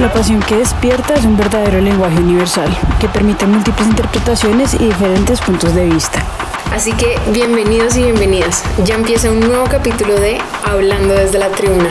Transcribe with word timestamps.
La 0.00 0.12
pasión 0.12 0.40
que 0.40 0.56
despierta 0.56 1.14
es 1.14 1.24
un 1.24 1.36
verdadero 1.36 1.80
lenguaje 1.80 2.18
universal 2.18 2.68
que 3.00 3.08
permite 3.08 3.46
múltiples 3.46 3.86
interpretaciones 3.86 4.74
y 4.74 4.78
diferentes 4.78 5.40
puntos 5.40 5.74
de 5.76 5.86
vista. 5.86 6.24
Así 6.72 6.92
que 6.94 7.16
bienvenidos 7.32 7.96
y 7.96 8.02
bienvenidas. 8.02 8.64
Ya 8.84 8.96
empieza 8.96 9.30
un 9.30 9.38
nuevo 9.38 9.66
capítulo 9.70 10.14
de 10.14 10.38
Hablando 10.64 11.14
desde 11.14 11.38
la 11.38 11.50
tribuna. 11.50 11.90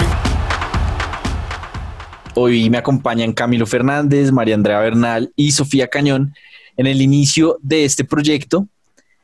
Hoy 2.35 2.69
me 2.69 2.77
acompañan 2.77 3.31
Camilo 3.31 3.65
Fernández, 3.65 4.31
María 4.33 4.55
Andrea 4.55 4.79
Bernal 4.79 5.31
y 5.37 5.51
Sofía 5.51 5.87
Cañón 5.87 6.33
en 6.75 6.87
el 6.87 7.01
inicio 7.01 7.59
de 7.61 7.85
este 7.85 8.03
proyecto, 8.03 8.67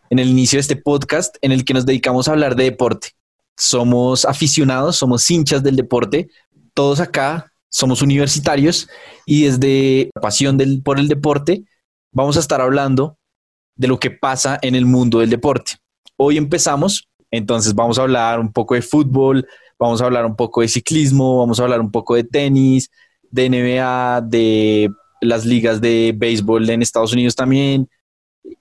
en 0.10 0.20
el 0.20 0.30
inicio 0.30 0.58
de 0.58 0.62
este 0.62 0.76
podcast 0.76 1.36
en 1.42 1.52
el 1.52 1.66
que 1.66 1.74
nos 1.74 1.86
dedicamos 1.86 2.28
a 2.28 2.32
hablar 2.32 2.56
de 2.56 2.66
deporte. 2.66 3.10
Somos 3.58 4.26
aficionados, 4.26 4.96
somos 4.96 5.30
hinchas 5.30 5.64
del 5.64 5.76
deporte. 5.76 6.30
Todos 6.74 7.00
acá 7.00 7.52
somos 7.70 8.02
universitarios 8.02 8.90
y 9.26 9.44
desde 9.44 10.10
la 10.16 10.22
pasión 10.22 10.58
por 10.84 11.00
el 11.00 11.08
deporte 11.08 11.64
vamos 12.12 12.38
a 12.38 12.40
estar 12.40 12.62
hablando 12.62 13.18
de 13.76 13.88
lo 13.88 14.00
que 14.00 14.12
pasa 14.12 14.58
en 14.62 14.76
el 14.76 14.86
mundo 14.86 15.20
del 15.20 15.30
deporte. 15.30 15.74
Hoy 16.18 16.38
empezamos, 16.38 17.08
entonces 17.32 17.74
vamos 17.76 18.00
a 18.00 18.02
hablar 18.02 18.40
un 18.40 18.52
poco 18.52 18.76
de 18.76 18.82
fútbol, 18.82 19.48
vamos 19.78 20.02
a 20.02 20.06
hablar 20.06 20.26
un 20.26 20.36
poco 20.36 20.62
de 20.62 20.68
ciclismo, 20.68 21.38
vamos 21.38 21.60
a 21.60 21.64
hablar 21.64 21.80
un 21.80 21.92
poco 21.92 22.16
de 22.16 22.24
tenis, 22.24 22.90
de 23.30 23.50
NBA, 23.50 24.22
de 24.22 24.90
las 25.22 25.46
ligas 25.46 25.80
de 25.80 26.14
béisbol 26.16 26.70
en 26.70 26.82
Estados 26.82 27.14
Unidos 27.14 27.36
también. 27.36 27.90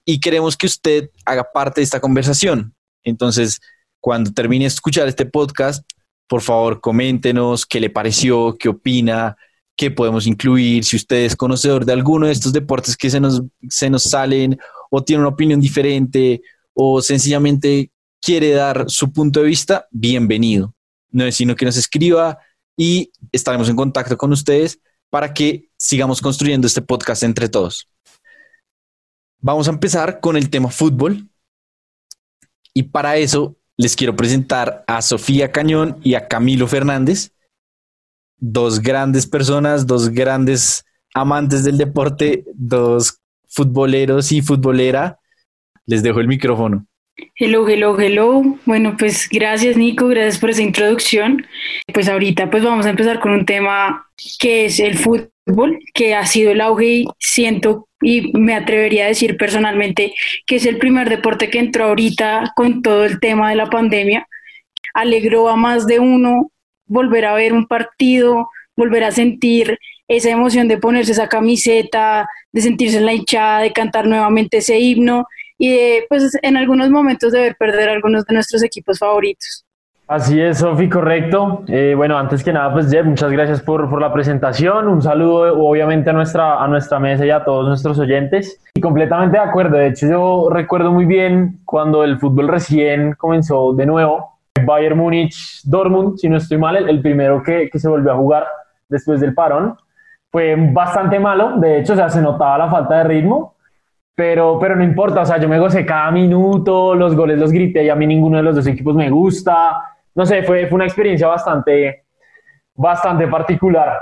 Y 0.05 0.21
queremos 0.21 0.57
que 0.57 0.67
usted 0.67 1.11
haga 1.25 1.45
parte 1.53 1.81
de 1.81 1.85
esta 1.85 2.01
conversación. 2.01 2.75
Entonces, 3.05 3.61
cuando 4.01 4.33
termine 4.33 4.65
de 4.65 4.69
escuchar 4.69 5.09
este 5.09 5.27
podcast, 5.27 5.85
por 6.29 6.43
favor, 6.43 6.81
coméntenos 6.81 7.67
qué 7.67 7.81
le 7.81 7.91
pareció, 7.91 8.57
qué 8.59 8.69
opina, 8.69 9.37
qué 9.77 9.91
podemos 9.91 10.27
incluir, 10.27 10.85
si 10.85 10.97
usted 10.97 11.25
es 11.25 11.37
conocedor 11.37 11.85
de 11.85 11.93
alguno 11.93 12.27
de 12.27 12.33
estos 12.33 12.53
deportes 12.53 12.97
que 12.97 13.11
se 13.11 13.21
nos, 13.21 13.43
se 13.69 13.89
nos 13.89 14.03
salen 14.03 14.59
o 14.91 15.03
tiene 15.03 15.21
una 15.21 15.31
opinión 15.31 15.61
diferente 15.61 16.43
o 16.75 17.01
sencillamente 17.01 17.91
quiere 18.21 18.51
dar 18.51 18.85
su 18.89 19.13
punto 19.13 19.41
de 19.41 19.47
vista, 19.47 19.87
bienvenido. 19.91 20.75
No 21.11 21.25
es 21.25 21.37
sino 21.37 21.57
que 21.57 21.65
nos 21.65 21.77
escriba 21.77 22.39
y 22.77 23.11
estaremos 23.33 23.69
en 23.69 23.77
contacto 23.77 24.17
con 24.17 24.33
ustedes 24.33 24.81
para 25.11 25.33
que 25.33 25.71
sigamos 25.77 26.21
construyendo 26.21 26.67
este 26.67 26.83
podcast 26.83 27.23
entre 27.23 27.49
todos. 27.49 27.89
Vamos 29.41 29.69
a 29.69 29.71
empezar 29.71 30.19
con 30.21 30.37
el 30.37 30.51
tema 30.51 30.71
fútbol. 30.71 31.29
Y 32.75 32.85
para 32.85 33.17
eso 33.17 33.57
les 33.77 33.95
quiero 33.95 34.17
presentar 34.17 34.85
a 34.89 35.01
Sofía 35.01 35.53
Cañón 35.53 35.99
y 36.03 36.15
a 36.15 36.27
Camilo 36.27 36.67
Fernández, 36.67 37.33
dos 38.37 38.81
grandes 38.81 39.27
personas, 39.27 39.87
dos 39.87 40.09
grandes 40.09 40.85
amantes 41.15 41.63
del 41.63 41.79
deporte, 41.79 42.45
dos 42.55 43.21
futboleros 43.49 44.33
y 44.33 44.43
futbolera. 44.43 45.21
Les 45.87 46.03
dejo 46.03 46.19
el 46.19 46.27
micrófono. 46.27 46.88
Hello, 47.41 47.69
hello, 47.69 47.99
hello. 47.99 48.43
Bueno, 48.65 48.97
pues 48.97 49.29
gracias 49.29 49.77
Nico, 49.77 50.07
gracias 50.07 50.39
por 50.39 50.51
esa 50.51 50.63
introducción. 50.63 51.47
Pues 51.93 52.09
ahorita 52.09 52.49
pues 52.51 52.63
vamos 52.63 52.87
a 52.87 52.91
empezar 52.91 53.19
con 53.19 53.33
un 53.33 53.45
tema 53.45 54.09
que 54.39 54.67
es 54.67 54.79
el 54.79 54.97
fútbol, 54.97 55.81
que 55.95 56.15
ha 56.15 56.25
sido 56.27 56.53
el 56.53 56.61
auge 56.61 56.87
y 56.87 57.09
siento 57.19 57.89
y 58.01 58.33
me 58.39 58.55
atrevería 58.55 59.05
a 59.05 59.09
decir 59.09 59.37
personalmente 59.37 60.15
que 60.47 60.57
es 60.57 60.67
el 60.67 60.79
primer 60.79 61.09
deporte 61.09 61.51
que 61.51 61.59
entró 61.59 61.87
ahorita 61.87 62.53
con 62.55 62.83
todo 62.83 63.05
el 63.05 63.19
tema 63.19 63.51
de 63.51 63.57
la 63.57 63.67
pandemia. 63.67 64.29
Alegró 64.95 65.49
a 65.49 65.57
más 65.57 65.87
de 65.87 65.99
uno 65.99 66.53
volver 66.87 67.25
a 67.25 67.35
ver 67.35 67.53
un 67.53 67.67
partido, 67.67 68.49
volver 68.77 69.03
a 69.03 69.11
sentir 69.11 69.79
esa 70.07 70.31
emoción 70.31 70.69
de 70.69 70.79
ponerse 70.79 71.13
esa 71.13 71.29
camiseta, 71.29 72.29
de 72.53 72.61
sentirse 72.61 72.99
en 72.99 73.07
la 73.07 73.13
hinchada, 73.13 73.61
de 73.61 73.73
cantar 73.73 74.07
nuevamente 74.07 74.59
ese 74.59 74.79
himno 74.79 75.27
y 75.59 75.71
de, 75.71 76.07
pues 76.09 76.39
en 76.41 76.57
algunos 76.57 76.89
momentos 76.89 77.33
de 77.33 77.41
ver 77.41 77.57
perder 77.57 77.89
algunos 77.89 78.25
de 78.25 78.35
nuestros 78.35 78.63
equipos 78.63 78.99
favoritos. 78.99 79.65
Así 80.09 80.41
es, 80.41 80.61
Sofi, 80.61 80.89
correcto. 80.89 81.65
Eh, 81.69 81.93
bueno, 81.95 82.17
antes 82.17 82.43
que 82.43 82.51
nada, 82.51 82.73
pues 82.73 82.91
Jeff, 82.91 83.05
muchas 83.05 83.31
gracias 83.31 83.61
por, 83.61 83.91
por, 83.91 84.01
la 84.01 84.11
presentación. 84.11 84.89
Un 84.89 85.03
saludo, 85.03 85.59
obviamente, 85.59 86.09
a 86.09 86.15
nuestra, 86.15 86.65
a 86.65 86.67
nuestra 86.67 86.99
mesa 86.99 87.27
y 87.27 87.31
a 87.31 87.45
todos 87.45 87.69
nuestros 87.69 87.99
oyentes. 87.99 88.59
Y 88.75 88.81
completamente 88.81 89.37
de 89.37 89.45
acuerdo. 89.45 89.77
De 89.77 89.89
hecho, 89.89 90.09
yo 90.09 90.49
recuerdo 90.51 90.93
muy 90.93 91.05
bien 91.05 91.59
cuando 91.67 92.05
el 92.05 92.19
fútbol 92.19 92.49
recién 92.49 93.17
comenzó 93.19 93.75
de 93.75 93.85
nuevo. 93.85 94.39
Bayern 94.65 94.97
Múnich, 94.97 95.61
Dortmund, 95.65 96.17
si 96.17 96.31
no 96.31 96.39
estoy 96.39 96.57
mal, 96.57 96.77
el, 96.77 96.89
el 96.89 97.03
primero 97.03 97.43
que, 97.43 97.69
que, 97.71 97.79
se 97.79 97.87
volvió 97.87 98.13
a 98.13 98.17
jugar 98.17 98.47
después 98.89 99.21
del 99.21 99.35
parón. 99.35 99.77
Fue 100.31 100.57
bastante 100.73 101.21
malo. 101.21 101.59
De 101.59 101.81
hecho, 101.81 101.93
o 101.93 101.97
sea, 101.97 102.09
se 102.09 102.23
notaba 102.23 102.57
la 102.57 102.71
falta 102.71 102.97
de 102.97 103.05
ritmo. 103.05 103.57
Pero, 104.19 104.59
pero 104.59 104.75
no 104.75 104.83
importa, 104.83 105.21
o 105.21 105.25
sea, 105.25 105.39
yo 105.39 105.49
me 105.49 105.61
gocé 105.61 105.87
cada 105.87 106.11
minuto, 106.11 106.93
los 106.93 107.15
goles 107.15 107.39
los 107.39 107.53
grité 107.53 107.85
y 107.85 107.89
a 107.89 107.95
mí 107.95 108.05
ninguno 108.05 108.39
de 108.39 108.43
los 108.43 108.57
dos 108.57 108.67
equipos 108.67 108.97
me 108.97 109.09
gusta 109.09 109.95
no 110.19 110.27
sé, 110.27 110.43
fue, 110.43 110.67
fue 110.67 110.75
una 110.75 110.87
experiencia 110.87 111.29
bastante, 111.29 112.07
bastante 112.75 113.29
particular. 113.29 114.01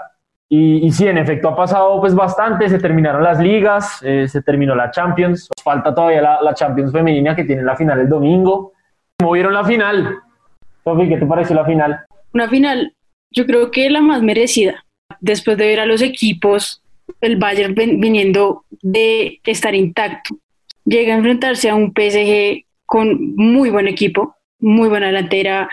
Y, 0.49 0.87
y, 0.87 0.91
sí, 0.91 1.07
en 1.07 1.19
efecto 1.19 1.51
ha 1.51 1.57
pasado 1.57 2.01
pues 2.01 2.15
bastante, 2.15 2.71
se 2.71 2.79
terminaron 2.79 3.23
las 3.23 3.39
ligas, 3.39 4.01
eh, 4.03 4.27
se 4.27 4.41
terminó 4.41 4.75
la 4.75 4.91
Champions, 4.91 5.51
falta 5.63 5.95
todavía 5.95 6.23
la, 6.23 6.41
la, 6.41 6.55
Champions 6.55 6.91
femenina 6.91 7.37
que 7.37 7.45
tiene 7.45 7.63
la 7.63 7.77
final 7.77 8.01
el 8.01 8.09
domingo. 8.09 8.73
¿Cómo 9.19 9.33
vieron 9.33 9.53
la 9.53 9.65
final? 9.65 10.21
Sofi, 10.85 11.07
¿qué 11.07 11.19
te 11.19 11.27
pareció 11.27 11.55
la 11.55 11.67
final? 11.67 12.07
Una 12.33 12.49
final, 12.49 12.95
yo 13.31 13.45
creo 13.45 13.71
que 13.71 13.91
la 13.91 14.01
más 14.01 14.23
merecida, 14.23 14.87
después 15.21 15.59
de 15.59 15.67
ver 15.67 15.81
a 15.81 15.87
los 15.87 16.01
equipos, 16.01 16.83
el 17.21 17.37
Bayern 17.37 17.75
viniendo 17.75 18.65
de 18.83 19.41
estar 19.45 19.75
intacto, 19.75 20.39
llega 20.85 21.15
a 21.15 21.19
enfrentarse 21.19 21.69
a 21.69 21.75
un 21.75 21.93
PSG 21.93 22.65
con 22.85 23.35
muy 23.37 23.71
buen 23.71 23.89
equipo, 23.89 24.37
muy 24.59 24.89
buena 24.89 25.07
delantera, 25.07 25.69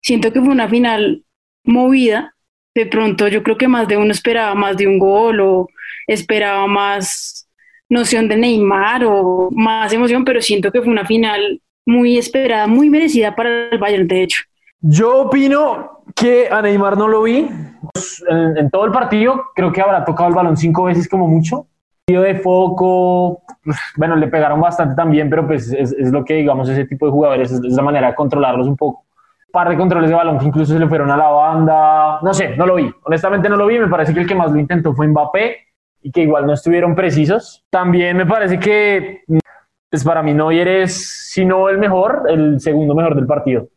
siento 0.00 0.32
que 0.32 0.40
fue 0.40 0.50
una 0.50 0.68
final 0.68 1.24
movida. 1.64 2.34
De 2.74 2.86
pronto 2.86 3.28
yo 3.28 3.42
creo 3.42 3.58
que 3.58 3.68
más 3.68 3.86
de 3.88 3.96
uno 3.96 4.12
esperaba 4.12 4.54
más 4.54 4.76
de 4.76 4.86
un 4.86 4.98
gol 4.98 5.40
o 5.40 5.68
esperaba 6.06 6.66
más 6.66 7.48
noción 7.88 8.28
de 8.28 8.36
Neymar 8.36 9.04
o 9.04 9.50
más 9.52 9.92
emoción, 9.92 10.24
pero 10.24 10.40
siento 10.40 10.72
que 10.72 10.80
fue 10.80 10.90
una 10.90 11.06
final 11.06 11.60
muy 11.84 12.16
esperada, 12.16 12.66
muy 12.66 12.88
merecida 12.88 13.34
para 13.34 13.68
el 13.70 13.78
Bayern, 13.78 14.08
de 14.08 14.22
hecho. 14.22 14.44
Yo 14.82 15.22
opino 15.22 16.02
que 16.14 16.48
a 16.50 16.60
Neymar 16.60 16.98
no 16.98 17.08
lo 17.08 17.22
vi 17.22 17.48
en, 18.28 18.56
en 18.56 18.70
todo 18.70 18.84
el 18.84 18.92
partido. 18.92 19.44
Creo 19.54 19.72
que 19.72 19.80
habrá 19.80 20.04
tocado 20.04 20.28
el 20.28 20.34
balón 20.34 20.56
cinco 20.56 20.84
veces 20.84 21.08
como 21.08 21.26
mucho. 21.26 21.66
De 22.06 22.34
foco, 22.34 23.42
bueno, 23.96 24.16
le 24.16 24.26
pegaron 24.26 24.60
bastante 24.60 24.94
también, 24.94 25.30
pero 25.30 25.46
pues 25.46 25.72
es, 25.72 25.92
es 25.92 26.12
lo 26.12 26.24
que 26.24 26.34
digamos 26.34 26.68
ese 26.68 26.84
tipo 26.84 27.06
de 27.06 27.12
jugadores, 27.12 27.50
es, 27.50 27.64
es 27.64 27.72
la 27.72 27.82
manera 27.82 28.08
de 28.08 28.14
controlarlos 28.14 28.66
un 28.66 28.76
poco 28.76 29.06
par 29.52 29.68
de 29.68 29.76
controles 29.76 30.10
de 30.10 30.16
balón 30.16 30.38
que 30.38 30.46
incluso 30.46 30.72
se 30.72 30.78
le 30.80 30.88
fueron 30.88 31.10
a 31.10 31.16
la 31.16 31.28
banda. 31.28 32.18
No 32.22 32.34
sé, 32.34 32.56
no 32.56 32.66
lo 32.66 32.74
vi. 32.74 32.90
Honestamente 33.04 33.48
no 33.48 33.56
lo 33.56 33.66
vi. 33.66 33.78
Me 33.78 33.88
parece 33.88 34.12
que 34.12 34.20
el 34.20 34.26
que 34.26 34.34
más 34.34 34.50
lo 34.50 34.58
intentó 34.58 34.94
fue 34.94 35.06
Mbappé 35.06 35.58
y 36.02 36.10
que 36.10 36.22
igual 36.22 36.46
no 36.46 36.54
estuvieron 36.54 36.94
precisos. 36.94 37.64
También 37.70 38.16
me 38.16 38.26
parece 38.26 38.58
que, 38.58 39.22
pues 39.90 40.02
para 40.02 40.22
mí 40.22 40.32
Neuer 40.34 40.66
es, 40.66 41.30
si 41.30 41.44
no 41.44 41.68
el 41.68 41.78
mejor, 41.78 42.24
el 42.28 42.60
segundo 42.60 42.94
mejor 42.94 43.14
del 43.14 43.26
partido. 43.26 43.68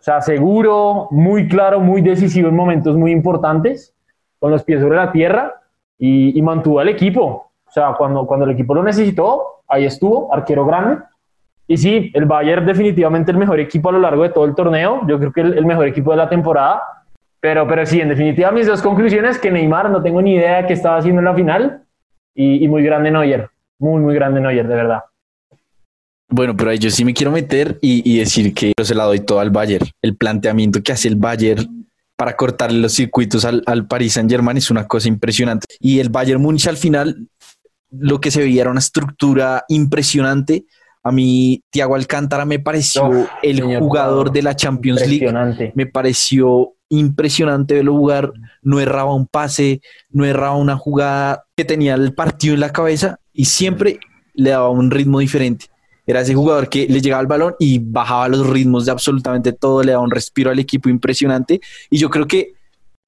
O 0.00 0.02
sea, 0.02 0.22
seguro, 0.22 1.08
muy 1.10 1.46
claro, 1.46 1.78
muy 1.78 2.00
decisivo 2.00 2.48
en 2.48 2.56
momentos 2.56 2.96
muy 2.96 3.12
importantes, 3.12 3.94
con 4.38 4.50
los 4.50 4.64
pies 4.64 4.80
sobre 4.80 4.96
la 4.96 5.12
tierra 5.12 5.60
y, 5.98 6.40
mantuvo 6.40 6.80
al 6.80 6.88
equipo. 6.88 7.52
O 7.66 7.70
sea, 7.70 7.92
cuando, 7.98 8.26
cuando 8.26 8.46
el 8.46 8.52
equipo 8.52 8.74
lo 8.74 8.82
necesitó, 8.82 9.62
ahí 9.68 9.84
estuvo, 9.84 10.32
arquero 10.32 10.64
grande 10.64 11.02
y 11.70 11.76
sí, 11.76 12.10
el 12.14 12.24
Bayern 12.24 12.66
definitivamente 12.66 13.30
el 13.30 13.38
mejor 13.38 13.60
equipo 13.60 13.90
a 13.90 13.92
lo 13.92 14.00
largo 14.00 14.24
de 14.24 14.30
todo 14.30 14.44
el 14.44 14.56
torneo. 14.56 15.02
Yo 15.06 15.20
creo 15.20 15.32
que 15.32 15.40
el, 15.42 15.56
el 15.56 15.66
mejor 15.66 15.86
equipo 15.86 16.10
de 16.10 16.16
la 16.16 16.28
temporada. 16.28 16.82
Pero, 17.38 17.68
pero 17.68 17.86
sí, 17.86 18.00
en 18.00 18.08
definitiva 18.08 18.50
mis 18.50 18.66
dos 18.66 18.82
conclusiones, 18.82 19.38
que 19.38 19.52
Neymar 19.52 19.88
no 19.88 20.02
tengo 20.02 20.20
ni 20.20 20.34
idea 20.34 20.62
de 20.62 20.66
qué 20.66 20.72
estaba 20.72 20.96
haciendo 20.96 21.20
en 21.20 21.26
la 21.26 21.34
final 21.34 21.84
y, 22.34 22.64
y 22.64 22.66
muy 22.66 22.82
grande 22.82 23.12
Neuer. 23.12 23.50
Muy, 23.78 24.00
muy 24.00 24.16
grande 24.16 24.40
Neuer, 24.40 24.66
de 24.66 24.74
verdad. 24.74 25.04
Bueno, 26.30 26.56
pero 26.56 26.70
ahí 26.70 26.78
yo 26.78 26.90
sí 26.90 27.04
me 27.04 27.12
quiero 27.12 27.32
meter 27.32 27.78
y, 27.82 28.18
decir 28.18 28.54
que 28.54 28.72
yo 28.78 28.84
se 28.84 28.94
la 28.94 29.04
doy 29.04 29.20
todo 29.20 29.40
al 29.40 29.50
Bayern. 29.50 29.86
El 30.00 30.16
planteamiento 30.16 30.82
que 30.82 30.92
hace 30.92 31.08
el 31.08 31.16
Bayern 31.16 31.88
para 32.16 32.36
cortarle 32.36 32.78
los 32.78 32.92
circuitos 32.92 33.44
al, 33.44 33.62
al 33.66 33.86
Paris 33.86 34.12
Saint 34.12 34.30
Germain 34.30 34.56
es 34.56 34.70
una 34.70 34.86
cosa 34.86 35.08
impresionante. 35.08 35.66
Y 35.80 35.98
el 35.98 36.08
Bayern 36.08 36.40
Munich 36.40 36.68
al 36.68 36.76
final, 36.76 37.28
lo 37.90 38.20
que 38.20 38.30
se 38.30 38.40
veía 38.40 38.62
era 38.62 38.70
una 38.70 38.78
estructura 38.78 39.64
impresionante. 39.68 40.66
A 41.02 41.10
mí, 41.10 41.62
Thiago 41.70 41.96
Alcántara 41.96 42.44
me 42.44 42.58
pareció 42.58 43.28
el 43.42 43.78
jugador 43.78 44.30
de 44.30 44.42
la 44.42 44.54
Champions 44.54 45.08
League. 45.08 45.72
Me 45.74 45.86
pareció 45.86 46.74
impresionante 46.90 47.74
verlo 47.74 47.94
jugar. 47.94 48.32
No 48.62 48.78
erraba 48.78 49.14
un 49.14 49.26
pase, 49.26 49.80
no 50.10 50.24
erraba 50.24 50.56
una 50.56 50.76
jugada 50.76 51.44
que 51.56 51.64
tenía 51.64 51.94
el 51.94 52.14
partido 52.14 52.54
en 52.54 52.60
la 52.60 52.70
cabeza 52.70 53.18
y 53.32 53.46
siempre 53.46 53.98
le 54.34 54.50
daba 54.50 54.68
un 54.68 54.90
ritmo 54.90 55.20
diferente. 55.20 55.69
Era 56.10 56.22
ese 56.22 56.34
jugador 56.34 56.68
que 56.68 56.88
le 56.88 57.00
llegaba 57.00 57.22
el 57.22 57.28
balón 57.28 57.54
y 57.60 57.78
bajaba 57.78 58.26
los 58.26 58.44
ritmos 58.48 58.84
de 58.84 58.90
absolutamente 58.90 59.52
todo, 59.52 59.80
le 59.84 59.92
daba 59.92 60.02
un 60.02 60.10
respiro 60.10 60.50
al 60.50 60.58
equipo 60.58 60.88
impresionante. 60.88 61.60
Y 61.88 61.98
yo 61.98 62.10
creo 62.10 62.26
que 62.26 62.54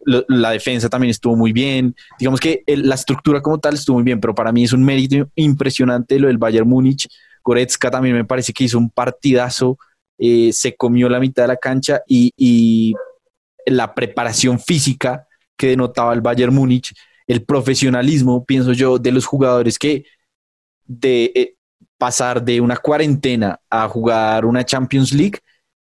la 0.05 0.51
defensa 0.51 0.89
también 0.89 1.11
estuvo 1.11 1.35
muy 1.35 1.53
bien. 1.53 1.97
Digamos 2.17 2.39
que 2.39 2.63
la 2.67 2.95
estructura 2.95 3.41
como 3.41 3.59
tal 3.59 3.75
estuvo 3.75 3.97
muy 3.97 4.05
bien, 4.05 4.21
pero 4.21 4.37
para 4.37 4.53
mí 4.53 4.63
es 4.63 4.73
un 4.73 4.85
mérito 4.85 5.29
impresionante 5.35 6.17
lo 6.21 6.29
del 6.29 6.39
Bayern 6.39 6.69
Múnich. 6.69 7.09
Goretzka 7.43 7.91
también 7.91 8.15
me 8.15 8.25
parece 8.25 8.53
que 8.53 8.63
hizo 8.63 8.79
un 8.79 8.89
partidazo, 8.89 9.79
eh, 10.17 10.51
se 10.53 10.77
comió 10.77 11.09
la 11.09 11.19
mitad 11.19 11.43
de 11.43 11.49
la 11.49 11.57
cancha 11.57 12.03
y, 12.07 12.33
y, 12.37 12.95
la 13.67 13.95
preparación 13.95 14.61
física 14.61 15.27
que 15.57 15.69
denotaba 15.69 16.15
el 16.15 16.21
Bayern 16.21 16.55
Múnich, 16.55 16.95
el 17.27 17.43
profesionalismo, 17.45 18.45
pienso 18.45 18.73
yo, 18.73 18.99
de 18.99 19.11
los 19.11 19.27
jugadores 19.27 19.77
que 19.77 20.05
de 20.85 21.33
eh, 21.35 21.55
pasar 22.03 22.43
de 22.43 22.61
una 22.61 22.77
cuarentena 22.79 23.61
a 23.71 23.87
jugar 23.87 24.45
una 24.45 24.65
Champions 24.65 25.13
League, 25.13 25.39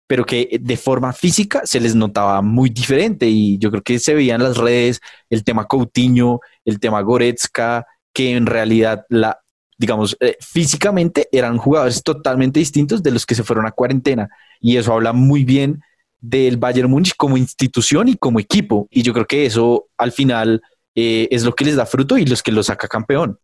pero 0.07 0.25
que 0.25 0.57
de 0.61 0.77
forma 0.77 1.11
física 1.11 1.63
se 1.65 1.81
les 1.81 1.93
notaba 1.93 2.41
muy 2.41 2.69
diferente. 2.69 3.27
Y 3.27 3.57
yo 3.57 3.69
creo 3.69 3.83
que 3.83 3.99
se 3.99 4.13
veían 4.13 4.41
las 4.41 4.55
redes 4.55 5.01
el 5.29 5.43
tema 5.43 5.67
Coutinho, 5.67 6.39
el 6.63 6.79
tema 6.79 7.01
Goretzka, 7.01 7.85
que 8.13 8.31
en 8.31 8.45
realidad 8.45 9.05
la 9.09 9.41
digamos 9.77 10.15
eh, 10.21 10.37
físicamente 10.39 11.27
eran 11.33 11.57
jugadores 11.57 12.01
totalmente 12.01 12.61
distintos 12.61 13.03
de 13.03 13.11
los 13.11 13.25
que 13.25 13.35
se 13.35 13.43
fueron 13.43 13.65
a 13.65 13.71
cuarentena. 13.71 14.29
Y 14.61 14.77
eso 14.77 14.93
habla 14.93 15.11
muy 15.11 15.43
bien 15.43 15.81
del 16.21 16.55
Bayern 16.55 16.89
Múnich 16.89 17.13
como 17.17 17.35
institución 17.35 18.07
y 18.07 18.15
como 18.15 18.39
equipo. 18.39 18.87
Y 18.89 19.01
yo 19.01 19.11
creo 19.11 19.25
que 19.25 19.45
eso 19.45 19.87
al 19.97 20.13
final 20.13 20.61
eh, 20.95 21.27
es 21.29 21.43
lo 21.43 21.53
que 21.53 21.65
les 21.65 21.75
da 21.75 21.85
fruto 21.85 22.17
y 22.17 22.25
los 22.25 22.41
que 22.41 22.53
lo 22.53 22.63
saca 22.63 22.87
campeón. 22.87 23.37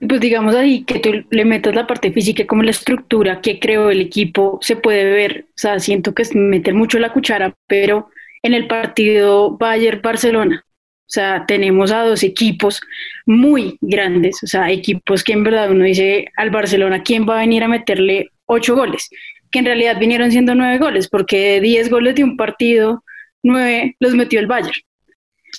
Pues 0.00 0.20
digamos 0.20 0.54
ahí 0.54 0.84
que 0.84 0.98
tú 0.98 1.10
le 1.30 1.44
metas 1.44 1.74
la 1.74 1.86
parte 1.86 2.12
física 2.12 2.46
como 2.46 2.62
la 2.62 2.72
estructura 2.72 3.40
que 3.40 3.58
creó 3.58 3.90
el 3.90 4.00
equipo 4.00 4.58
se 4.60 4.76
puede 4.76 5.04
ver, 5.04 5.46
o 5.50 5.52
sea, 5.56 5.78
siento 5.78 6.14
que 6.14 6.22
es 6.22 6.34
meter 6.34 6.74
mucho 6.74 6.98
la 6.98 7.12
cuchara, 7.12 7.54
pero 7.66 8.10
en 8.42 8.54
el 8.54 8.66
partido 8.66 9.56
Bayern-Barcelona, 9.56 10.64
o 10.66 11.10
sea, 11.14 11.44
tenemos 11.46 11.92
a 11.92 12.02
dos 12.02 12.22
equipos 12.22 12.80
muy 13.24 13.78
grandes, 13.80 14.42
o 14.42 14.46
sea, 14.46 14.70
equipos 14.70 15.22
que 15.22 15.32
en 15.32 15.44
verdad 15.44 15.70
uno 15.70 15.84
dice 15.84 16.26
al 16.36 16.50
Barcelona, 16.50 17.02
¿quién 17.02 17.26
va 17.28 17.36
a 17.36 17.40
venir 17.40 17.62
a 17.62 17.68
meterle 17.68 18.30
ocho 18.46 18.74
goles? 18.74 19.08
Que 19.50 19.60
en 19.60 19.66
realidad 19.66 19.98
vinieron 19.98 20.30
siendo 20.30 20.54
nueve 20.54 20.78
goles, 20.78 21.08
porque 21.08 21.60
diez 21.60 21.88
goles 21.88 22.16
de 22.16 22.24
un 22.24 22.36
partido, 22.36 23.04
nueve 23.42 23.96
los 24.00 24.14
metió 24.14 24.40
el 24.40 24.46
Bayern. 24.46 24.74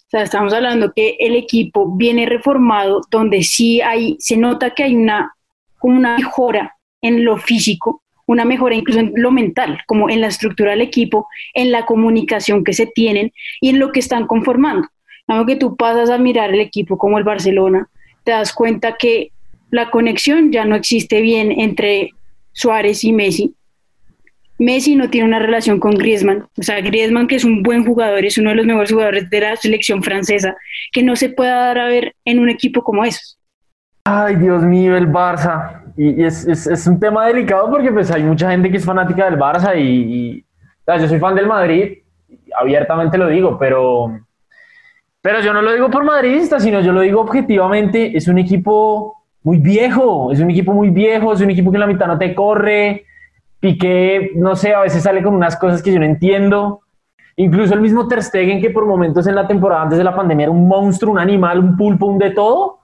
O 0.08 0.10
sea, 0.10 0.24
estamos 0.24 0.54
hablando 0.54 0.92
que 0.94 1.16
el 1.20 1.36
equipo 1.36 1.96
viene 1.96 2.26
reformado, 2.26 3.02
donde 3.10 3.44
sí 3.44 3.82
hay, 3.82 4.16
se 4.20 4.38
nota 4.38 4.72
que 4.72 4.84
hay 4.84 4.96
una, 4.96 5.36
una 5.82 6.18
mejora 6.18 6.76
en 7.02 7.24
lo 7.24 7.38
físico, 7.38 8.04
una 8.28 8.46
mejora 8.46 8.76
incluso 8.76 9.00
en 9.00 9.14
lo 9.16 9.32
mental, 9.32 9.80
como 9.88 10.10
en 10.10 10.22
la 10.22 10.28
estructura 10.28 10.72
del 10.72 10.82
equipo, 10.82 11.28
en 11.54 11.72
la 11.72 11.86
comunicación 11.86 12.64
que 12.64 12.74
se 12.74 12.88
tienen 12.88 13.32
y 13.62 13.70
en 13.70 13.80
lo 13.80 13.92
que 13.92 14.00
están 14.00 14.28
conformando. 14.28 14.88
Algo 15.28 15.46
que 15.46 15.56
tú 15.56 15.76
pasas 15.76 16.10
a 16.10 16.18
mirar 16.18 16.54
el 16.54 16.60
equipo 16.60 16.98
como 16.98 17.18
el 17.18 17.24
Barcelona, 17.24 17.90
te 18.24 18.32
das 18.32 18.54
cuenta 18.54 18.96
que 18.98 19.32
la 19.72 19.92
conexión 19.92 20.52
ya 20.52 20.66
no 20.66 20.76
existe 20.76 21.22
bien 21.22 21.52
entre 21.52 22.12
Suárez 22.54 23.04
y 23.04 23.12
Messi, 23.12 23.56
Messi 24.58 24.96
no 24.96 25.10
tiene 25.10 25.28
una 25.28 25.40
relación 25.40 25.80
con 25.80 25.96
Griezmann, 25.96 26.48
o 26.58 26.64
sea, 26.64 26.80
Griezmann 26.80 27.28
que 27.28 27.36
es 27.36 27.44
un 27.44 27.62
buen 27.62 27.86
jugador, 27.86 28.24
es 28.24 28.38
uno 28.38 28.52
de 28.52 28.56
los 28.56 28.66
mejores 28.66 28.92
jugadores 28.92 29.30
de 29.30 29.42
la 29.42 29.56
selección 29.58 30.02
francesa, 30.02 30.56
que 30.94 31.04
no 31.04 31.16
se 31.16 31.30
pueda 31.30 31.56
dar 31.56 31.78
a 31.78 31.88
ver 31.88 32.16
en 32.24 32.40
un 32.40 32.50
equipo 32.50 32.82
como 32.82 33.04
esos. 33.04 33.38
Ay, 34.06 34.36
Dios 34.36 34.64
mío, 34.64 34.96
el 34.96 35.12
Barça. 35.12 35.82
Y, 35.98 36.24
es, 36.24 36.88
un 36.88 37.00
tema 37.00 37.28
delicado 37.28 37.70
porque 37.70 37.92
pues 37.92 38.12
hay 38.12 38.24
mucha 38.24 38.52
gente 38.52 38.70
que 38.70 38.78
es 38.78 38.86
fanática 38.86 39.26
del 39.26 39.40
Barça 39.40 39.78
y, 39.78 40.46
yo 40.88 41.08
soy 41.08 41.20
fan 41.20 41.36
del 41.36 41.48
Madrid, 41.48 41.98
abiertamente 42.58 43.18
lo 43.18 43.28
digo, 43.28 43.58
pero, 43.58 44.20
pero 45.22 45.42
yo 45.42 45.52
no 45.52 45.64
lo 45.64 45.74
digo 45.74 45.90
por 45.90 46.04
madridista, 46.04 46.60
sino 46.60 46.80
yo 46.82 46.94
lo 46.94 47.02
digo 47.02 47.22
objetivamente, 47.22 48.16
es 48.16 48.28
un 48.28 48.38
equipo 48.38 49.26
muy 49.42 49.58
viejo, 49.58 50.32
es 50.32 50.40
un 50.40 50.52
equipo 50.52 50.74
muy 50.74 50.92
viejo, 50.92 51.34
es 51.34 51.42
un 51.42 51.50
equipo 51.50 51.72
que 51.72 51.78
en 51.78 51.82
la 51.82 51.88
mitad 51.88 52.06
no 52.06 52.20
te 52.20 52.36
corre, 52.36 53.06
Piqué, 53.66 54.32
no 54.36 54.56
sé, 54.56 54.76
a 54.76 54.82
veces 54.82 55.02
sale 55.02 55.24
con 55.24 55.34
unas 55.34 55.58
cosas 55.58 55.82
que 55.82 55.92
yo 55.92 55.98
no 55.98 56.06
entiendo. 56.06 56.82
Incluso 57.36 57.74
el 57.74 57.82
mismo 57.82 58.08
Ter 58.08 58.22
Stegen, 58.22 58.62
que 58.62 58.70
por 58.70 58.86
momentos 58.86 59.26
en 59.26 59.34
la 59.34 59.48
temporada 59.48 59.82
antes 59.82 59.98
de 59.98 60.04
la 60.04 60.16
pandemia 60.16 60.44
era 60.44 60.52
un 60.52 60.68
monstruo, 60.68 61.12
un 61.12 61.18
animal, 61.18 61.58
un 61.58 61.76
pulpo, 61.76 62.06
un 62.06 62.20
de 62.20 62.30
todo. 62.30 62.82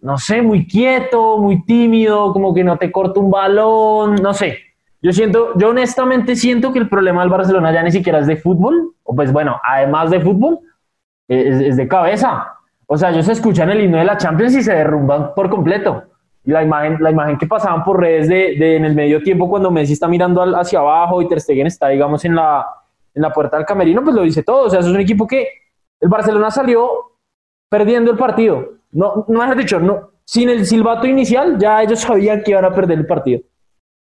No 0.00 0.18
sé, 0.18 0.42
muy 0.42 0.66
quieto, 0.66 1.38
muy 1.38 1.64
tímido, 1.64 2.32
como 2.32 2.52
que 2.52 2.64
no 2.64 2.76
te 2.78 2.90
corta 2.90 3.20
un 3.20 3.30
balón, 3.30 4.16
no 4.16 4.34
sé. 4.34 4.58
Yo 5.00 5.12
siento, 5.12 5.56
yo 5.56 5.68
honestamente 5.68 6.34
siento 6.34 6.72
que 6.72 6.80
el 6.80 6.88
problema 6.88 7.20
del 7.20 7.30
Barcelona 7.30 7.72
ya 7.72 7.84
ni 7.84 7.92
siquiera 7.92 8.18
es 8.18 8.26
de 8.26 8.38
fútbol, 8.38 8.92
o 9.04 9.14
pues 9.14 9.32
bueno, 9.32 9.60
además 9.62 10.10
de 10.10 10.20
fútbol, 10.20 10.58
es, 11.28 11.60
es 11.60 11.76
de 11.76 11.86
cabeza. 11.86 12.54
O 12.86 12.96
sea, 12.96 13.10
ellos 13.10 13.28
escuchan 13.28 13.70
el 13.70 13.84
himno 13.84 13.98
de 13.98 14.04
la 14.04 14.16
Champions 14.16 14.56
y 14.56 14.64
se 14.64 14.74
derrumban 14.74 15.32
por 15.36 15.48
completo 15.48 16.02
la 16.46 16.62
imagen, 16.62 16.98
la 17.00 17.10
imagen 17.10 17.38
que 17.38 17.46
pasaban 17.46 17.84
por 17.84 18.00
redes 18.00 18.28
de, 18.28 18.76
en 18.76 18.84
el 18.84 18.94
medio 18.94 19.22
tiempo 19.22 19.48
cuando 19.48 19.70
Messi 19.70 19.92
está 19.92 20.08
mirando 20.08 20.42
hacia 20.56 20.78
abajo 20.78 21.20
y 21.20 21.28
Ter 21.28 21.40
Stegen 21.40 21.66
está, 21.66 21.88
digamos, 21.88 22.24
en 22.24 22.36
la, 22.36 22.64
en 23.14 23.22
la 23.22 23.32
puerta 23.32 23.56
del 23.56 23.66
camerino, 23.66 24.02
pues 24.02 24.14
lo 24.14 24.22
dice 24.22 24.42
todo. 24.42 24.66
O 24.66 24.70
sea, 24.70 24.80
es 24.80 24.86
un 24.86 25.00
equipo 25.00 25.26
que 25.26 25.48
el 26.00 26.08
Barcelona 26.08 26.50
salió 26.50 26.88
perdiendo 27.68 28.12
el 28.12 28.16
partido. 28.16 28.74
No, 28.92 29.24
no 29.28 29.42
has 29.42 29.56
dicho, 29.56 29.80
no, 29.80 30.10
sin 30.24 30.48
el 30.48 30.64
silbato 30.66 31.06
inicial 31.06 31.58
ya 31.58 31.82
ellos 31.82 32.00
sabían 32.00 32.42
que 32.42 32.52
iban 32.52 32.64
a 32.64 32.72
perder 32.72 32.98
el 32.98 33.06
partido. 33.06 33.40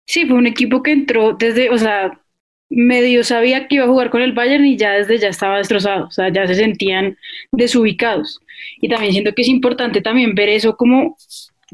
Sí, 0.06 0.26
fue 0.26 0.36
un 0.36 0.46
equipo 0.46 0.82
que 0.82 0.92
entró 0.92 1.32
desde, 1.32 1.70
o 1.70 1.78
sea, 1.78 2.20
medio 2.68 3.24
sabía 3.24 3.68
que 3.68 3.76
iba 3.76 3.84
a 3.84 3.88
jugar 3.88 4.10
con 4.10 4.20
el 4.20 4.32
Bayern 4.32 4.64
y 4.64 4.76
ya 4.76 4.92
desde 4.92 5.18
ya 5.18 5.28
estaba 5.28 5.58
destrozado, 5.58 6.06
o 6.06 6.10
sea, 6.10 6.28
ya 6.28 6.46
se 6.46 6.54
sentían 6.54 7.16
desubicados. 7.52 8.40
Y 8.80 8.88
también 8.88 9.12
siento 9.12 9.32
que 9.34 9.42
es 9.42 9.48
importante 9.48 10.00
también 10.00 10.34
ver 10.34 10.48
eso 10.48 10.76
como 10.76 11.16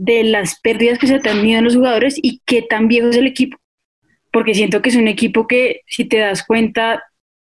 de 0.01 0.25
las 0.25 0.59
pérdidas 0.61 0.99
que 0.99 1.07
se 1.07 1.17
han 1.17 1.23
tenido 1.23 1.59
en 1.59 1.65
los 1.65 1.77
jugadores 1.77 2.19
y 2.23 2.41
qué 2.47 2.63
tan 2.63 2.89
viejo 2.89 3.09
es 3.09 3.17
el 3.17 3.27
equipo. 3.27 3.59
Porque 4.33 4.55
siento 4.55 4.81
que 4.81 4.89
es 4.89 4.97
un 4.97 5.09
equipo 5.09 5.47
que, 5.47 5.83
si 5.87 6.07
te 6.07 6.19
das 6.19 6.43
cuenta, 6.47 7.03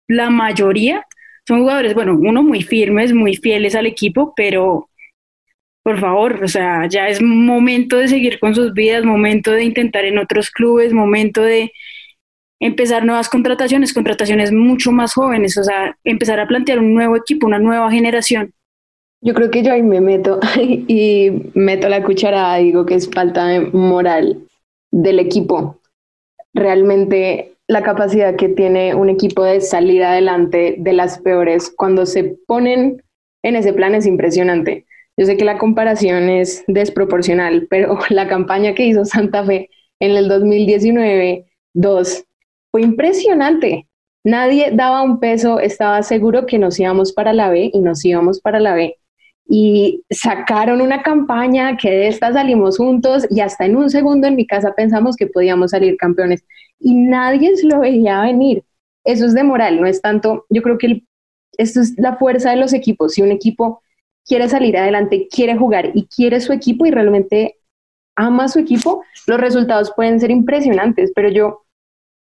la 0.09 0.29
mayoría 0.29 1.07
son 1.49 1.61
jugadores, 1.61 1.95
bueno, 1.95 2.15
uno 2.15 2.43
muy 2.43 2.63
firmes, 2.63 3.15
muy 3.15 3.37
fieles 3.37 3.75
al 3.75 3.87
equipo, 3.87 4.35
pero 4.37 4.91
por 5.83 5.99
favor, 6.01 6.45
o 6.45 6.49
sea, 6.49 6.87
ya 6.87 7.09
es 7.09 7.23
momento 7.23 7.97
de 7.97 8.09
seguir 8.09 8.39
con 8.39 8.55
sus 8.55 8.75
vidas, 8.75 9.05
momento 9.05 9.51
de 9.53 9.65
intentar 9.65 10.05
en 10.05 10.19
otros 10.19 10.51
clubes, 10.51 10.93
momento 10.93 11.43
de 11.43 11.73
empezar 12.61 13.07
nuevas 13.07 13.29
contrataciones, 13.31 13.95
contrataciones 13.95 14.53
mucho 14.53 14.93
más 14.93 15.15
jóvenes, 15.15 15.57
o 15.57 15.65
sea, 15.65 15.97
empezar 16.05 16.41
a 16.41 16.47
plantear 16.47 16.79
un 16.79 16.93
nuevo 16.95 17.17
equipo, 17.17 17.47
una 17.47 17.59
nueva 17.59 17.91
generación. 17.91 18.53
Yo 19.25 19.33
creo 19.33 19.51
que 19.51 19.63
yo 19.63 19.73
ahí 19.73 19.83
me 19.83 20.03
meto 20.03 20.39
y 20.59 21.51
meto 21.55 21.89
la 21.89 22.05
cucharada, 22.05 22.59
digo 22.59 22.85
que 22.85 22.97
es 22.97 23.09
falta 23.11 23.47
de 23.47 23.61
moral 23.61 24.47
del 24.93 25.19
equipo. 25.19 25.81
Realmente 26.53 27.55
la 27.67 27.83
capacidad 27.83 28.37
que 28.37 28.51
tiene 28.51 28.95
un 28.95 29.09
equipo 29.09 29.43
de 29.43 29.63
salir 29.63 30.05
adelante 30.05 30.77
de 30.79 30.93
las 30.93 31.19
peores 31.21 31.73
cuando 31.75 32.05
se 32.05 32.37
ponen 32.47 33.03
en 33.43 33.57
ese 33.57 33.73
plan 33.73 33.95
es 33.95 34.05
impresionante. 34.05 34.85
Yo 35.17 35.25
sé 35.25 35.39
que 35.39 35.47
la 35.47 35.57
comparación 35.57 36.29
es 36.29 36.63
desproporcional, 36.67 37.67
pero 37.71 37.99
la 38.11 38.29
campaña 38.29 38.75
que 38.75 38.85
hizo 38.85 39.07
Santa 39.07 39.43
Fe 39.43 39.71
en 40.01 40.11
el 40.11 40.29
2019-2 40.31 42.27
fue 42.71 42.83
impresionante. 42.83 43.89
Nadie 44.23 44.71
daba 44.71 45.01
un 45.01 45.19
peso, 45.19 45.61
estaba 45.61 46.03
seguro 46.03 46.45
que 46.45 46.59
nos 46.59 46.79
íbamos 46.79 47.15
para 47.15 47.33
la 47.33 47.49
B 47.49 47.71
y 47.73 47.81
nos 47.81 48.05
íbamos 48.05 48.43
para 48.43 48.61
la 48.61 48.75
B 48.75 48.99
y 49.47 50.03
sacaron 50.11 50.81
una 50.81 51.03
campaña 51.03 51.77
que 51.77 51.91
de 51.91 52.09
esta 52.09 52.33
salimos 52.33 52.79
juntos 52.79 53.27
y 53.31 53.41
hasta 53.41 53.67
en 53.67 53.77
un 53.77 53.91
segundo 53.91 54.27
en 54.27 54.37
mi 54.37 54.47
casa 54.47 54.75
pensamos 54.75 55.17
que 55.17 55.27
podíamos 55.27 55.73
salir 55.73 55.97
campeones 55.97 56.45
y 56.79 56.95
nadie 56.95 57.57
se 57.57 57.67
lo 57.67 57.81
veía 57.81 58.23
venir. 58.23 58.65
Eso 59.05 59.27
es 59.27 59.35
de 59.35 59.45
moral, 59.45 59.81
no 59.81 59.87
es 59.87 60.01
tanto, 60.01 60.47
yo 60.49 60.63
creo 60.63 60.79
que 60.79 61.03
esto 61.59 61.81
es 61.81 61.95
la 61.99 62.17
fuerza 62.17 62.51
de 62.51 62.57
los 62.57 62.73
equipos. 62.73 63.13
Si 63.13 63.23
un 63.23 63.33
equipo 63.33 63.83
quiere 64.27 64.49
salir 64.49 64.77
adelante, 64.79 65.29
quiere 65.31 65.57
jugar 65.57 65.91
y 65.95 66.07
quiere 66.07 66.41
su 66.41 66.53
equipo 66.53 66.87
y 66.87 66.91
realmente 66.91 67.59
ama 68.17 68.49
su 68.49 68.61
equipo, 68.61 69.05
los 69.27 69.41
resultados 69.41 69.93
pueden 69.95 70.21
ser 70.21 70.31
impresionantes, 70.31 71.13
pero 71.15 71.29
yo 71.29 71.65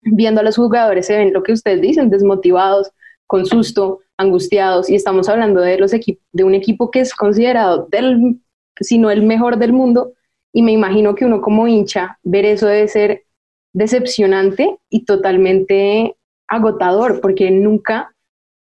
viendo 0.01 0.41
a 0.41 0.45
los 0.45 0.57
jugadores 0.57 1.07
se 1.07 1.17
ven 1.17 1.33
lo 1.33 1.43
que 1.43 1.53
ustedes 1.53 1.81
dicen, 1.81 2.11
desmotivados, 2.11 2.91
con 3.27 3.47
susto, 3.47 4.01
angustiados, 4.23 4.89
y 4.89 4.95
estamos 4.95 5.29
hablando 5.29 5.61
de, 5.61 5.79
los 5.79 5.91
de 5.91 6.45
un 6.45 6.55
equipo 6.55 6.91
que 6.91 7.01
es 7.01 7.15
considerado, 7.15 7.87
del, 7.91 8.41
si 8.81 8.99
no 8.99 9.11
el 9.11 9.23
mejor 9.23 9.59
del 9.59 9.73
mundo, 9.73 10.13
y 10.53 10.63
me 10.63 10.73
imagino 10.73 11.15
que 11.15 11.25
uno 11.25 11.41
como 11.41 11.69
hincha, 11.69 12.19
ver 12.23 12.45
eso 12.45 12.67
debe 12.67 12.89
ser 12.89 13.25
decepcionante 13.73 14.79
y 14.91 15.05
totalmente 15.05 16.17
agotador, 16.49 17.21
porque 17.21 17.51
nunca, 17.51 18.15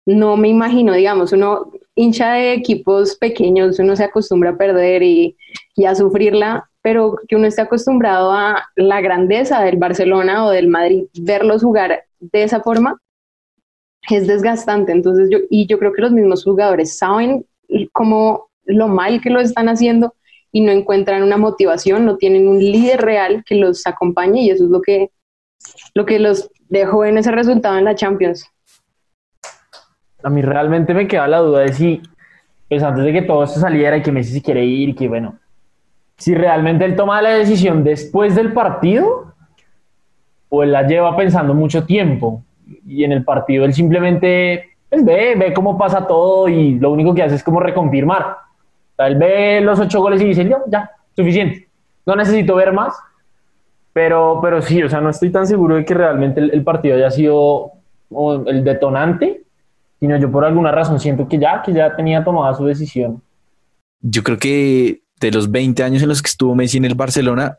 no 0.07 0.37
me 0.37 0.49
imagino, 0.49 0.93
digamos, 0.93 1.33
uno 1.33 1.73
hincha 1.95 2.33
de 2.33 2.53
equipos 2.53 3.17
pequeños, 3.17 3.79
uno 3.79 3.97
se 3.97 4.05
acostumbra 4.05 4.51
a 4.51 4.57
perder 4.57 5.03
y, 5.03 5.37
y 5.75 5.85
a 5.85 5.95
sufrirla, 5.95 6.71
pero 6.83 7.17
que 7.27 7.37
uno 7.37 7.47
esté 7.47 7.63
acostumbrado 7.63 8.33
a 8.33 8.67
la 8.77 9.01
grandeza 9.01 9.63
del 9.63 9.77
Barcelona 9.77 10.47
o 10.47 10.51
del 10.51 10.69
Madrid, 10.69 11.05
verlos 11.21 11.63
jugar 11.63 12.05
de 12.21 12.43
esa 12.43 12.61
forma, 12.61 13.01
es 14.11 14.27
desgastante. 14.27 14.93
Entonces, 14.93 15.29
yo, 15.31 15.39
y 15.51 15.67
yo 15.67 15.79
creo 15.79 15.93
que 15.93 16.03
los 16.03 16.13
mismos 16.13 16.45
jugadores 16.45 16.97
saben 16.97 17.45
cómo 17.93 18.49
lo 18.65 18.89
mal 18.89 19.21
que 19.21 19.31
lo 19.31 19.41
están 19.41 19.69
haciendo 19.69 20.15
y 20.53 20.61
no 20.61 20.73
encuentran 20.73 21.23
una 21.23 21.37
motivación, 21.37 22.05
no 22.05 22.17
tienen 22.17 22.49
un 22.49 22.59
líder 22.59 23.01
real 23.01 23.45
que 23.47 23.55
los 23.55 23.87
acompañe 23.87 24.43
y 24.43 24.51
eso 24.51 24.65
es 24.65 24.71
lo 24.71 24.81
que, 24.81 25.11
lo 25.95 26.07
que 26.07 26.19
los 26.19 26.51
dejó 26.69 27.05
en 27.05 27.19
ese 27.19 27.31
resultado 27.31 27.77
en 27.79 27.85
la 27.85 27.95
Champions. 27.95 28.47
A 30.23 30.31
mí 30.31 30.43
realmente 30.43 30.95
me 30.95 31.07
queda 31.07 31.29
la 31.29 31.39
duda 31.39 31.61
de 31.61 31.73
si, 31.73 32.03
pues 32.69 32.83
antes 32.83 33.05
de 33.05 33.13
que 33.13 33.23
todo 33.23 33.45
esto 33.45 33.61
saliera 33.61 33.97
y 33.97 34.03
que 34.03 34.13
Messi 34.13 34.33
se 34.33 34.43
quiere 34.43 34.65
ir 34.65 34.91
y 34.91 34.95
que 34.95 35.09
bueno, 35.09 35.39
si 36.17 36.35
realmente 36.35 36.85
él 36.85 36.97
toma 36.97 37.23
la 37.23 37.31
decisión 37.31 37.85
después 37.85 38.35
del 38.35 38.53
partido 38.53 39.35
o 40.49 40.65
la 40.65 40.87
lleva 40.87 41.17
pensando 41.17 41.55
mucho 41.55 41.85
tiempo 41.85 42.43
y 42.87 43.05
en 43.05 43.13
el 43.13 43.25
partido 43.25 43.65
él 43.65 43.75
simplemente 43.75 44.71
pues, 44.89 45.05
ve, 45.05 45.35
ve 45.37 45.53
cómo 45.53 45.77
pasa 45.77 46.07
todo 46.07 46.49
y 46.49 46.79
lo 46.79 46.91
único 46.91 47.15
que 47.15 47.23
hace 47.23 47.37
es 47.37 47.45
como 47.45 47.61
reconfirmar. 47.61 48.37
él 48.99 49.17
ve 49.17 49.61
los 49.61 49.79
ocho 49.79 50.01
goles 50.01 50.21
y 50.23 50.27
dice, 50.27 50.49
yo, 50.49 50.59
ya, 50.69 50.91
suficiente, 51.15 51.69
no 52.07 52.17
necesito 52.17 52.55
ver 52.55 52.73
más. 52.73 52.95
Pero, 53.93 54.39
pero 54.41 54.63
sí, 54.63 54.81
o 54.83 54.89
sea, 54.89 55.01
no 55.01 55.11
estoy 55.11 55.31
tan 55.31 55.47
seguro 55.47 55.75
de 55.75 55.85
que 55.85 55.93
realmente 55.93 56.41
el, 56.41 56.63
partido 56.63 56.97
haya 56.97 57.11
sido 57.11 57.73
el 58.47 58.63
detonante, 58.63 59.43
sino 59.99 60.17
yo 60.19 60.31
por 60.31 60.45
alguna 60.45 60.71
razón 60.71 61.01
siento 61.01 61.27
que 61.27 61.39
ya, 61.39 61.63
que 61.63 61.73
ya 61.73 61.97
tenía 61.97 62.23
tomada 62.23 62.55
su 62.55 62.65
decisión. 62.65 63.21
Yo 64.01 64.23
creo 64.23 64.39
que 64.39 65.01
de 65.21 65.33
los 65.33 65.51
20 65.51 65.83
años 65.83 66.03
en 66.03 66.09
los 66.09 66.23
que 66.23 66.29
estuvo 66.29 66.55
Messi 66.55 66.79
en 66.79 66.85
el 66.85 66.95
Barcelona, 66.95 67.57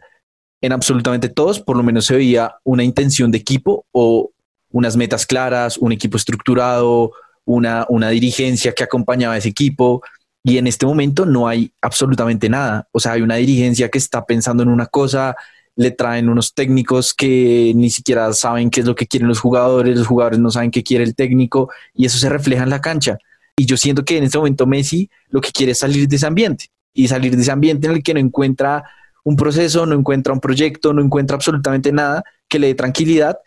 en 0.62 0.72
absolutamente 0.72 1.28
todos, 1.28 1.60
por 1.60 1.76
lo 1.76 1.84
menos 1.84 2.06
se 2.06 2.16
veía 2.16 2.56
una 2.64 2.84
intención 2.84 3.32
de 3.32 3.38
equipo 3.40 3.86
o 3.92 4.32
unas 4.72 4.96
metas 4.96 5.26
claras, 5.26 5.78
un 5.78 5.92
equipo 5.92 6.18
estructurado, 6.18 7.14
una, 7.46 7.86
una 7.90 8.10
dirigencia 8.10 8.74
que 8.74 8.84
acompañaba 8.84 9.36
a 9.36 9.38
ese 9.38 9.50
equipo. 9.50 10.02
Y 10.44 10.58
en 10.58 10.68
este 10.68 10.86
momento 10.86 11.26
no 11.26 11.48
hay 11.48 11.72
absolutamente 11.82 12.50
nada. 12.50 12.88
O 12.92 13.00
sea, 13.00 13.14
hay 13.14 13.22
una 13.22 13.36
dirigencia 13.36 13.90
que 13.90 13.98
está 13.98 14.26
pensando 14.26 14.64
en 14.64 14.70
una 14.70 14.86
cosa, 14.86 15.36
le 15.76 15.92
traen 15.92 16.30
unos 16.30 16.54
técnicos 16.54 17.14
que 17.14 17.72
ni 17.76 17.90
siquiera 17.90 18.34
saben 18.34 18.70
qué 18.70 18.82
es 18.82 18.86
lo 18.86 18.96
que 18.96 19.08
quieren 19.08 19.28
los 19.30 19.40
jugadores, 19.40 19.98
los 19.98 20.08
jugadores 20.08 20.40
no 20.40 20.52
saben 20.52 20.72
qué 20.72 20.84
quiere 20.84 21.06
el 21.06 21.16
técnico 21.16 21.72
y 21.94 22.06
eso 22.06 22.18
se 22.18 22.28
refleja 22.30 22.64
en 22.64 22.70
la 22.70 22.82
cancha. 22.82 23.18
Y 23.56 23.66
yo 23.66 23.78
siento 23.78 24.04
que 24.04 24.18
en 24.18 24.26
este 24.26 24.38
momento 24.38 24.66
Messi 24.66 25.10
lo 25.30 25.42
que 25.42 25.52
quiere 25.52 25.72
es 25.72 25.80
salir 25.80 26.08
de 26.08 26.16
ese 26.18 26.26
ambiente 26.26 26.66
y 26.94 27.08
salir 27.08 27.36
de 27.36 27.42
ese 27.42 27.52
ambiente 27.52 27.88
en 27.88 27.94
el 27.94 28.04
que 28.04 28.14
no 28.14 28.20
encuentra 28.20 28.84
un 29.24 29.36
proceso, 29.36 29.86
no 29.86 29.96
encuentra 29.96 30.34
un 30.34 30.40
proyecto, 30.40 30.94
no 30.94 31.02
encuentra 31.02 31.36
absolutamente 31.36 31.92
nada 31.92 32.24
que 32.48 32.60
le 32.60 32.68
dé 32.68 32.76
tranquilidad. 32.76 33.38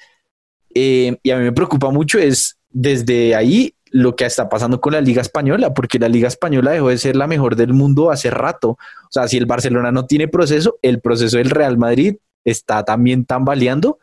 Eh, 0.75 1.17
y 1.23 1.31
a 1.31 1.37
mí 1.37 1.45
me 1.45 1.52
preocupa 1.52 1.91
mucho 1.91 2.19
es 2.19 2.57
desde 2.71 3.35
ahí 3.35 3.75
lo 3.91 4.17
que 4.17 4.25
está 4.25 4.49
pasando 4.49 4.81
con 4.81 4.95
la 4.95 5.00
Liga 5.00 5.21
Española, 5.21 5.75
porque 5.75 5.99
la 5.99 6.09
Liga 6.09 6.29
Española 6.29 6.71
dejó 6.71 6.88
de 6.88 6.99
ser 6.99 7.14
la 7.14 7.26
mejor 7.26 7.57
del 7.57 7.75
mundo 7.75 8.11
hace 8.11 8.31
rato. 8.31 8.71
O 8.71 9.11
sea, 9.11 9.29
si 9.29 9.37
el 9.37 9.47
Barcelona 9.47 9.93
no 9.93 10.07
tiene 10.07 10.29
proceso, 10.29 10.79
el 10.81 11.00
proceso 11.00 11.37
del 11.37 11.50
Real 11.50 11.76
Madrid 11.76 12.17
está 12.45 12.85
también 12.85 13.26
tambaleando. 13.26 13.99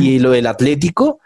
Y 0.00 0.20
lo 0.20 0.30
del 0.30 0.46
Atlético, 0.46 1.18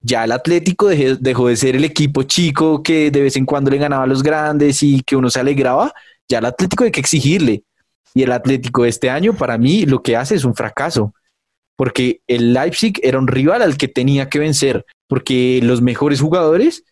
ya 0.00 0.24
el 0.24 0.32
Atlético 0.32 0.88
dejó 0.88 1.48
de 1.48 1.56
ser 1.56 1.76
el 1.76 1.84
equipo 1.84 2.22
chico 2.22 2.82
que 2.82 3.10
de 3.10 3.20
vez 3.20 3.36
en 3.36 3.44
cuando 3.44 3.70
le 3.70 3.78
ganaba 3.78 4.04
a 4.04 4.06
los 4.06 4.22
grandes 4.22 4.82
y 4.82 5.02
que 5.02 5.16
uno 5.16 5.28
se 5.28 5.40
alegraba 5.40 5.92
ya 6.28 6.38
el 6.38 6.46
Atlético 6.46 6.84
hay 6.84 6.90
que 6.90 7.00
exigirle. 7.00 7.62
Y 8.14 8.22
el 8.22 8.32
Atlético 8.32 8.82
de 8.82 8.88
este 8.88 9.10
año, 9.10 9.34
para 9.34 9.58
mí, 9.58 9.84
lo 9.84 10.02
que 10.02 10.16
hace 10.16 10.34
es 10.34 10.44
un 10.44 10.54
fracaso. 10.54 11.12
Porque 11.76 12.20
el 12.26 12.52
Leipzig 12.52 12.98
era 13.02 13.18
un 13.18 13.28
rival 13.28 13.62
al 13.62 13.76
que 13.76 13.88
tenía 13.88 14.28
que 14.28 14.38
vencer. 14.38 14.84
Porque 15.06 15.60
los 15.62 15.82
mejores 15.82 16.20
jugadores 16.20 16.84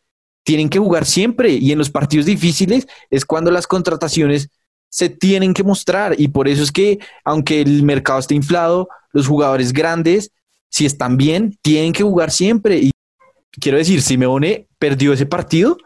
tienen 0.44 0.68
que 0.68 0.78
jugar 0.78 1.06
siempre. 1.06 1.52
Y 1.52 1.72
en 1.72 1.78
los 1.78 1.90
partidos 1.90 2.26
difíciles 2.26 2.86
es 3.10 3.24
cuando 3.24 3.50
las 3.50 3.66
contrataciones 3.66 4.50
se 4.90 5.08
tienen 5.08 5.54
que 5.54 5.64
mostrar. 5.64 6.14
Y 6.18 6.28
por 6.28 6.48
eso 6.48 6.62
es 6.62 6.70
que, 6.70 6.98
aunque 7.24 7.62
el 7.62 7.82
mercado 7.82 8.20
esté 8.20 8.34
inflado, 8.34 8.88
los 9.12 9.26
jugadores 9.26 9.72
grandes, 9.72 10.30
si 10.68 10.86
están 10.86 11.16
bien, 11.16 11.58
tienen 11.62 11.92
que 11.92 12.02
jugar 12.02 12.30
siempre. 12.30 12.76
Y 12.76 12.90
quiero 13.60 13.78
decir, 13.78 14.02
Simeone 14.02 14.66
perdió 14.78 15.12
ese 15.12 15.26
partido 15.26 15.78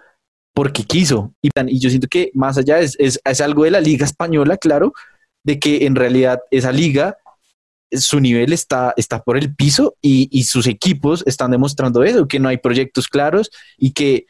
porque 0.54 0.82
quiso. 0.82 1.32
Y, 1.40 1.50
y 1.68 1.78
yo 1.78 1.88
siento 1.88 2.08
que 2.08 2.30
más 2.34 2.58
allá 2.58 2.80
es, 2.80 2.96
es, 2.98 3.20
es, 3.24 3.40
algo 3.40 3.64
de 3.64 3.70
la 3.70 3.80
liga 3.80 4.04
española, 4.04 4.56
claro, 4.56 4.92
de 5.44 5.58
que 5.58 5.86
en 5.86 5.94
realidad 5.94 6.40
esa 6.50 6.72
liga, 6.72 7.16
su 7.90 8.20
nivel 8.20 8.52
está, 8.52 8.92
está 8.96 9.22
por 9.22 9.36
el 9.36 9.54
piso 9.54 9.94
y, 10.02 10.28
y 10.30 10.44
sus 10.44 10.66
equipos 10.66 11.24
están 11.26 11.50
demostrando 11.50 12.02
eso, 12.02 12.28
que 12.28 12.38
no 12.38 12.48
hay 12.48 12.58
proyectos 12.58 13.08
claros 13.08 13.50
y 13.76 13.92
que 13.92 14.26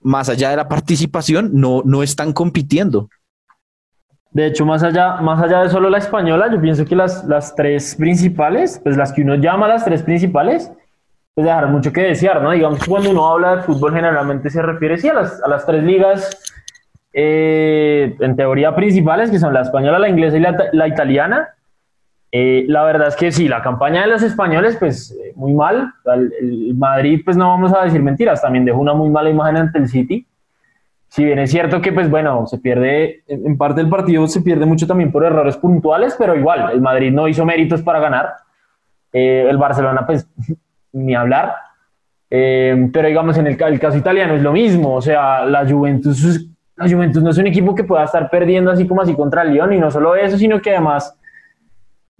más 0.00 0.28
allá 0.28 0.50
de 0.50 0.56
la 0.56 0.68
participación 0.68 1.50
no, 1.52 1.82
no 1.84 2.02
están 2.02 2.32
compitiendo. 2.32 3.08
De 4.32 4.46
hecho, 4.46 4.64
más 4.64 4.82
allá, 4.82 5.16
más 5.16 5.42
allá 5.42 5.62
de 5.62 5.70
solo 5.70 5.90
la 5.90 5.98
española, 5.98 6.48
yo 6.52 6.60
pienso 6.60 6.84
que 6.84 6.94
las, 6.94 7.24
las 7.24 7.54
tres 7.54 7.96
principales, 7.96 8.80
pues 8.82 8.96
las 8.96 9.12
que 9.12 9.22
uno 9.22 9.34
llama 9.34 9.66
las 9.66 9.84
tres 9.84 10.02
principales, 10.02 10.70
pues 11.34 11.44
dejar 11.44 11.66
mucho 11.68 11.92
que 11.92 12.02
desear, 12.02 12.40
¿no? 12.40 12.52
Digamos 12.52 12.78
que 12.78 12.86
cuando 12.86 13.10
uno 13.10 13.26
habla 13.28 13.56
de 13.56 13.62
fútbol 13.62 13.92
generalmente 13.92 14.48
se 14.48 14.62
refiere 14.62 14.96
a 15.10 15.14
las, 15.14 15.42
a 15.42 15.48
las 15.48 15.66
tres 15.66 15.82
ligas, 15.82 16.30
eh, 17.12 18.14
en 18.20 18.36
teoría 18.36 18.74
principales, 18.74 19.30
que 19.30 19.40
son 19.40 19.52
la 19.52 19.62
española, 19.62 19.98
la 19.98 20.08
inglesa 20.08 20.36
y 20.36 20.40
la, 20.40 20.56
la 20.72 20.86
italiana. 20.86 21.48
Eh, 22.32 22.64
la 22.68 22.84
verdad 22.84 23.08
es 23.08 23.16
que 23.16 23.32
sí, 23.32 23.48
la 23.48 23.60
campaña 23.62 24.02
de 24.02 24.08
los 24.08 24.22
españoles, 24.22 24.76
pues 24.78 25.12
eh, 25.12 25.32
muy 25.34 25.52
mal. 25.52 25.92
El, 26.04 26.32
el, 26.40 26.74
Madrid, 26.74 27.22
pues 27.24 27.36
no 27.36 27.48
vamos 27.48 27.72
a 27.74 27.84
decir 27.84 28.02
mentiras, 28.02 28.40
también 28.40 28.64
dejó 28.64 28.78
una 28.78 28.94
muy 28.94 29.10
mala 29.10 29.30
imagen 29.30 29.56
ante 29.56 29.78
el 29.78 29.88
City. 29.88 30.26
Si 31.08 31.24
bien 31.24 31.40
es 31.40 31.50
cierto 31.50 31.80
que, 31.80 31.92
pues 31.92 32.08
bueno, 32.08 32.46
se 32.46 32.58
pierde, 32.58 33.24
en 33.26 33.58
parte 33.58 33.80
del 33.80 33.90
partido 33.90 34.28
se 34.28 34.42
pierde 34.42 34.64
mucho 34.64 34.86
también 34.86 35.10
por 35.10 35.24
errores 35.24 35.56
puntuales, 35.56 36.14
pero 36.16 36.36
igual, 36.36 36.70
el 36.72 36.80
Madrid 36.80 37.10
no 37.10 37.26
hizo 37.26 37.44
méritos 37.44 37.82
para 37.82 37.98
ganar. 37.98 38.34
el 39.12 39.58
Barcelona, 39.58 40.06
pues 40.06 40.28
ni 40.92 41.14
hablar. 41.16 41.54
Eh, 42.30 42.88
pero 42.92 43.08
digamos, 43.08 43.36
en 43.38 43.48
el, 43.48 43.56
caso 43.56 43.98
italiano 43.98 44.34
es 44.34 44.42
lo 44.42 44.52
mismo, 44.52 44.94
o 44.94 45.02
sea, 45.02 45.44
la 45.44 45.68
Juventus, 45.68 46.48
la 46.76 46.88
Juventus 46.88 47.22
no 47.22 47.30
es 47.30 47.38
un 47.38 47.48
equipo 47.48 47.74
que 47.74 47.82
pueda 47.82 48.04
estar 48.04 48.30
perdiendo 48.30 48.70
así 48.70 48.86
como 48.86 49.02
así 49.02 49.14
contra 49.14 49.42
el 49.42 49.52
Lyon, 49.52 49.72
y 49.72 49.78
no 49.80 49.90
solo 49.90 50.14
eso, 50.14 50.38
sino 50.38 50.62
que 50.62 50.70
además 50.70 51.18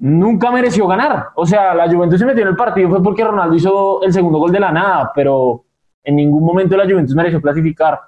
nunca 0.00 0.50
mereció 0.50 0.87
ganar. 0.87 1.26
O 1.35 1.47
sea, 1.47 1.75
la 1.75 1.88
Juventus 1.88 2.19
se 2.19 2.26
metió 2.26 2.42
en 2.42 2.49
el 2.49 2.57
partido 2.57 2.88
fue 2.88 3.02
porque 3.02 3.23
Ronaldo 3.23 3.54
hizo 3.54 4.02
el 4.02 4.12
segundo 4.12 4.38
gol 4.38 4.50
de 4.50 4.61
la 4.61 4.73
nada, 4.73 5.12
pero 5.14 5.64
en 6.02 6.16
ningún 6.16 6.45
momento 6.45 6.76
la 6.76 6.85
Juventus 6.85 7.14
mereció 7.14 7.40
clasificar. 7.40 8.00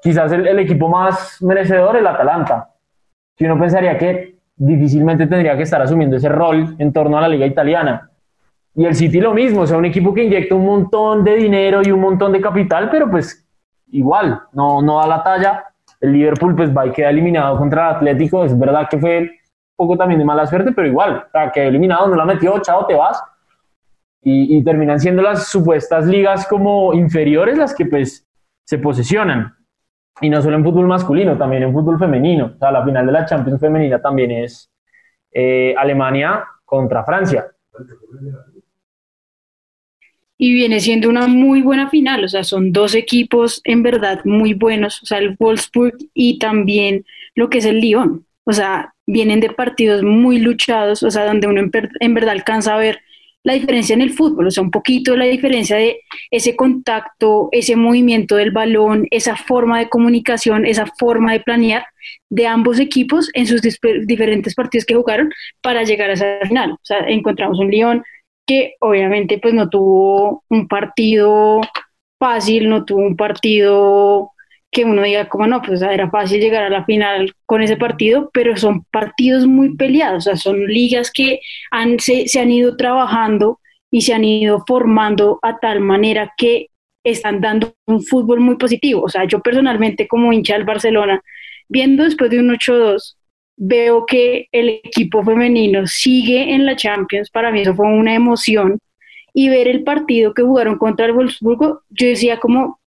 Quizás 0.00 0.32
el, 0.32 0.58
equipo 0.58 0.88
más 0.88 1.42
merecedor, 1.42 1.96
el 1.96 2.06
Atalanta. 2.06 2.70
Si 3.36 3.44
uno 3.44 3.58
pensaría 3.58 3.98
que 3.98 4.36
difícilmente 4.56 5.26
tendría 5.26 5.56
que 5.56 5.64
estar 5.64 5.82
asumiendo 5.82 6.16
ese 6.16 6.28
rol 6.28 6.76
en 6.78 6.92
torno 6.92 7.18
a 7.18 7.22
la 7.22 7.28
liga 7.28 7.46
italiana 7.46 8.10
y 8.74 8.84
el 8.84 8.94
City 8.94 9.20
lo 9.20 9.34
mismo, 9.34 9.62
o 9.62 9.66
sea, 9.66 9.76
un 9.76 9.84
equipo 9.84 10.14
que 10.14 10.24
inyecta 10.24 10.54
un 10.54 10.64
montón 10.64 11.24
de 11.24 11.36
dinero 11.36 11.82
y 11.84 11.90
un 11.90 12.00
montón 12.00 12.32
de 12.32 12.40
capital, 12.40 12.88
pero 12.90 13.10
pues 13.10 13.46
igual, 13.90 14.40
no, 14.52 14.80
no 14.82 14.98
da 14.98 15.06
la 15.06 15.22
talla. 15.22 15.64
El 16.00 16.12
Liverpool 16.12 16.56
pues 16.56 16.76
va 16.76 16.86
y 16.86 16.92
queda 16.92 17.10
eliminado 17.10 17.58
contra 17.58 17.90
el 17.90 17.96
Atlético, 17.96 18.44
es 18.44 18.58
verdad 18.58 18.88
que 18.88 18.98
fue 18.98 19.30
poco 19.82 19.96
también 19.96 20.18
de 20.18 20.24
mala 20.24 20.46
suerte, 20.46 20.72
pero 20.72 20.88
igual, 20.88 21.24
o 21.26 21.30
sea, 21.30 21.50
quedó 21.50 21.68
eliminado, 21.68 22.08
no 22.08 22.16
la 22.16 22.24
metió, 22.24 22.58
chao, 22.60 22.86
te 22.86 22.94
vas. 22.94 23.22
Y, 24.22 24.56
y 24.56 24.64
terminan 24.64 25.00
siendo 25.00 25.20
las 25.20 25.48
supuestas 25.48 26.06
ligas 26.06 26.46
como 26.46 26.94
inferiores 26.94 27.58
las 27.58 27.74
que 27.74 27.86
pues 27.86 28.26
se 28.64 28.78
posesionan. 28.78 29.56
Y 30.20 30.30
no 30.30 30.40
solo 30.40 30.56
en 30.56 30.64
fútbol 30.64 30.86
masculino, 30.86 31.36
también 31.36 31.64
en 31.64 31.72
fútbol 31.72 31.98
femenino. 31.98 32.52
O 32.54 32.58
sea, 32.58 32.70
la 32.70 32.84
final 32.84 33.06
de 33.06 33.12
la 33.12 33.26
Champions 33.26 33.60
femenina 33.60 34.00
también 34.00 34.30
es 34.30 34.70
eh, 35.32 35.74
Alemania 35.76 36.44
contra 36.64 37.04
Francia 37.04 37.46
y 40.42 40.52
viene 40.52 40.80
siendo 40.80 41.08
una 41.08 41.28
muy 41.28 41.62
buena 41.62 41.88
final, 41.88 42.24
o 42.24 42.28
sea, 42.28 42.42
son 42.42 42.72
dos 42.72 42.96
equipos 42.96 43.60
en 43.62 43.84
verdad 43.84 44.22
muy 44.24 44.54
buenos, 44.54 45.00
o 45.00 45.06
sea, 45.06 45.18
el 45.18 45.36
Wolfsburg 45.38 45.96
y 46.14 46.40
también 46.40 47.04
lo 47.36 47.48
que 47.48 47.58
es 47.58 47.64
el 47.64 47.78
Lyon. 47.80 48.26
O 48.44 48.52
sea, 48.52 48.94
vienen 49.06 49.40
de 49.40 49.50
partidos 49.50 50.02
muy 50.02 50.38
luchados, 50.38 51.02
o 51.02 51.10
sea, 51.10 51.26
donde 51.26 51.46
uno 51.46 51.60
en, 52.00 52.14
verdad 52.14 52.30
alcanza 52.30 52.74
a 52.74 52.78
ver 52.78 53.00
la 53.44 53.54
diferencia 53.54 53.94
en 53.94 54.02
el 54.02 54.12
fútbol, 54.12 54.46
o 54.46 54.50
sea, 54.50 54.62
un 54.62 54.70
poquito 54.70 55.16
la 55.16 55.24
diferencia 55.24 55.76
de 55.76 56.00
ese 56.30 56.54
contacto, 56.54 57.48
ese 57.50 57.74
movimiento 57.74 58.36
del 58.36 58.52
balón, 58.52 59.08
esa 59.10 59.36
forma 59.36 59.80
de 59.80 59.88
comunicación, 59.88 60.64
esa 60.64 60.86
forma 60.98 61.32
de 61.32 61.40
planear 61.40 61.84
de 62.30 62.46
ambos 62.46 62.78
equipos 62.78 63.30
en 63.34 63.46
sus 63.46 63.60
diferentes 64.06 64.54
partidos 64.54 64.84
que 64.84 64.94
jugaron 64.94 65.30
para 65.60 65.82
llegar 65.82 66.10
a 66.10 66.14
esa 66.14 66.38
final. 66.46 66.72
O 66.72 66.80
sea, 66.82 66.98
encontramos 67.08 67.58
un 67.58 67.70
Lyon 67.70 68.04
que 68.46 68.74
obviamente 68.80 69.38
pues 69.38 69.54
no 69.54 69.68
tuvo 69.68 70.44
un 70.48 70.68
partido 70.68 71.60
fácil, 72.18 72.68
no 72.68 72.84
tuvo 72.84 73.00
un 73.00 73.16
partido 73.16 74.31
que 74.72 74.86
uno 74.86 75.02
diga 75.02 75.28
como 75.28 75.46
no, 75.46 75.60
pues 75.60 75.82
era 75.82 76.10
fácil 76.10 76.40
llegar 76.40 76.64
a 76.64 76.70
la 76.70 76.84
final 76.84 77.34
con 77.44 77.62
ese 77.62 77.76
partido, 77.76 78.30
pero 78.32 78.56
son 78.56 78.84
partidos 78.84 79.46
muy 79.46 79.76
peleados, 79.76 80.26
o 80.26 80.30
sea, 80.30 80.36
son 80.36 80.66
ligas 80.66 81.12
que 81.12 81.40
han, 81.70 82.00
se, 82.00 82.26
se 82.26 82.40
han 82.40 82.50
ido 82.50 82.76
trabajando 82.76 83.60
y 83.90 84.00
se 84.00 84.14
han 84.14 84.24
ido 84.24 84.64
formando 84.66 85.38
a 85.42 85.58
tal 85.58 85.80
manera 85.80 86.32
que 86.38 86.68
están 87.04 87.42
dando 87.42 87.74
un 87.86 88.02
fútbol 88.02 88.40
muy 88.40 88.56
positivo. 88.56 89.02
O 89.02 89.08
sea, 89.08 89.24
yo 89.24 89.40
personalmente 89.40 90.08
como 90.08 90.32
hincha 90.32 90.54
del 90.54 90.64
Barcelona, 90.64 91.20
viendo 91.68 92.04
después 92.04 92.30
de 92.30 92.40
un 92.40 92.48
8-2, 92.48 93.16
veo 93.56 94.06
que 94.06 94.46
el 94.52 94.80
equipo 94.82 95.22
femenino 95.22 95.86
sigue 95.86 96.54
en 96.54 96.64
la 96.64 96.76
Champions. 96.76 97.28
Para 97.30 97.52
mí 97.52 97.60
eso 97.60 97.74
fue 97.74 97.86
una 97.86 98.14
emoción. 98.14 98.78
Y 99.34 99.50
ver 99.50 99.68
el 99.68 99.82
partido 99.84 100.32
que 100.32 100.42
jugaron 100.42 100.78
contra 100.78 101.06
el 101.06 101.12
Wolfsburgo, 101.12 101.82
yo 101.90 102.06
decía 102.06 102.38
como, 102.38 102.80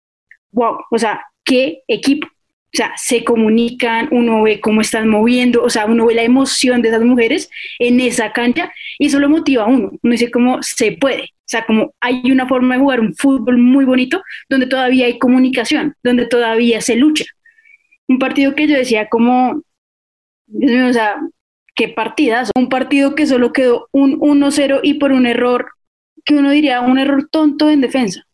wow, 0.52 0.78
o 0.90 0.98
sea, 0.98 1.24
qué 1.46 1.84
equipo. 1.88 2.28
O 2.28 2.78
sea, 2.78 2.92
se 2.98 3.24
comunican, 3.24 4.10
uno 4.12 4.44
ve 4.44 4.60
cómo 4.60 4.82
están 4.82 5.08
moviendo, 5.08 5.64
o 5.64 5.70
sea, 5.70 5.86
uno 5.86 6.08
ve 6.08 6.16
la 6.16 6.24
emoción 6.24 6.82
de 6.82 6.90
esas 6.90 7.04
mujeres 7.04 7.50
en 7.80 8.02
esa 8.02 8.34
cancha 8.34 8.70
y 9.00 9.06
eso 9.06 9.18
lo 9.20 9.30
motiva 9.30 9.64
a 9.64 9.68
uno. 9.68 9.92
Uno 10.04 10.12
dice 10.12 10.30
cómo 10.30 10.62
se 10.62 10.92
puede. 10.92 11.24
O 11.24 11.48
sea, 11.48 11.66
como 11.66 11.94
hay 12.02 12.30
una 12.30 12.48
forma 12.48 12.76
de 12.76 12.82
jugar 12.82 13.00
un 13.00 13.16
fútbol 13.16 13.58
muy 13.60 13.86
bonito 13.86 14.22
donde 14.50 14.68
todavía 14.68 15.06
hay 15.06 15.20
comunicación, 15.20 15.96
donde 16.04 16.26
todavía 16.28 16.82
se 16.82 16.98
lucha. 16.98 17.24
Un 18.10 18.20
partido 18.20 18.56
que 18.56 18.68
yo 18.68 18.76
decía 18.76 19.08
como, 19.08 19.52
o 19.52 20.94
sea, 20.94 21.16
qué 21.76 21.88
partidas. 21.88 22.52
Un 22.58 22.68
partido 22.68 23.16
que 23.16 23.26
solo 23.26 23.54
quedó 23.54 23.88
un 23.94 24.20
1-0 24.20 24.82
y 24.84 24.96
por 24.96 25.14
un 25.14 25.28
error 25.28 25.68
que 26.26 26.34
uno 26.34 26.52
diría 26.52 26.82
un 26.82 27.00
error 27.00 27.30
tonto 27.32 27.70
en 27.70 27.80
defensa 27.80 28.26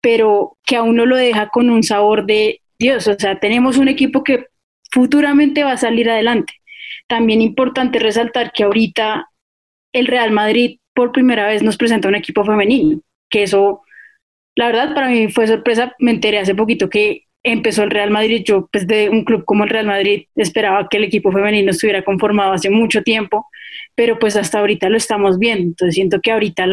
pero 0.00 0.56
que 0.66 0.76
a 0.76 0.82
uno 0.82 1.06
lo 1.06 1.16
deja 1.16 1.48
con 1.48 1.70
un 1.70 1.82
sabor 1.82 2.26
de 2.26 2.60
Dios, 2.78 3.06
o 3.08 3.14
sea, 3.18 3.38
tenemos 3.38 3.76
un 3.76 3.88
equipo 3.88 4.24
que 4.24 4.46
futuramente 4.90 5.64
va 5.64 5.72
a 5.72 5.76
salir 5.76 6.08
adelante. 6.10 6.54
También 7.06 7.42
importante 7.42 7.98
resaltar 7.98 8.52
que 8.52 8.64
ahorita 8.64 9.28
el 9.92 10.06
Real 10.06 10.30
Madrid 10.30 10.78
por 10.94 11.12
primera 11.12 11.46
vez 11.46 11.62
nos 11.62 11.76
presenta 11.76 12.08
un 12.08 12.14
equipo 12.14 12.44
femenino, 12.44 13.00
que 13.28 13.42
eso, 13.42 13.82
la 14.56 14.66
verdad, 14.66 14.94
para 14.94 15.08
mí 15.08 15.28
fue 15.28 15.46
sorpresa. 15.46 15.94
Me 15.98 16.10
enteré 16.10 16.38
hace 16.38 16.54
poquito 16.54 16.88
que 16.88 17.26
empezó 17.42 17.82
el 17.82 17.90
Real 17.90 18.10
Madrid. 18.10 18.42
Yo, 18.44 18.68
pues 18.72 18.86
un 19.10 19.24
club 19.24 19.44
como 19.44 19.64
el 19.64 19.70
Real 19.70 19.86
Madrid, 19.86 20.24
esperaba 20.36 20.88
que 20.88 20.96
el 20.96 21.04
equipo 21.04 21.32
femenino 21.32 21.70
estuviera 21.70 22.02
conformado 22.02 22.52
hace 22.52 22.70
mucho 22.70 23.02
tiempo 23.02 23.46
pero 23.94 24.18
pues 24.18 24.36
hasta 24.36 24.58
ahorita 24.58 24.88
lo 24.88 24.96
estamos 24.96 25.38
viendo. 25.38 25.64
Entonces 25.64 25.94
siento 25.94 26.20
que 26.20 26.32
ahorita 26.32 26.66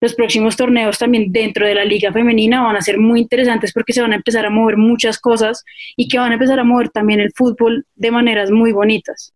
los 0.00 0.14
próximos 0.14 0.56
torneos 0.56 0.98
también 0.98 1.32
dentro 1.32 1.66
de 1.66 1.74
la 1.74 1.84
liga 1.84 2.12
femenina 2.12 2.62
van 2.62 2.76
a 2.76 2.80
ser 2.80 2.98
muy 2.98 3.20
interesantes 3.20 3.72
porque 3.72 3.92
se 3.92 4.00
van 4.00 4.12
a 4.12 4.16
empezar 4.16 4.44
a 4.46 4.50
mover 4.50 4.76
muchas 4.76 5.18
cosas 5.18 5.64
y 5.96 6.08
que 6.08 6.18
van 6.18 6.32
a 6.32 6.34
empezar 6.34 6.58
a 6.58 6.64
mover 6.64 6.90
también 6.90 7.20
el 7.20 7.32
fútbol 7.34 7.86
de 7.94 8.10
maneras 8.10 8.50
muy 8.50 8.72
bonitas. 8.72 9.32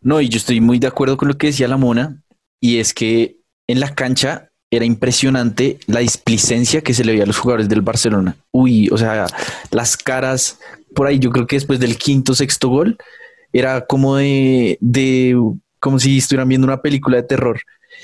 No, 0.00 0.20
y 0.20 0.28
yo 0.28 0.38
estoy 0.38 0.60
muy 0.60 0.78
de 0.78 0.88
acuerdo 0.88 1.16
con 1.16 1.28
lo 1.28 1.38
que 1.38 1.48
decía 1.48 1.68
la 1.68 1.76
Mona, 1.76 2.20
y 2.60 2.78
es 2.78 2.92
que 2.92 3.36
en 3.68 3.78
la 3.78 3.94
cancha 3.94 4.50
era 4.70 4.84
impresionante 4.84 5.78
la 5.86 6.00
displicencia 6.00 6.80
que 6.80 6.94
se 6.94 7.04
le 7.04 7.12
veía 7.12 7.24
a 7.24 7.26
los 7.26 7.38
jugadores 7.38 7.68
del 7.68 7.82
Barcelona. 7.82 8.36
Uy, 8.50 8.88
o 8.90 8.98
sea, 8.98 9.26
las 9.70 9.96
caras 9.96 10.58
por 10.94 11.06
ahí, 11.06 11.18
yo 11.18 11.30
creo 11.30 11.46
que 11.46 11.56
después 11.56 11.80
del 11.80 11.96
quinto, 11.96 12.34
sexto 12.34 12.68
gol, 12.68 12.96
era 13.52 13.86
como 13.86 14.16
de 14.16 14.78
como 15.82 15.98
si 15.98 16.18
estuvieran 16.18 16.48
viendo 16.48 16.66
una 16.66 16.80
película 16.80 17.16
de 17.16 17.24
terror. 17.24 17.60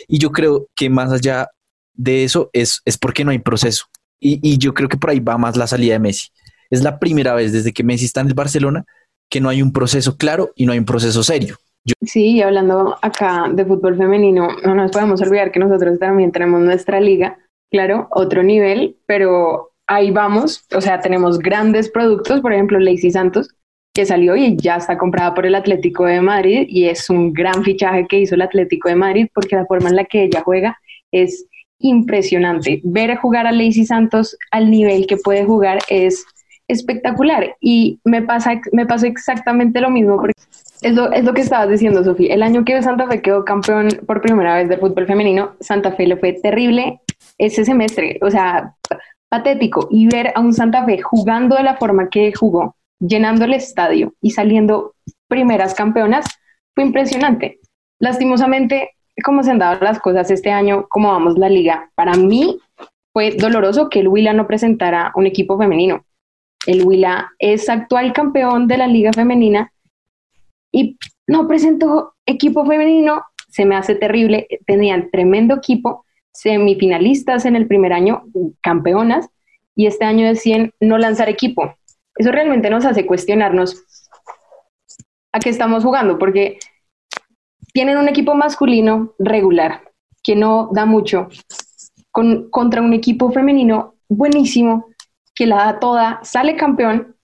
Y 0.08 0.18
yo 0.18 0.32
creo 0.32 0.66
que 0.74 0.90
más 0.90 1.12
allá 1.12 1.48
de 1.94 2.24
eso 2.24 2.50
es, 2.52 2.82
es 2.84 2.98
porque 2.98 3.24
no 3.24 3.30
hay 3.30 3.38
proceso. 3.38 3.84
Y, 4.20 4.40
y, 4.42 4.58
yo 4.58 4.74
creo 4.74 4.88
que 4.88 4.96
por 4.96 5.10
ahí 5.10 5.20
va 5.20 5.38
más 5.38 5.56
la 5.56 5.68
salida 5.68 5.92
de 5.92 6.00
Messi. 6.00 6.26
Es 6.70 6.82
la 6.82 6.98
primera 6.98 7.34
vez 7.34 7.52
desde 7.52 7.72
que 7.72 7.84
Messi 7.84 8.06
está 8.06 8.20
en 8.20 8.26
el 8.26 8.34
Barcelona 8.34 8.84
que 9.30 9.40
no 9.40 9.48
hay 9.48 9.62
un 9.62 9.72
proceso 9.72 10.16
claro 10.16 10.50
y 10.56 10.66
no 10.66 10.72
hay 10.72 10.80
un 10.80 10.84
proceso 10.84 11.22
serio. 11.22 11.56
Sí, 12.02 12.32
y 12.32 12.42
hablando 12.42 12.98
acá 13.00 13.46
de 13.52 13.64
fútbol 13.64 13.96
femenino, 13.96 14.48
no 14.64 14.74
nos 14.74 14.90
podemos 14.90 15.22
olvidar 15.22 15.52
que 15.52 15.60
nosotros 15.60 16.00
también 16.00 16.32
tenemos 16.32 16.60
nuestra 16.60 17.00
liga, 17.00 17.38
claro, 17.70 18.08
otro 18.10 18.42
nivel, 18.42 18.96
pero 19.06 19.70
ahí 19.86 20.10
vamos, 20.10 20.64
o 20.74 20.80
sea, 20.80 21.00
tenemos 21.00 21.38
grandes 21.38 21.88
productos, 21.88 22.40
por 22.40 22.52
ejemplo, 22.52 22.80
Lacey 22.80 23.12
Santos, 23.12 23.54
que 23.98 24.06
salió 24.06 24.36
y 24.36 24.56
ya 24.56 24.76
está 24.76 24.96
comprada 24.96 25.34
por 25.34 25.44
el 25.44 25.56
Atlético 25.56 26.04
de 26.04 26.20
Madrid 26.20 26.66
y 26.68 26.84
es 26.84 27.10
un 27.10 27.32
gran 27.32 27.64
fichaje 27.64 28.06
que 28.06 28.20
hizo 28.20 28.36
el 28.36 28.42
Atlético 28.42 28.88
de 28.88 28.94
Madrid 28.94 29.26
porque 29.34 29.56
la 29.56 29.66
forma 29.66 29.88
en 29.88 29.96
la 29.96 30.04
que 30.04 30.22
ella 30.22 30.40
juega 30.44 30.78
es 31.10 31.46
impresionante. 31.80 32.80
Ver 32.84 33.16
jugar 33.16 33.48
a 33.48 33.50
Lacey 33.50 33.84
Santos 33.84 34.38
al 34.52 34.70
nivel 34.70 35.08
que 35.08 35.16
puede 35.16 35.44
jugar 35.44 35.80
es 35.88 36.24
espectacular 36.68 37.56
y 37.60 37.98
me 38.04 38.22
pasa, 38.22 38.60
me 38.70 38.86
pasa 38.86 39.08
exactamente 39.08 39.80
lo 39.80 39.90
mismo 39.90 40.14
porque 40.14 40.34
es 40.82 40.94
lo, 40.94 41.10
es 41.10 41.24
lo 41.24 41.34
que 41.34 41.40
estabas 41.40 41.68
diciendo, 41.68 42.04
Sofía. 42.04 42.32
El 42.32 42.44
año 42.44 42.64
que 42.64 42.80
Santa 42.80 43.08
Fe 43.08 43.20
quedó 43.20 43.44
campeón 43.44 43.88
por 44.06 44.20
primera 44.20 44.54
vez 44.54 44.68
de 44.68 44.78
fútbol 44.78 45.08
femenino, 45.08 45.56
Santa 45.58 45.90
Fe 45.90 46.06
le 46.06 46.16
fue 46.18 46.34
terrible 46.34 47.00
ese 47.36 47.64
semestre, 47.64 48.20
o 48.22 48.30
sea, 48.30 48.76
patético. 49.28 49.88
Y 49.90 50.06
ver 50.06 50.30
a 50.36 50.40
un 50.40 50.54
Santa 50.54 50.84
Fe 50.84 51.00
jugando 51.00 51.56
de 51.56 51.64
la 51.64 51.76
forma 51.78 52.08
que 52.08 52.32
jugó, 52.32 52.76
llenando 53.00 53.44
el 53.44 53.54
estadio 53.54 54.14
y 54.20 54.30
saliendo 54.30 54.94
primeras 55.28 55.74
campeonas, 55.74 56.26
fue 56.74 56.84
impresionante. 56.84 57.60
Lastimosamente, 57.98 58.90
como 59.24 59.42
se 59.42 59.50
han 59.50 59.58
dado 59.58 59.80
las 59.80 59.98
cosas 60.00 60.30
este 60.30 60.50
año, 60.50 60.86
como 60.88 61.12
vamos 61.12 61.38
la 61.38 61.48
liga, 61.48 61.90
para 61.94 62.14
mí 62.14 62.58
fue 63.12 63.32
doloroso 63.32 63.88
que 63.88 64.00
el 64.00 64.08
Huila 64.08 64.32
no 64.32 64.46
presentara 64.46 65.12
un 65.14 65.26
equipo 65.26 65.58
femenino. 65.58 66.04
El 66.66 66.84
Huila 66.84 67.32
es 67.38 67.68
actual 67.68 68.12
campeón 68.12 68.68
de 68.68 68.78
la 68.78 68.86
liga 68.86 69.12
femenina 69.12 69.72
y 70.70 70.98
no 71.26 71.48
presentó 71.48 72.14
equipo 72.26 72.64
femenino, 72.66 73.24
se 73.48 73.64
me 73.64 73.76
hace 73.76 73.94
terrible, 73.94 74.46
tenían 74.66 75.10
tremendo 75.10 75.56
equipo, 75.56 76.04
semifinalistas 76.32 77.44
en 77.46 77.56
el 77.56 77.66
primer 77.66 77.92
año, 77.92 78.24
campeonas, 78.60 79.28
y 79.74 79.86
este 79.86 80.04
año 80.04 80.26
decían 80.26 80.72
no 80.80 80.98
lanzar 80.98 81.28
equipo 81.28 81.77
eso 82.18 82.32
realmente 82.32 82.68
nos 82.68 82.84
hace 82.84 83.06
cuestionarnos 83.06 83.84
a 85.32 85.38
qué 85.38 85.50
estamos 85.50 85.84
jugando, 85.84 86.18
porque 86.18 86.58
tienen 87.72 87.98
un 87.98 88.08
equipo 88.08 88.34
masculino 88.34 89.14
regular, 89.18 89.82
que 90.22 90.34
no 90.34 90.70
da 90.72 90.84
mucho, 90.84 91.28
con, 92.10 92.50
contra 92.50 92.82
un 92.82 92.92
equipo 92.92 93.30
femenino 93.30 93.94
buenísimo, 94.08 94.86
que 95.34 95.46
la 95.46 95.56
da 95.56 95.78
toda, 95.78 96.20
sale 96.22 96.56
campeón, 96.56 97.16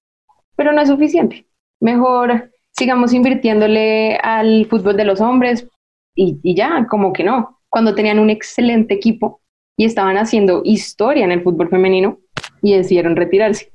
pero 0.55 0.73
no 0.73 0.81
es 0.81 0.89
suficiente. 0.89 1.47
Mejor 1.81 2.53
sigamos 2.71 3.13
invirtiéndole 3.13 4.17
al 4.17 4.67
fútbol 4.67 4.97
de 4.97 5.05
los 5.05 5.21
hombres 5.21 5.67
y 6.15 6.55
ya, 6.55 6.87
como 6.89 7.13
que 7.13 7.25
no. 7.25 7.61
Cuando 7.69 7.97
tenían 7.97 8.21
un 8.21 8.31
excelente 8.31 8.95
equipo 8.95 9.41
y 9.77 9.85
estaban 9.85 10.17
haciendo 10.17 10.63
historia 10.65 11.25
en 11.25 11.33
el 11.33 11.43
fútbol 11.43 11.69
femenino 11.69 12.19
y 12.63 12.77
decidieron 12.77 13.17
retirarse. 13.17 13.73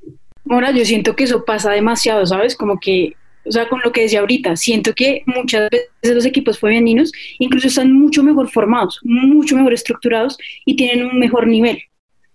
Ahora, 0.48 0.72
yo 0.72 0.86
siento 0.86 1.16
que 1.16 1.26
eso 1.26 1.44
pasa 1.46 1.72
demasiado, 1.72 2.26
¿sabes? 2.26 2.56
Como 2.56 2.80
que, 2.80 3.16
o 3.46 3.52
sea, 3.52 3.68
con 3.68 3.82
lo 3.84 3.92
que 3.92 4.02
decía 4.02 4.20
ahorita, 4.22 4.56
siento 4.56 4.94
que 4.94 5.24
muchas 5.26 5.70
veces 5.70 6.16
los 6.16 6.26
equipos 6.26 6.60
femeninos 6.60 7.12
incluso 7.40 7.68
están 7.68 7.92
mucho 7.94 8.24
mejor 8.24 8.50
formados, 8.50 9.00
mucho 9.04 9.56
mejor 9.56 9.74
estructurados 9.74 10.38
y 10.66 10.76
tienen 10.76 11.06
un 11.06 11.20
mejor 11.20 11.48
nivel. 11.48 11.80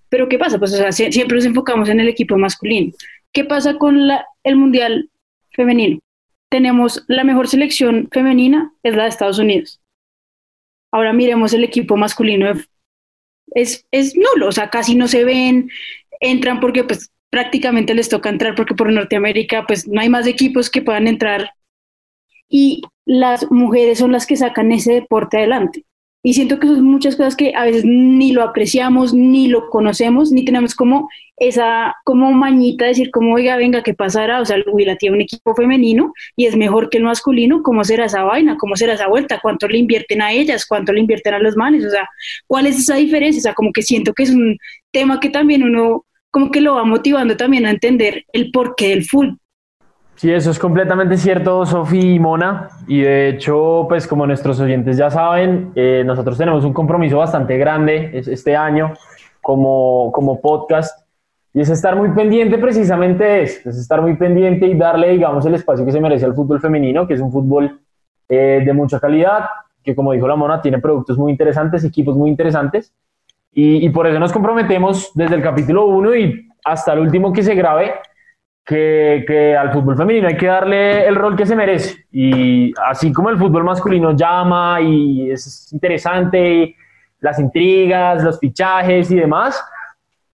Pero 0.08 0.28
¿qué 0.28 0.38
pasa? 0.38 0.58
Pues 0.58 0.72
o 0.72 0.76
sea, 0.76 0.92
siempre 0.92 1.36
nos 1.36 1.44
enfocamos 1.44 1.88
en 1.88 2.00
el 2.00 2.08
equipo 2.08 2.36
masculino. 2.38 2.92
¿Qué 3.32 3.44
pasa 3.44 3.78
con 3.78 4.06
la, 4.06 4.24
el 4.44 4.56
Mundial 4.56 5.10
femenino? 5.50 5.98
Tenemos 6.50 7.02
la 7.08 7.24
mejor 7.24 7.48
selección 7.48 8.08
femenina, 8.12 8.72
es 8.84 8.94
la 8.94 9.04
de 9.04 9.08
Estados 9.08 9.40
Unidos. 9.40 9.80
Ahora 10.92 11.12
miremos 11.12 11.52
el 11.52 11.64
equipo 11.64 11.96
masculino. 11.96 12.46
Es, 13.56 13.84
es 13.90 14.16
nulo, 14.16 14.48
o 14.48 14.52
sea, 14.52 14.70
casi 14.70 14.94
no 14.94 15.08
se 15.08 15.24
ven, 15.24 15.68
entran 16.20 16.60
porque 16.60 16.84
pues 16.84 17.10
prácticamente 17.34 17.94
les 17.94 18.08
toca 18.08 18.28
entrar 18.28 18.54
porque 18.54 18.76
por 18.76 18.92
Norteamérica 18.92 19.64
pues 19.66 19.88
no 19.88 20.00
hay 20.00 20.08
más 20.08 20.24
equipos 20.28 20.70
que 20.70 20.82
puedan 20.82 21.08
entrar 21.08 21.50
y 22.48 22.80
las 23.04 23.50
mujeres 23.50 23.98
son 23.98 24.12
las 24.12 24.24
que 24.24 24.36
sacan 24.36 24.70
ese 24.70 24.92
deporte 24.92 25.38
adelante. 25.38 25.84
Y 26.22 26.34
siento 26.34 26.60
que 26.60 26.68
son 26.68 26.84
muchas 26.84 27.16
cosas 27.16 27.34
que 27.34 27.52
a 27.56 27.64
veces 27.64 27.84
ni 27.84 28.30
lo 28.30 28.44
apreciamos, 28.44 29.12
ni 29.12 29.48
lo 29.48 29.68
conocemos, 29.68 30.30
ni 30.30 30.44
tenemos 30.44 30.76
como 30.76 31.08
esa 31.36 31.96
como 32.04 32.30
mañita 32.30 32.84
de 32.84 32.90
decir 32.90 33.10
como, 33.10 33.34
oiga, 33.34 33.56
venga, 33.56 33.82
¿qué 33.82 33.94
pasará? 33.94 34.40
O 34.40 34.44
sea, 34.44 34.54
el 34.54 34.64
Huila 34.70 34.94
tiene 34.94 35.16
un 35.16 35.22
equipo 35.22 35.56
femenino 35.56 36.12
y 36.36 36.46
es 36.46 36.56
mejor 36.56 36.88
que 36.88 36.98
el 36.98 37.04
masculino, 37.04 37.64
¿cómo 37.64 37.82
será 37.82 38.04
esa 38.04 38.22
vaina? 38.22 38.56
¿Cómo 38.58 38.76
será 38.76 38.92
esa 38.94 39.08
vuelta? 39.08 39.40
¿Cuánto 39.42 39.66
le 39.66 39.78
invierten 39.78 40.22
a 40.22 40.30
ellas? 40.30 40.66
¿Cuánto 40.66 40.92
le 40.92 41.00
invierten 41.00 41.34
a 41.34 41.40
los 41.40 41.56
manes? 41.56 41.84
O 41.84 41.90
sea, 41.90 42.08
¿cuál 42.46 42.68
es 42.68 42.78
esa 42.78 42.94
diferencia? 42.94 43.40
O 43.40 43.42
sea, 43.42 43.54
como 43.54 43.72
que 43.72 43.82
siento 43.82 44.14
que 44.14 44.22
es 44.22 44.30
un 44.30 44.56
tema 44.92 45.18
que 45.18 45.30
también 45.30 45.64
uno 45.64 46.06
como 46.34 46.50
que 46.50 46.60
lo 46.60 46.74
va 46.74 46.84
motivando 46.84 47.36
también 47.36 47.64
a 47.64 47.70
entender 47.70 48.24
el 48.32 48.50
porqué 48.50 48.88
del 48.88 49.04
full. 49.04 49.34
Sí, 50.16 50.32
eso 50.32 50.50
es 50.50 50.58
completamente 50.58 51.16
cierto, 51.16 51.64
Sofi 51.64 52.14
y 52.14 52.18
Mona. 52.18 52.70
Y 52.88 53.02
de 53.02 53.28
hecho, 53.28 53.86
pues 53.88 54.08
como 54.08 54.26
nuestros 54.26 54.58
oyentes 54.58 54.96
ya 54.96 55.12
saben, 55.12 55.70
eh, 55.76 56.02
nosotros 56.04 56.36
tenemos 56.36 56.64
un 56.64 56.72
compromiso 56.72 57.18
bastante 57.18 57.56
grande 57.56 58.10
este 58.26 58.56
año 58.56 58.94
como, 59.40 60.10
como 60.10 60.40
podcast. 60.40 61.06
Y 61.52 61.60
es 61.60 61.70
estar 61.70 61.94
muy 61.94 62.10
pendiente 62.10 62.58
precisamente 62.58 63.22
de 63.22 63.42
eso, 63.44 63.70
es 63.70 63.78
estar 63.78 64.02
muy 64.02 64.16
pendiente 64.16 64.66
y 64.66 64.74
darle, 64.74 65.10
digamos, 65.10 65.46
el 65.46 65.54
espacio 65.54 65.84
que 65.86 65.92
se 65.92 66.00
merece 66.00 66.24
al 66.24 66.34
fútbol 66.34 66.60
femenino, 66.60 67.06
que 67.06 67.14
es 67.14 67.20
un 67.20 67.30
fútbol 67.30 67.78
eh, 68.28 68.60
de 68.66 68.72
mucha 68.72 68.98
calidad, 68.98 69.44
que 69.84 69.94
como 69.94 70.10
dijo 70.10 70.26
la 70.26 70.34
Mona, 70.34 70.60
tiene 70.60 70.80
productos 70.80 71.16
muy 71.16 71.30
interesantes, 71.30 71.84
equipos 71.84 72.16
muy 72.16 72.28
interesantes. 72.28 72.92
Y, 73.54 73.86
y 73.86 73.88
por 73.90 74.06
eso 74.06 74.18
nos 74.18 74.32
comprometemos 74.32 75.12
desde 75.14 75.36
el 75.36 75.42
capítulo 75.42 75.86
1 75.86 76.14
y 76.16 76.48
hasta 76.64 76.92
el 76.92 77.00
último 77.00 77.32
que 77.32 77.42
se 77.42 77.54
grabe 77.54 77.94
que, 78.64 79.24
que, 79.26 79.56
al 79.56 79.72
fútbol 79.72 79.96
femenino 79.96 80.26
hay 80.26 80.36
que 80.36 80.46
darle 80.46 81.06
el 81.06 81.14
rol 81.14 81.36
que 81.36 81.46
se 81.46 81.54
merece. 81.54 82.06
Y 82.10 82.72
así 82.84 83.12
como 83.12 83.30
el 83.30 83.38
fútbol 83.38 83.64
masculino 83.64 84.12
llama 84.12 84.80
y 84.80 85.30
es 85.30 85.72
interesante, 85.72 86.74
las 87.20 87.38
intrigas, 87.38 88.22
los 88.22 88.38
fichajes 88.38 89.10
y 89.10 89.16
demás, 89.16 89.62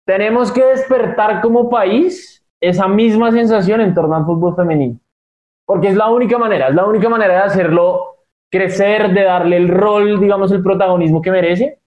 tenemos 0.04 0.50
que 0.52 0.64
despertar 0.64 1.40
como 1.40 1.68
país 1.68 2.44
esa 2.60 2.88
misma 2.88 3.32
sensación 3.32 3.80
en 3.80 3.94
torno 3.94 4.16
al 4.16 4.24
fútbol 4.24 4.54
femenino. 4.56 4.98
Porque 5.64 5.88
es 5.88 5.96
la 5.96 6.08
única 6.08 6.36
manera, 6.36 6.68
es 6.68 6.74
la 6.74 6.84
única 6.84 7.08
manera 7.08 7.34
de 7.34 7.40
hacerlo 7.40 8.16
crecer, 8.50 9.12
de 9.12 9.22
darle 9.22 9.56
el 9.56 9.68
rol, 9.68 10.20
digamos, 10.20 10.50
el 10.52 10.62
protagonismo 10.62 11.22
que 11.22 11.30
merece. 11.30 11.79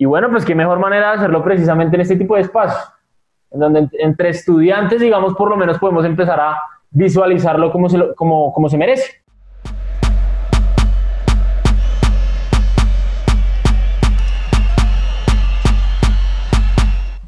Y 0.00 0.04
bueno, 0.04 0.30
pues 0.30 0.44
qué 0.44 0.54
mejor 0.54 0.78
manera 0.78 1.10
de 1.10 1.16
hacerlo 1.16 1.42
precisamente 1.42 1.96
en 1.96 2.02
este 2.02 2.14
tipo 2.14 2.36
de 2.36 2.42
espacios 2.42 2.80
en 3.50 3.58
donde 3.58 3.88
entre 3.98 4.28
estudiantes, 4.28 5.00
digamos, 5.00 5.34
por 5.34 5.50
lo 5.50 5.56
menos 5.56 5.78
podemos 5.78 6.04
empezar 6.04 6.38
a 6.38 6.56
visualizarlo 6.90 7.72
como 7.72 7.88
se, 7.88 7.98
como, 8.14 8.52
como 8.52 8.68
se 8.68 8.78
merece. 8.78 9.22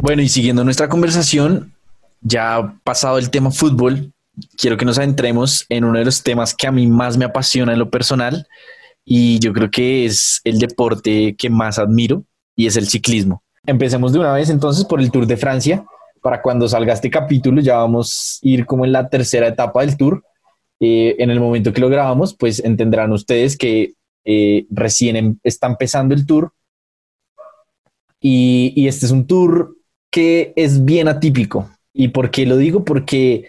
Bueno, 0.01 0.23
y 0.23 0.29
siguiendo 0.29 0.63
nuestra 0.63 0.89
conversación, 0.89 1.73
ya 2.21 2.75
pasado 2.85 3.19
el 3.19 3.31
tema 3.31 3.51
fútbol, 3.51 4.13
quiero 4.57 4.77
que 4.77 4.85
nos 4.85 4.97
adentremos 4.99 5.67
en 5.69 5.85
uno 5.85 5.99
de 5.99 6.05
los 6.05 6.23
temas 6.23 6.55
que 6.55 6.69
a 6.69 6.73
mí 6.73 6.87
más 6.87 7.17
me 7.17 7.25
apasiona 7.25 7.73
en 7.73 7.81
lo 7.81 7.91
personal 7.91 8.47
y 9.05 9.41
yo 9.41 9.53
creo 9.53 9.71
que 9.73 10.05
es 10.05 10.41
el 10.45 10.59
deporte 10.59 11.35
que 11.37 11.51
más 11.51 11.79
admiro 11.79 12.25
y 12.61 12.67
es 12.67 12.77
el 12.77 12.87
ciclismo. 12.87 13.43
Empecemos 13.65 14.13
de 14.13 14.19
una 14.19 14.35
vez 14.35 14.51
entonces 14.51 14.85
por 14.85 15.01
el 15.01 15.11
Tour 15.11 15.27
de 15.27 15.39
Francia, 15.39 15.83
para 16.21 16.43
cuando 16.43 16.69
salga 16.69 16.93
este 16.93 17.09
capítulo 17.09 17.63
ya 17.63 17.79
vamos 17.79 18.39
a 18.45 18.47
ir 18.47 18.67
como 18.67 18.85
en 18.85 18.93
la 18.93 19.09
tercera 19.09 19.49
etapa 19.49 19.81
del 19.81 19.97
tour. 19.97 20.23
Eh, 20.79 21.17
en 21.19 21.31
el 21.31 21.41
momento 21.41 21.73
que 21.73 21.81
lo 21.81 21.89
grabamos, 21.89 22.37
pues 22.37 22.63
entenderán 22.63 23.13
ustedes 23.13 23.57
que 23.57 23.95
eh, 24.27 24.67
recién 24.69 25.17
em, 25.17 25.39
está 25.43 25.69
empezando 25.69 26.15
el 26.15 26.27
tour. 26.27 26.53
Y, 28.21 28.75
y, 28.77 28.89
este 28.89 29.07
es 29.07 29.13
un 29.13 29.27
tour 29.27 29.75
que 30.11 30.53
es 30.55 30.85
bien 30.85 31.09
atípico. 31.09 31.71
¿Y 31.95 32.09
por 32.09 32.31
qué 32.31 32.45
lo 32.45 32.59
digo? 32.59 32.85
Porque 32.85 33.49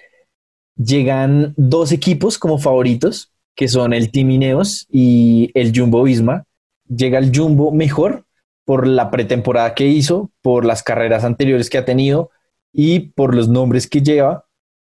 llegan 0.77 1.53
dos 1.57 1.91
equipos 1.91 2.37
como 2.37 2.59
favoritos, 2.59 3.33
que 3.55 3.67
son 3.67 3.91
el 3.91 4.09
Team 4.09 4.31
Ineos 4.31 4.87
y 4.89 5.51
el 5.53 5.77
Jumbo 5.77 6.03
Visma. 6.03 6.45
Llega 6.87 7.19
el 7.19 7.35
Jumbo 7.35 7.73
mejor 7.73 8.25
por 8.71 8.87
la 8.87 9.11
pretemporada 9.11 9.75
que 9.75 9.85
hizo, 9.85 10.31
por 10.41 10.63
las 10.63 10.81
carreras 10.81 11.25
anteriores 11.25 11.69
que 11.69 11.77
ha 11.77 11.83
tenido, 11.83 12.29
y 12.71 12.99
por 12.99 13.35
los 13.35 13.49
nombres 13.49 13.85
que 13.85 14.01
lleva, 14.01 14.45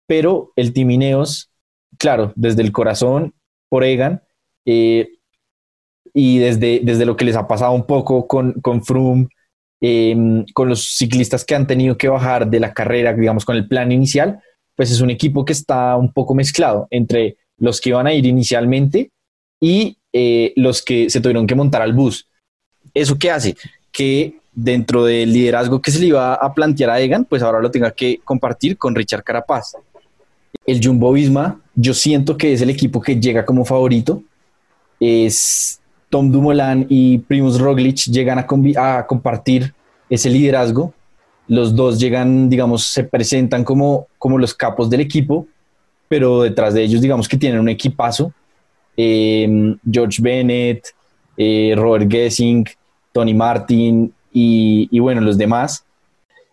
pero 0.06 0.52
el 0.54 0.72
Timineos, 0.72 1.50
claro, 1.98 2.32
desde 2.36 2.62
el 2.62 2.70
corazón, 2.70 3.34
por 3.68 3.82
Egan, 3.82 4.22
eh, 4.64 5.14
y 6.12 6.38
desde, 6.38 6.82
desde 6.84 7.04
lo 7.04 7.16
que 7.16 7.24
les 7.24 7.34
ha 7.34 7.48
pasado 7.48 7.72
un 7.72 7.84
poco 7.84 8.28
con, 8.28 8.52
con 8.60 8.84
Froome, 8.84 9.26
em, 9.80 10.44
con 10.54 10.68
los 10.68 10.94
ciclistas 10.94 11.44
que 11.44 11.56
han 11.56 11.66
tenido 11.66 11.98
que 11.98 12.08
bajar 12.08 12.48
de 12.48 12.60
la 12.60 12.72
carrera, 12.72 13.12
digamos, 13.12 13.44
con 13.44 13.56
el 13.56 13.66
plan 13.66 13.90
inicial, 13.90 14.40
pues 14.76 14.92
es 14.92 15.00
un 15.00 15.10
equipo 15.10 15.44
que 15.44 15.52
está 15.52 15.96
un 15.96 16.12
poco 16.12 16.36
mezclado 16.36 16.86
entre 16.90 17.38
los 17.56 17.80
que 17.80 17.88
iban 17.88 18.06
a 18.06 18.14
ir 18.14 18.24
inicialmente 18.24 19.10
y 19.60 19.98
eh, 20.12 20.52
los 20.54 20.80
que 20.80 21.10
se 21.10 21.20
tuvieron 21.20 21.48
que 21.48 21.56
montar 21.56 21.82
al 21.82 21.92
bus. 21.92 22.28
¿Eso 22.94 23.18
qué 23.18 23.30
hace? 23.30 23.56
Que 23.92 24.36
dentro 24.54 25.04
del 25.04 25.32
liderazgo 25.32 25.82
que 25.82 25.90
se 25.90 25.98
le 25.98 26.06
iba 26.06 26.34
a 26.34 26.54
plantear 26.54 26.90
a 26.90 27.00
Egan, 27.00 27.24
pues 27.24 27.42
ahora 27.42 27.60
lo 27.60 27.70
tenga 27.70 27.90
que 27.90 28.20
compartir 28.24 28.78
con 28.78 28.94
Richard 28.94 29.24
Carapaz. 29.24 29.76
El 30.64 30.80
Jumbo 30.82 31.12
Visma, 31.12 31.60
yo 31.74 31.92
siento 31.92 32.36
que 32.36 32.52
es 32.52 32.62
el 32.62 32.70
equipo 32.70 33.00
que 33.00 33.20
llega 33.20 33.44
como 33.44 33.64
favorito. 33.64 34.22
Es 35.00 35.80
Tom 36.08 36.30
Dumoulin 36.30 36.86
y 36.88 37.18
Primus 37.18 37.58
Roglic 37.58 38.04
llegan 38.06 38.38
a, 38.38 39.06
compartir 39.06 39.74
ese 40.08 40.30
liderazgo. 40.30 40.94
Los 41.48 41.74
dos 41.74 41.98
llegan, 41.98 42.48
digamos, 42.48 42.86
se 42.86 43.04
presentan 43.04 43.64
como, 43.64 44.06
como 44.16 44.38
los 44.38 44.54
capos 44.54 44.88
del 44.88 45.00
equipo, 45.00 45.46
pero 46.08 46.42
detrás 46.42 46.72
de 46.72 46.84
ellos, 46.84 47.02
digamos 47.02 47.28
que 47.28 47.36
tienen 47.36 47.60
un 47.60 47.68
equipazo. 47.68 48.32
Eh, 48.96 49.76
George 49.90 50.22
Bennett, 50.22 50.86
eh, 51.36 51.74
Robert 51.76 52.10
Gessing, 52.10 52.64
Tony 53.14 53.32
Martin, 53.32 54.12
y, 54.36 54.98
bueno, 54.98 55.20
los 55.20 55.38
demás. 55.38 55.86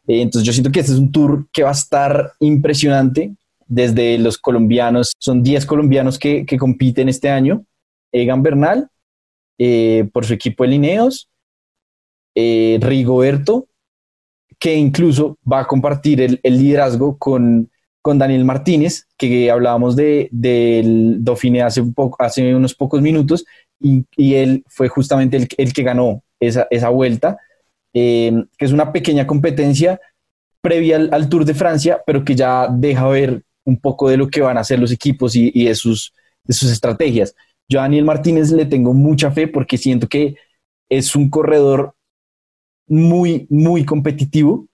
Eh, 0.08 0.21
entonces 0.21 0.45
yo 0.45 0.54
siento 0.54 0.71
que 0.71 0.80
este 0.80 0.91
es 0.91 1.00
un 1.00 1.12
tour 1.12 1.47
que 1.52 1.63
va 1.63 1.69
a 1.69 1.74
estar 1.74 2.34
impresionante 2.39 3.34
desde 3.67 4.19
los 4.19 4.38
colombianos. 4.38 5.13
Son 5.17 5.41
10 5.41 5.65
colombianos 5.65 6.19
que, 6.19 6.45
que, 6.45 6.58
compiten 6.58 7.10
este 7.10 7.30
año. 7.30 7.65
Egan 8.12 8.43
Bernal, 8.43 8.88
eh, 9.58 10.08
por 10.13 10.26
su 10.26 10.34
equipo 10.34 10.63
de 10.63 10.69
Lineos, 10.69 11.28
eh, 12.36 12.78
Rigoberto, 12.82 13.67
que 14.60 14.76
incluso 14.76 15.38
va 15.52 15.62
a 15.62 15.67
compartir 15.67 16.21
el, 16.21 16.39
liderazgo 16.43 17.17
con, 17.17 17.71
con, 18.02 18.19
Daniel 18.19 18.45
Martínez, 18.45 19.08
que 19.17 19.50
hablábamos 19.50 19.95
del 19.95 20.30
de, 20.32 21.15
Dauphiné 21.19 21.63
hace, 21.63 21.82
un 21.82 21.93
poco, 21.93 22.21
hace 22.24 22.54
unos 22.54 22.76
pocos 22.76 23.02
minutos, 23.02 23.45
y, 23.80 24.06
y 24.15 24.36
él 24.36 24.63
fue 24.67 24.88
justamente 24.88 25.38
el, 25.38 25.47
el 25.58 25.74
que 25.74 25.84
ganó 25.84 26.21
esa, 26.41 26.67
esa 26.69 26.89
vuelta. 26.89 27.38
Em, 27.93 28.47
que 28.58 28.65
es 28.65 28.71
una 28.71 28.93
pequeña 28.93 29.27
competencia 29.27 29.99
previa 30.62 30.95
al, 30.95 31.27
Tour 31.27 31.43
de 31.43 31.54
Francia, 31.54 32.01
pero 32.06 32.23
que 32.23 32.36
ya 32.36 32.67
deja 32.69 33.08
ver 33.08 33.43
un 33.65 33.77
poco 33.80 34.10
de 34.10 34.17
lo 34.17 34.30
que 34.30 34.41
van 34.41 34.58
a 34.58 34.62
hacer 34.62 34.80
los 34.80 34.91
equipos 34.91 35.36
y, 35.36 35.65
de, 35.65 35.75
sus, 35.75 36.13
de 36.43 36.54
sus 36.54 36.71
estrategias. 36.71 37.36
Yo 37.67 37.80
a 37.80 37.84
Daniel 37.84 38.06
Martínez 38.06 38.51
le 38.51 38.65
tengo 38.65 38.93
mucha 38.93 39.32
fe 39.32 39.47
porque 39.47 39.77
siento 39.77 40.08
que 40.08 40.36
es 40.89 41.15
un 41.15 41.30
corredor 41.30 41.95
muy, 42.88 43.47
muy 43.49 43.86
competitivo 43.86 44.67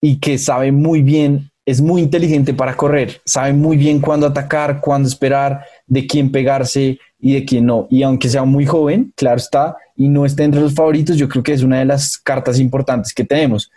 y 0.00 0.18
que 0.18 0.38
sabe 0.38 0.72
muy 0.72 1.02
bien, 1.02 1.50
es 1.66 1.80
muy 1.80 2.02
inteligente 2.02 2.54
para 2.54 2.76
correr, 2.76 3.20
sabe 3.24 3.52
muy 3.52 3.76
bien 3.76 4.00
cuándo 4.00 4.26
atacar, 4.26 4.80
cuándo 4.80 5.08
esperar, 5.08 5.64
de 5.86 6.06
quién 6.06 6.30
pegarse 6.30 6.98
y 7.20 7.34
de 7.34 7.44
quién 7.44 7.66
no. 7.66 7.86
Y 7.90 8.02
aunque 8.02 8.28
sea 8.28 8.44
muy 8.44 8.66
joven, 8.66 9.12
claro 9.16 9.36
está, 9.36 9.76
y 9.96 10.08
no 10.08 10.24
esté 10.24 10.44
entre 10.44 10.60
los 10.60 10.74
favoritos, 10.74 11.16
yo 11.16 11.28
creo 11.28 11.42
que 11.42 11.52
es 11.52 11.62
una 11.62 11.78
de 11.78 11.84
las 11.84 12.16
cartas 12.18 12.58
importantes 12.58 13.12
que 13.12 13.24
tenemos. 13.24 13.70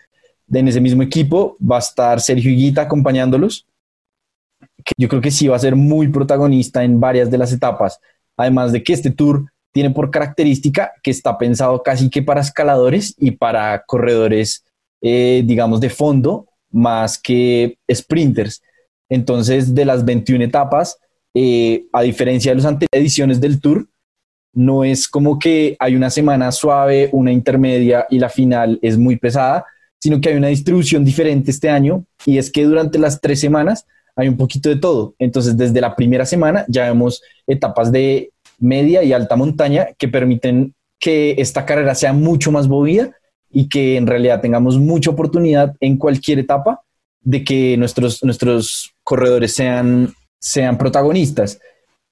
En 0.52 0.68
ese 0.68 0.82
mismo 0.82 1.04
equipo 1.04 1.58
va 1.60 1.78
a 1.78 1.80
estar 1.80 2.22
Sergio 2.22 2.52
Higuita 2.52 2.84
acompañándolos, 2.84 3.68
que 4.84 4.94
yo 4.98 5.08
creo 5.08 5.22
que 5.22 5.32
sí 5.32 5.48
va 5.48 5.56
a 5.56 5.60
ser 5.60 5.76
muy 5.76 6.08
protagonista 6.08 6.84
en 6.84 7.00
varias 7.00 7.30
de 7.30 7.38
las 7.38 7.52
etapas, 7.52 8.00
además 8.38 8.72
de 8.72 8.84
que 8.84 8.94
este 8.94 9.12
tour 9.12 9.46
tiene 9.72 9.90
por 9.90 10.12
característica 10.12 10.94
que 11.02 11.12
está 11.12 11.38
pensado 11.38 11.82
casi 11.82 12.10
que 12.10 12.22
para 12.22 12.42
escaladores 12.42 13.16
y 13.18 13.32
para 13.32 13.84
corredores, 13.86 14.64
eh, 15.02 15.42
digamos, 15.46 15.82
de 15.82 15.90
fondo, 15.90 16.48
más 16.72 17.18
que 17.18 17.78
sprinters. 17.92 18.62
Entonces, 19.10 19.74
de 19.74 19.86
las 19.86 20.06
21 20.06 20.44
etapas, 20.44 21.00
eh, 21.34 21.86
a 21.92 22.02
diferencia 22.02 22.52
de 22.52 22.58
las 22.58 22.66
anteriores 22.66 23.02
ediciones 23.02 23.42
del 23.42 23.60
tour, 23.60 23.88
no 24.54 24.84
es 24.84 25.08
como 25.08 25.40
que 25.40 25.76
hay 25.80 25.96
una 25.96 26.10
semana 26.10 26.52
suave, 26.52 27.10
una 27.12 27.32
intermedia 27.32 28.06
y 28.10 28.20
la 28.20 28.30
final 28.30 28.78
es 28.82 28.98
muy 28.98 29.16
pesada, 29.16 29.66
sino 30.00 30.22
que 30.22 30.30
hay 30.30 30.36
una 30.36 30.50
distribución 30.50 31.04
diferente 31.04 31.50
este 31.50 31.70
año 31.70 32.06
y 32.26 32.38
es 32.38 32.52
que 32.52 32.64
durante 32.64 33.00
las 33.00 33.20
tres 33.20 33.40
semanas 33.40 33.86
hay 34.16 34.28
un 34.28 34.38
poquito 34.38 34.70
de 34.70 34.76
todo. 34.76 35.16
Entonces, 35.18 35.58
desde 35.58 35.82
la 35.82 35.96
primera 35.96 36.26
semana 36.26 36.66
ya 36.68 36.86
vemos 36.86 37.22
etapas 37.48 37.92
de 37.92 38.32
media 38.60 39.04
y 39.04 39.12
alta 39.12 39.36
montaña 39.36 39.88
que 39.98 40.08
permiten 40.08 40.74
que 41.00 41.36
esta 41.38 41.66
carrera 41.66 41.96
sea 41.96 42.14
mucho 42.14 42.52
más 42.52 42.68
movida 42.68 43.12
y 43.52 43.70
que 43.70 43.98
en 43.98 44.08
realidad 44.08 44.42
tengamos 44.42 44.78
mucha 44.78 45.12
oportunidad 45.12 45.76
en 45.80 45.98
cualquier 45.98 46.40
etapa 46.40 46.82
de 47.22 47.44
que 47.44 47.78
nuestros, 47.78 48.24
nuestros 48.24 48.94
corredores 49.04 49.54
sean, 49.54 50.14
sean 50.44 50.78
protagonistas. 50.78 51.60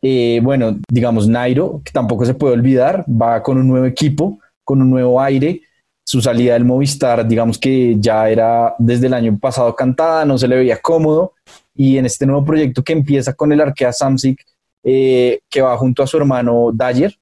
Eh, 0.02 0.40
bueno, 0.42 0.80
digamos, 0.90 1.28
Nairo, 1.28 1.82
que 1.84 1.92
tampoco 1.92 2.26
se 2.26 2.34
puede 2.34 2.54
olvidar, 2.54 3.04
va 3.10 3.44
con 3.44 3.58
un 3.58 3.68
nuevo 3.68 3.86
equipo, 3.86 4.40
con 4.64 4.82
un 4.82 4.90
nuevo 4.90 5.22
aire. 5.22 5.62
Su 6.04 6.22
salida 6.22 6.54
del 6.54 6.66
Movistar, 6.66 7.28
digamos 7.28 7.58
que 7.58 7.98
ya 8.00 8.30
era 8.30 8.74
desde 8.80 9.08
el 9.08 9.14
año 9.14 9.38
pasado 9.38 9.76
cantada, 9.76 10.24
no 10.24 10.38
se 10.38 10.48
le 10.48 10.56
veía 10.56 10.82
cómodo. 10.82 11.34
Y 11.76 11.98
en 11.98 12.06
este 12.06 12.26
nuevo 12.26 12.46
proyecto 12.46 12.84
que 12.84 12.94
empieza 12.94 13.34
con 13.34 13.52
el 13.52 13.60
Arkea 13.60 13.92
Samsic, 13.92 14.46
eh, 14.84 15.42
que 15.50 15.62
va 15.62 15.78
junto 15.78 16.02
a 16.02 16.08
su 16.08 16.18
hermano 16.18 16.72
Dyer, 16.74 17.14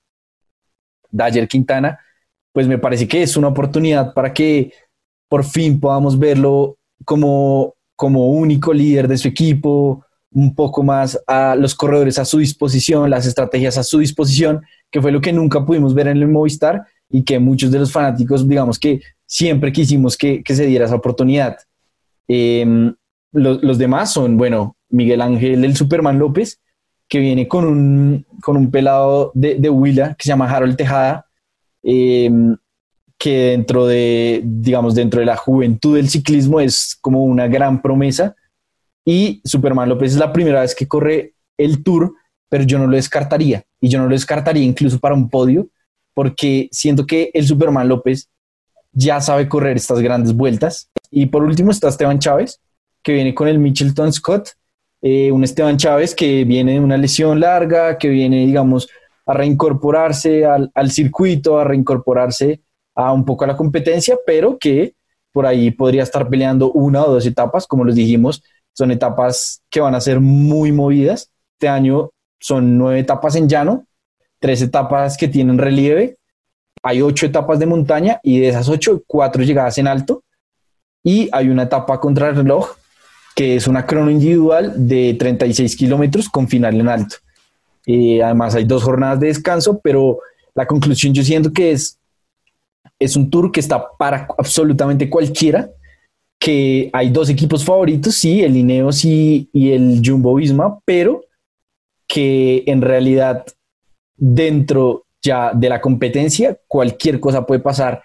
Dyer 1.09 1.47
Quintana, 1.47 1.99
pues 2.53 2.67
me 2.67 2.77
parece 2.77 3.07
que 3.07 3.23
es 3.23 3.35
una 3.35 3.47
oportunidad 3.47 4.13
para 4.13 4.31
que 4.31 4.71
por 5.27 5.43
fin 5.43 5.79
podamos 5.79 6.17
verlo 6.17 6.77
como, 7.03 7.73
como 7.95 8.29
único 8.29 8.73
líder 8.73 9.07
de 9.07 9.17
su 9.17 9.27
equipo, 9.27 10.05
un 10.31 10.53
poco 10.53 10.83
más 10.83 11.19
a 11.27 11.55
los 11.55 11.73
corredores 11.75 12.19
a 12.19 12.25
su 12.25 12.39
disposición, 12.39 13.09
las 13.09 13.25
estrategias 13.25 13.77
a 13.77 13.83
su 13.83 13.99
disposición, 13.99 14.61
que 14.91 15.01
fue 15.01 15.11
lo 15.11 15.21
que 15.21 15.33
nunca 15.33 15.65
pudimos 15.65 15.93
ver 15.93 16.07
en 16.07 16.17
el 16.17 16.27
Movistar 16.27 16.83
y 17.09 17.23
que 17.23 17.39
muchos 17.39 17.71
de 17.71 17.79
los 17.79 17.91
fanáticos, 17.91 18.47
digamos 18.47 18.77
que 18.77 19.01
siempre 19.25 19.71
quisimos 19.71 20.17
que, 20.17 20.43
se 20.45 20.65
diera 20.65 20.85
esa 20.85 20.95
oportunidad. 20.95 21.57
Em, 22.27 22.93
los, 23.31 23.77
demás 23.77 24.11
son, 24.13 24.37
bueno, 24.37 24.75
Miguel 24.89 25.21
Ángel, 25.21 25.63
el 25.63 25.75
Superman 25.75 26.19
López, 26.19 26.59
que 27.07 27.19
viene 27.19 27.47
con 27.47 27.65
un, 27.65 28.25
con 28.41 28.55
un 28.55 28.69
pelado 28.69 29.31
de, 29.33 29.55
de 29.55 29.69
Huila 29.69 30.13
que 30.15 30.23
se 30.23 30.29
llama 30.29 30.49
Harold 30.49 30.75
Tejada, 30.75 31.25
em, 31.81 32.55
que 33.17 33.49
dentro 33.49 33.85
de, 33.87 34.41
digamos, 34.45 34.95
dentro 34.95 35.19
de 35.19 35.25
la 35.25 35.35
juventud 35.35 35.95
del 35.95 36.09
ciclismo 36.09 36.59
es 36.59 36.97
como 37.01 37.23
una 37.23 37.47
gran 37.47 37.81
promesa 37.81 38.35
y 39.09 39.41
Superman 39.43 39.89
López 39.89 40.11
es 40.11 40.19
la 40.19 40.31
primera 40.31 40.61
vez 40.61 40.75
que 40.75 40.87
corre 40.87 41.33
el 41.57 41.83
Tour, 41.83 42.13
pero 42.47 42.63
yo 42.63 42.77
no 42.77 42.85
lo 42.85 42.95
descartaría. 42.95 43.63
Y 43.81 43.89
yo 43.89 43.97
no 43.97 44.05
lo 44.05 44.11
descartaría 44.11 44.63
incluso 44.63 44.99
para 44.99 45.15
un 45.15 45.31
podio, 45.31 45.67
porque 46.13 46.69
siento 46.71 47.07
que 47.07 47.31
el 47.33 47.47
Superman 47.47 47.87
López 47.87 48.29
ya 48.91 49.19
sabe 49.19 49.49
correr 49.49 49.77
estas 49.77 49.99
grandes 50.01 50.35
vueltas. 50.35 50.91
Y 51.09 51.25
por 51.25 51.43
último 51.43 51.71
está 51.71 51.89
Esteban 51.89 52.19
Chávez, 52.19 52.61
que 53.01 53.13
viene 53.13 53.33
con 53.33 53.47
el 53.47 53.57
Mitchelton 53.57 54.13
Scott, 54.13 54.49
eh, 55.01 55.31
un 55.31 55.43
Esteban 55.43 55.77
Chávez 55.77 56.13
que 56.13 56.43
viene 56.43 56.73
de 56.73 56.79
una 56.79 56.95
lesión 56.95 57.39
larga, 57.39 57.97
que 57.97 58.09
viene, 58.09 58.45
digamos, 58.45 58.89
a 59.25 59.33
reincorporarse 59.33 60.45
al, 60.45 60.69
al, 60.75 60.91
circuito, 60.91 61.57
a 61.57 61.63
reincorporarse 61.63 62.61
a 62.93 63.11
un 63.11 63.25
poco 63.25 63.45
a 63.45 63.47
la 63.47 63.57
competencia, 63.57 64.19
pero 64.23 64.59
que 64.59 64.93
por 65.31 65.47
ahí 65.47 65.71
podría 65.71 66.03
estar 66.03 66.29
peleando 66.29 66.71
una 66.73 67.03
o 67.03 67.13
dos 67.13 67.25
etapas, 67.25 67.65
como 67.65 67.85
les 67.85 67.95
dijimos, 67.95 68.43
son 68.79 68.91
etapas 68.91 69.61
que 69.69 69.81
van 69.81 69.93
a 69.93 69.99
ser 69.99 70.21
muy 70.21 70.71
movidas. 70.71 71.29
Este 71.57 71.67
año 71.67 72.11
son 72.39 72.77
nueve 72.77 73.01
etapas 73.01 73.35
en 73.35 73.49
llano, 73.49 73.85
tres 74.39 74.61
etapas 74.61 75.17
que 75.17 75.27
tienen 75.27 75.57
relieve, 75.57 76.15
hay 76.81 77.01
ocho 77.01 77.25
etapas 77.25 77.59
de 77.59 77.65
montaña 77.65 78.21
y 78.23 78.39
de 78.39 78.47
esas 78.47 78.69
ocho, 78.69 79.03
cuatro 79.05 79.43
llegadas 79.43 79.77
en 79.79 79.87
alto. 79.87 80.23
Y 81.03 81.27
hay 81.33 81.49
una 81.49 81.63
etapa 81.63 81.99
contra 81.99 82.29
el 82.29 82.37
reloj, 82.37 82.69
que 83.35 83.57
es 83.57 83.67
una 83.67 83.85
crono 83.85 84.11
individual 84.11 84.71
de 84.77 85.13
36 85.19 85.75
kilómetros 85.75 86.29
con 86.29 86.47
final 86.47 86.79
en 86.79 86.87
alto. 86.87 87.17
Eh, 87.85 88.23
además 88.23 88.55
hay 88.55 88.63
dos 88.63 88.83
jornadas 88.83 89.19
de 89.19 89.27
descanso, 89.27 89.81
pero 89.83 90.19
la 90.55 90.65
conclusión 90.65 91.13
yo 91.13 91.21
siento 91.21 91.51
que 91.51 91.71
es, 91.73 91.99
es 92.97 93.17
un 93.17 93.29
tour 93.29 93.51
que 93.51 93.59
está 93.59 93.89
para 93.97 94.25
absolutamente 94.37 95.09
cualquiera 95.09 95.69
que 96.39 96.89
hay 96.93 97.09
dos 97.09 97.29
equipos 97.29 97.65
favoritos, 97.65 98.15
sí, 98.15 98.41
el 98.41 98.55
Ineos 98.55 99.03
y, 99.03 99.49
y 99.51 99.71
el 99.71 100.01
Jumbo 100.03 100.35
Visma, 100.35 100.79
pero 100.85 101.25
que 102.07 102.63
en 102.65 102.81
realidad 102.81 103.45
dentro 104.15 105.05
ya 105.21 105.51
de 105.53 105.69
la 105.69 105.81
competencia 105.81 106.57
cualquier 106.67 107.19
cosa 107.19 107.45
puede 107.45 107.59
pasar 107.59 108.03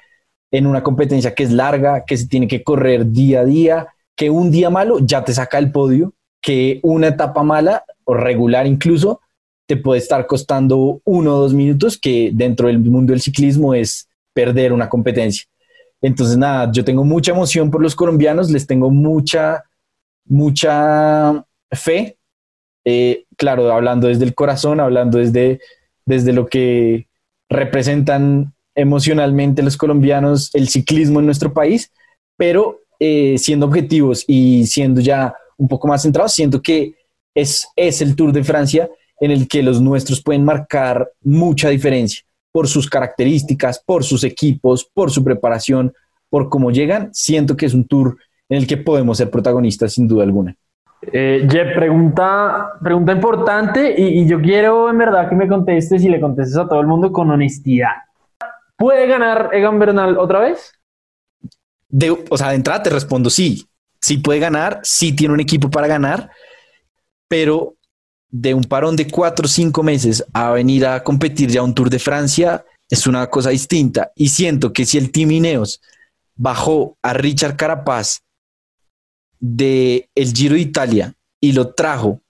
en 0.50 0.66
una 0.66 0.82
competencia 0.82 1.34
que 1.34 1.44
es 1.44 1.50
larga, 1.50 2.04
que 2.04 2.16
se 2.16 2.28
tiene 2.28 2.46
que 2.46 2.62
correr 2.62 3.10
día 3.10 3.40
a 3.40 3.44
día, 3.44 3.88
que 4.16 4.30
un 4.30 4.50
día 4.50 4.70
malo 4.70 4.98
ya 5.00 5.24
te 5.24 5.32
saca 5.32 5.58
el 5.58 5.72
podio, 5.72 6.12
que 6.40 6.80
una 6.82 7.08
etapa 7.08 7.42
mala 7.42 7.84
o 8.04 8.14
regular 8.14 8.66
incluso 8.66 9.20
te 9.66 9.76
puede 9.76 10.00
estar 10.00 10.26
costando 10.26 11.00
uno 11.04 11.36
o 11.36 11.40
dos 11.40 11.54
minutos, 11.54 11.98
que 11.98 12.30
dentro 12.32 12.68
del 12.68 12.78
mundo 12.78 13.12
del 13.12 13.22
ciclismo 13.22 13.74
es 13.74 14.08
perder 14.32 14.72
una 14.72 14.88
competencia. 14.88 15.44
Entonces, 16.04 16.36
nada, 16.36 16.70
yo 16.70 16.84
tengo 16.84 17.02
mucha 17.02 17.32
emoción 17.32 17.70
por 17.70 17.80
los 17.80 17.96
colombianos, 17.96 18.50
les 18.50 18.66
tengo 18.66 18.90
mucha, 18.90 19.64
mucha 20.26 21.46
fe. 21.72 22.18
Eh, 22.84 23.24
claro, 23.38 23.72
hablando 23.72 24.08
desde 24.08 24.24
el 24.24 24.34
corazón, 24.34 24.80
hablando 24.80 25.16
desde, 25.16 25.60
desde 26.04 26.34
lo 26.34 26.46
que 26.46 27.08
representan 27.48 28.52
emocionalmente 28.74 29.62
los 29.62 29.78
colombianos 29.78 30.54
el 30.54 30.68
ciclismo 30.68 31.20
en 31.20 31.26
nuestro 31.26 31.54
país, 31.54 31.90
pero 32.36 32.80
eh, 33.00 33.36
siendo 33.38 33.64
objetivos 33.64 34.24
y 34.26 34.66
siendo 34.66 35.00
ya 35.00 35.34
un 35.56 35.68
poco 35.68 35.88
más 35.88 36.02
centrados, 36.02 36.34
siento 36.34 36.60
que 36.60 36.96
es, 37.34 37.66
es 37.76 38.02
el 38.02 38.14
Tour 38.14 38.30
de 38.30 38.44
Francia 38.44 38.90
en 39.20 39.30
el 39.30 39.48
que 39.48 39.62
los 39.62 39.80
nuestros 39.80 40.22
pueden 40.22 40.44
marcar 40.44 41.10
mucha 41.22 41.70
diferencia 41.70 42.26
por 42.54 42.68
sus 42.68 42.88
características, 42.88 43.82
por 43.84 44.04
sus 44.04 44.22
equipos, 44.22 44.88
por 44.94 45.10
su 45.10 45.24
preparación, 45.24 45.92
por 46.30 46.48
cómo 46.48 46.70
llegan, 46.70 47.12
siento 47.12 47.56
que 47.56 47.66
es 47.66 47.74
un 47.74 47.84
tour 47.84 48.16
en 48.48 48.58
el 48.58 48.68
que 48.68 48.76
podemos 48.76 49.18
ser 49.18 49.28
protagonistas 49.28 49.94
sin 49.94 50.06
duda 50.06 50.22
alguna. 50.22 50.54
Eh, 51.02 51.48
Jeff, 51.50 51.74
pregunta, 51.74 52.74
pregunta 52.80 53.10
importante 53.10 54.00
y, 54.00 54.24
yo 54.28 54.40
quiero 54.40 54.88
en 54.88 54.98
verdad 54.98 55.28
que 55.28 55.34
me 55.34 55.48
contestes 55.48 56.04
y 56.04 56.08
le 56.08 56.20
contestes 56.20 56.56
a 56.56 56.68
todo 56.68 56.80
el 56.80 56.86
mundo 56.86 57.10
con 57.10 57.28
honestidad. 57.28 57.94
¿Puede 58.76 59.08
ganar 59.08 59.50
Egan 59.52 59.80
Bernal 59.80 60.16
otra 60.16 60.38
vez? 60.38 60.74
De, 61.88 62.16
o 62.30 62.36
sea, 62.36 62.50
de 62.50 62.54
entrada 62.54 62.84
te 62.84 62.90
respondo 62.90 63.30
sí. 63.30 63.66
Sí 64.00 64.18
puede 64.18 64.38
ganar, 64.38 64.78
sí 64.84 65.12
tiene 65.16 65.34
un 65.34 65.40
equipo 65.40 65.70
para 65.70 65.88
ganar, 65.88 66.30
pero 67.26 67.73
de 68.36 68.52
un 68.52 68.64
parón 68.64 68.96
de 68.96 69.06
cuatro 69.06 69.46
o 69.46 69.48
cinco 69.48 69.84
meses 69.84 70.24
a 70.32 70.50
venir 70.50 70.84
a 70.86 71.04
competir 71.04 71.48
ya 71.48 71.62
un 71.62 71.72
Tour 71.72 71.88
de 71.88 72.00
Francia 72.00 72.64
es 72.90 73.06
una 73.06 73.28
cosa 73.28 73.50
distinta. 73.50 74.10
Y 74.16 74.28
siento 74.28 74.72
que 74.72 74.84
si 74.84 74.98
el 74.98 75.12
Team 75.12 75.30
Ineos 75.30 75.80
bajó 76.34 76.98
a 77.00 77.12
Richard 77.12 77.56
Carapaz 77.56 78.22
de 79.38 80.10
el 80.16 80.32
Giro 80.32 80.56
de 80.56 80.62
Italia 80.62 81.14
y 81.40 81.52
lo 81.52 81.74
trajo 81.74 82.22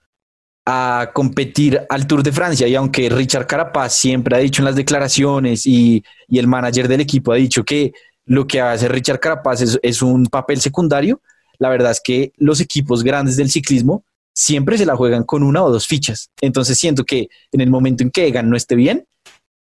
a 0.67 1.11
competir 1.15 1.81
al 1.89 2.07
Tour 2.07 2.23
de 2.23 2.33
Francia, 2.33 2.69
y 2.69 2.75
aunque 2.75 3.09
Richard 3.09 3.47
Carapaz 3.47 3.95
siempre 3.95 4.37
ha 4.37 4.41
dicho 4.41 4.61
en 4.61 4.67
las 4.67 4.77
declaraciones 4.77 5.65
y, 5.65 6.05
el 6.29 6.47
manager 6.47 6.87
del 6.87 7.01
equipo 7.01 7.33
ha 7.33 7.37
dicho 7.37 7.65
que 7.65 7.95
lo 8.27 8.47
que 8.47 8.61
hace 8.61 8.89
Richard 8.89 9.21
Carapaz 9.21 9.63
es, 9.63 9.79
es 9.83 10.03
un 10.03 10.27
papel 10.27 10.61
secundario, 10.61 11.23
la 11.59 11.71
verdad 11.71 11.93
es 11.93 12.01
que 12.05 12.35
los 12.37 12.61
equipos 12.61 13.03
grandes 13.03 13.39
del 13.39 13.51
ciclismo 13.51 14.05
siempre 14.35 14.77
se 14.77 14.85
la 14.85 14.97
juegan 14.97 15.25
con 15.25 15.43
una 15.43 15.63
o 15.63 15.71
dos 15.71 15.87
fichas. 15.87 16.31
Entonces 16.41 16.77
siento 16.79 17.05
que 17.05 17.29
en 17.53 17.61
el 17.61 17.71
momento 17.71 18.03
en 18.03 18.11
que 18.11 18.27
Egan 18.27 18.51
no 18.51 18.57
esté 18.57 18.75
bien, 18.75 19.07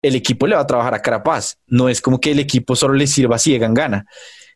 el 0.02 0.16
equipo 0.16 0.48
le 0.48 0.56
va 0.56 0.62
a 0.62 0.68
trabajar 0.68 0.94
a 0.94 1.02
Carapaz. 1.02 1.58
No 1.68 1.90
es 1.90 2.02
como 2.02 2.20
que 2.20 2.32
el 2.32 2.40
equipo 2.40 2.76
solo 2.76 2.94
le 2.94 3.08
sirva 3.08 3.38
si 3.38 3.54
Egan 3.54 3.74
gana. 3.74 4.06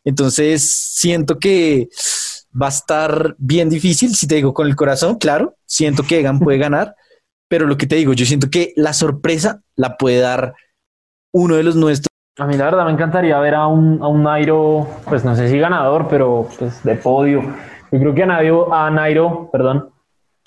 Entonces 0.05 0.93
siento 0.93 1.39
que 1.39 1.89
va 2.59 2.67
a 2.67 2.69
estar 2.69 3.35
bien 3.37 3.69
difícil, 3.69 4.15
si 4.15 4.27
te 4.27 4.35
digo 4.35 4.53
con 4.53 4.67
el 4.67 4.75
corazón, 4.75 5.17
claro, 5.17 5.55
siento 5.65 6.03
que 6.03 6.19
Egan 6.19 6.39
puede 6.39 6.57
ganar, 6.59 6.95
pero 7.49 7.65
lo 7.65 7.77
que 7.77 7.87
te 7.87 7.95
digo, 7.95 8.13
yo 8.13 8.25
siento 8.25 8.49
que 8.49 8.73
la 8.75 8.93
sorpresa 8.93 9.61
la 9.75 9.97
puede 9.97 10.19
dar 10.19 10.53
uno 11.33 11.55
de 11.55 11.63
los 11.63 11.75
nuestros. 11.75 12.07
A 12.37 12.47
mí 12.47 12.57
la 12.57 12.65
verdad 12.65 12.85
me 12.85 12.91
encantaría 12.91 13.39
ver 13.39 13.55
a 13.55 13.67
un, 13.67 14.01
a 14.01 14.07
un 14.07 14.23
Nairo, 14.23 14.87
pues 15.05 15.23
no 15.23 15.35
sé 15.35 15.49
si 15.49 15.59
ganador, 15.59 16.07
pero 16.09 16.47
pues 16.57 16.83
de 16.83 16.95
podio. 16.95 17.41
Yo 17.91 17.99
creo 17.99 18.13
que 18.15 18.23
a 18.23 18.25
Nairo, 18.25 18.73
a 18.73 18.89
Nairo 18.89 19.49
perdón, 19.51 19.92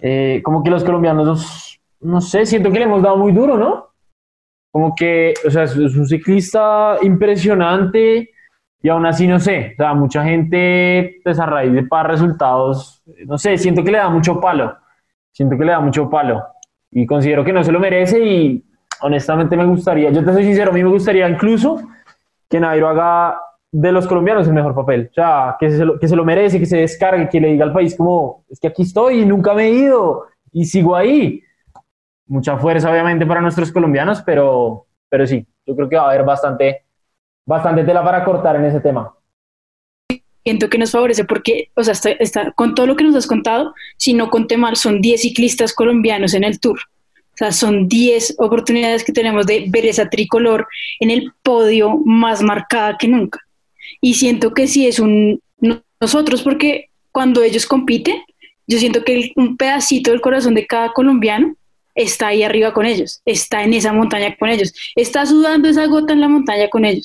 eh, 0.00 0.40
como 0.44 0.62
que 0.62 0.70
los 0.70 0.84
colombianos, 0.84 1.80
no 2.00 2.20
sé, 2.20 2.46
siento 2.46 2.70
que 2.70 2.78
le 2.78 2.84
hemos 2.84 3.02
dado 3.02 3.16
muy 3.16 3.32
duro, 3.32 3.56
¿no? 3.56 3.88
Como 4.70 4.94
que, 4.94 5.32
o 5.46 5.50
sea, 5.50 5.64
es, 5.64 5.76
un 5.76 6.06
ciclista 6.06 6.98
impresionante 7.02 8.30
y 8.82 8.88
aún 8.88 9.06
así, 9.06 9.26
no 9.26 9.40
sé, 9.40 9.72
o 9.74 9.76
sea, 9.76 9.94
mucha 9.94 10.22
gente, 10.22 11.20
pues 11.24 11.38
a 11.38 11.46
raíz 11.46 11.72
de 11.72 11.84
par 11.84 12.08
resultados, 12.08 13.02
no 13.26 13.38
sé, 13.38 13.56
siento 13.56 13.82
que 13.82 13.90
le 13.90 13.98
da 13.98 14.10
mucho 14.10 14.38
palo, 14.38 14.76
siento 15.32 15.56
que 15.56 15.64
le 15.64 15.72
da 15.72 15.80
mucho 15.80 16.10
palo 16.10 16.42
y 16.90 17.06
considero 17.06 17.44
que 17.44 17.52
no 17.52 17.64
se 17.64 17.72
lo 17.72 17.80
merece 17.80 18.24
y 18.24 18.64
honestamente 19.00 19.56
me 19.56 19.64
gustaría, 19.64 20.10
yo 20.10 20.24
te 20.24 20.32
soy 20.32 20.44
sincero, 20.44 20.70
a 20.70 20.74
mí 20.74 20.82
me 20.82 20.90
gustaría 20.90 21.28
incluso 21.28 21.80
que 22.48 22.60
Nairo 22.60 22.88
haga 22.88 23.40
de 23.78 23.92
los 23.92 24.06
colombianos 24.06 24.46
el 24.48 24.54
mejor 24.54 24.74
papel. 24.74 25.08
O 25.10 25.14
sea, 25.14 25.56
que 25.60 25.70
se, 25.70 25.84
lo, 25.84 25.98
que 25.98 26.08
se 26.08 26.16
lo 26.16 26.24
merece, 26.24 26.58
que 26.58 26.64
se 26.64 26.78
descargue, 26.78 27.28
que 27.28 27.40
le 27.40 27.48
diga 27.48 27.64
al 27.66 27.74
país 27.74 27.94
como, 27.94 28.44
es 28.48 28.58
que 28.58 28.68
aquí 28.68 28.82
estoy 28.82 29.20
y 29.20 29.26
nunca 29.26 29.52
me 29.52 29.66
he 29.66 29.70
ido 29.70 30.24
y 30.50 30.64
sigo 30.64 30.96
ahí. 30.96 31.42
Mucha 32.26 32.56
fuerza 32.56 32.90
obviamente 32.90 33.26
para 33.26 33.42
nuestros 33.42 33.70
colombianos, 33.70 34.22
pero, 34.22 34.86
pero 35.10 35.26
sí, 35.26 35.46
yo 35.66 35.76
creo 35.76 35.88
que 35.90 35.96
va 35.96 36.04
a 36.04 36.08
haber 36.10 36.24
bastante, 36.24 36.84
bastante 37.46 37.84
tela 37.84 38.02
para 38.02 38.24
cortar 38.24 38.56
en 38.56 38.64
ese 38.64 38.80
tema. 38.80 39.14
Siento 40.42 40.70
que 40.70 40.78
nos 40.78 40.92
favorece 40.92 41.24
porque, 41.24 41.70
o 41.74 41.82
sea, 41.84 41.92
está, 41.92 42.10
está- 42.12 42.52
con 42.52 42.74
todo 42.74 42.86
lo 42.86 42.96
que 42.96 43.04
nos 43.04 43.14
has 43.14 43.26
contado, 43.26 43.74
si 43.98 44.14
no 44.14 44.30
conté 44.30 44.56
mal, 44.56 44.76
son 44.76 45.02
10 45.02 45.20
ciclistas 45.20 45.74
colombianos 45.74 46.32
en 46.32 46.44
el 46.44 46.60
Tour. 46.60 46.78
O 46.78 47.36
sea, 47.36 47.52
son 47.52 47.88
10 47.88 48.36
oportunidades 48.38 49.04
que 49.04 49.12
tenemos 49.12 49.46
de 49.46 49.66
ver 49.68 49.84
esa 49.84 50.08
tricolor 50.08 50.66
en 50.98 51.10
el 51.10 51.32
podio 51.42 51.98
más 52.06 52.42
marcada 52.42 52.96
que 52.96 53.08
nunca. 53.08 53.40
Y 54.00 54.14
siento 54.14 54.52
que 54.54 54.66
sí 54.66 54.86
es 54.86 54.98
un 54.98 55.40
no- 55.58 55.82
nosotros, 56.00 56.42
porque 56.42 56.90
cuando 57.12 57.42
ellos 57.42 57.66
compiten, 57.66 58.16
yo 58.66 58.78
siento 58.78 59.02
que 59.04 59.32
un 59.36 59.56
pedacito 59.56 60.10
del 60.10 60.20
corazón 60.20 60.54
de 60.54 60.66
cada 60.66 60.92
colombiano 60.92 61.54
está 61.94 62.28
ahí 62.28 62.42
arriba 62.42 62.74
con 62.74 62.84
ellos, 62.84 63.22
está 63.24 63.62
en 63.62 63.72
esa 63.72 63.92
montaña 63.92 64.36
con 64.38 64.50
ellos, 64.50 64.74
está 64.94 65.24
sudando 65.24 65.68
esa 65.68 65.86
gota 65.86 66.12
en 66.12 66.20
la 66.20 66.28
montaña 66.28 66.68
con 66.68 66.84
ellos. 66.84 67.04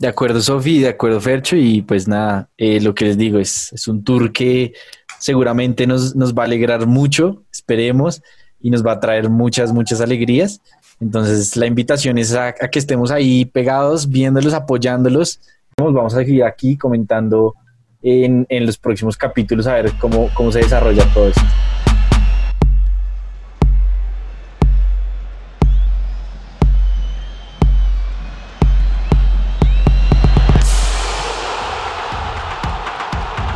De 0.00 0.08
acuerdo, 0.08 0.40
Sofi, 0.40 0.80
de 0.80 0.88
acuerdo, 0.88 1.20
Fercho, 1.20 1.54
y 1.56 1.82
pues 1.82 2.08
nada, 2.08 2.48
eh, 2.58 2.80
lo 2.80 2.94
que 2.94 3.04
les 3.04 3.16
digo 3.16 3.38
es, 3.38 3.72
es 3.72 3.86
un 3.86 4.02
tour 4.02 4.32
que 4.32 4.72
seguramente 5.20 5.86
nos, 5.86 6.16
nos 6.16 6.34
va 6.34 6.42
a 6.42 6.46
alegrar 6.46 6.86
mucho, 6.86 7.44
esperemos, 7.52 8.22
y 8.60 8.70
nos 8.70 8.84
va 8.84 8.92
a 8.92 9.00
traer 9.00 9.28
muchas, 9.28 9.72
muchas 9.72 10.00
alegrías. 10.00 10.60
Entonces, 10.98 11.54
la 11.56 11.66
invitación 11.66 12.18
es 12.18 12.34
a, 12.34 12.48
a 12.48 12.68
que 12.70 12.78
estemos 12.78 13.10
ahí 13.10 13.44
pegados, 13.44 14.08
viéndolos, 14.08 14.54
apoyándolos. 14.54 15.38
Vamos 15.76 16.14
a 16.14 16.18
seguir 16.18 16.44
aquí 16.44 16.76
comentando 16.76 17.54
en, 18.00 18.46
en 18.48 18.66
los 18.66 18.78
próximos 18.78 19.16
capítulos 19.16 19.66
a 19.66 19.74
ver 19.74 19.90
cómo, 20.00 20.28
cómo 20.34 20.52
se 20.52 20.60
desarrolla 20.60 21.04
todo 21.12 21.28
esto. 21.28 21.42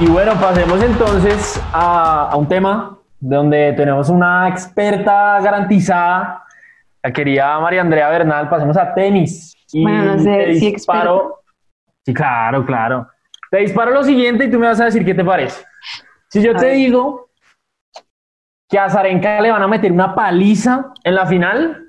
Y 0.01 0.07
bueno, 0.07 0.33
pasemos 0.41 0.83
entonces 0.83 1.63
a, 1.73 2.31
a 2.31 2.37
un 2.37 2.47
tema 2.47 2.99
donde 3.21 3.73
tenemos 3.75 4.09
una 4.09 4.49
experta 4.49 5.41
garantizada, 5.41 6.45
la 7.03 7.13
querida 7.13 7.59
María 7.61 7.81
Andrea 7.81 8.09
Bernal. 8.09 8.49
Pasemos 8.49 8.77
a 8.77 8.93
tenis. 8.95 9.55
Y 9.73 9.83
Bueno, 9.83 10.17
no 10.17 10.19
sé 10.23 10.55
si 10.55 10.73
disparo. 10.73 11.38
Sí, 12.09 12.15
claro, 12.15 12.65
claro. 12.65 13.07
Te 13.51 13.59
disparo 13.59 13.91
lo 13.91 14.03
siguiente 14.03 14.47
y 14.47 14.51
tú 14.51 14.59
me 14.59 14.67
vas 14.67 14.81
a 14.81 14.87
decir 14.87 15.05
qué 15.05 15.13
te 15.13 15.23
parece. 15.23 15.63
Si 16.31 16.43
yo 16.43 16.53
A 16.53 16.55
te 16.59 16.65
ver. 16.69 16.77
digo 16.77 17.29
que 18.67 18.79
a 18.79 18.89
Zarenka 18.89 19.43
le 19.43 19.51
van 19.51 19.63
a 19.63 19.69
meter 19.69 19.93
una 19.93 20.15
paliza 20.15 20.91
en 21.05 21.15
la 21.15 21.27
final, 21.27 21.85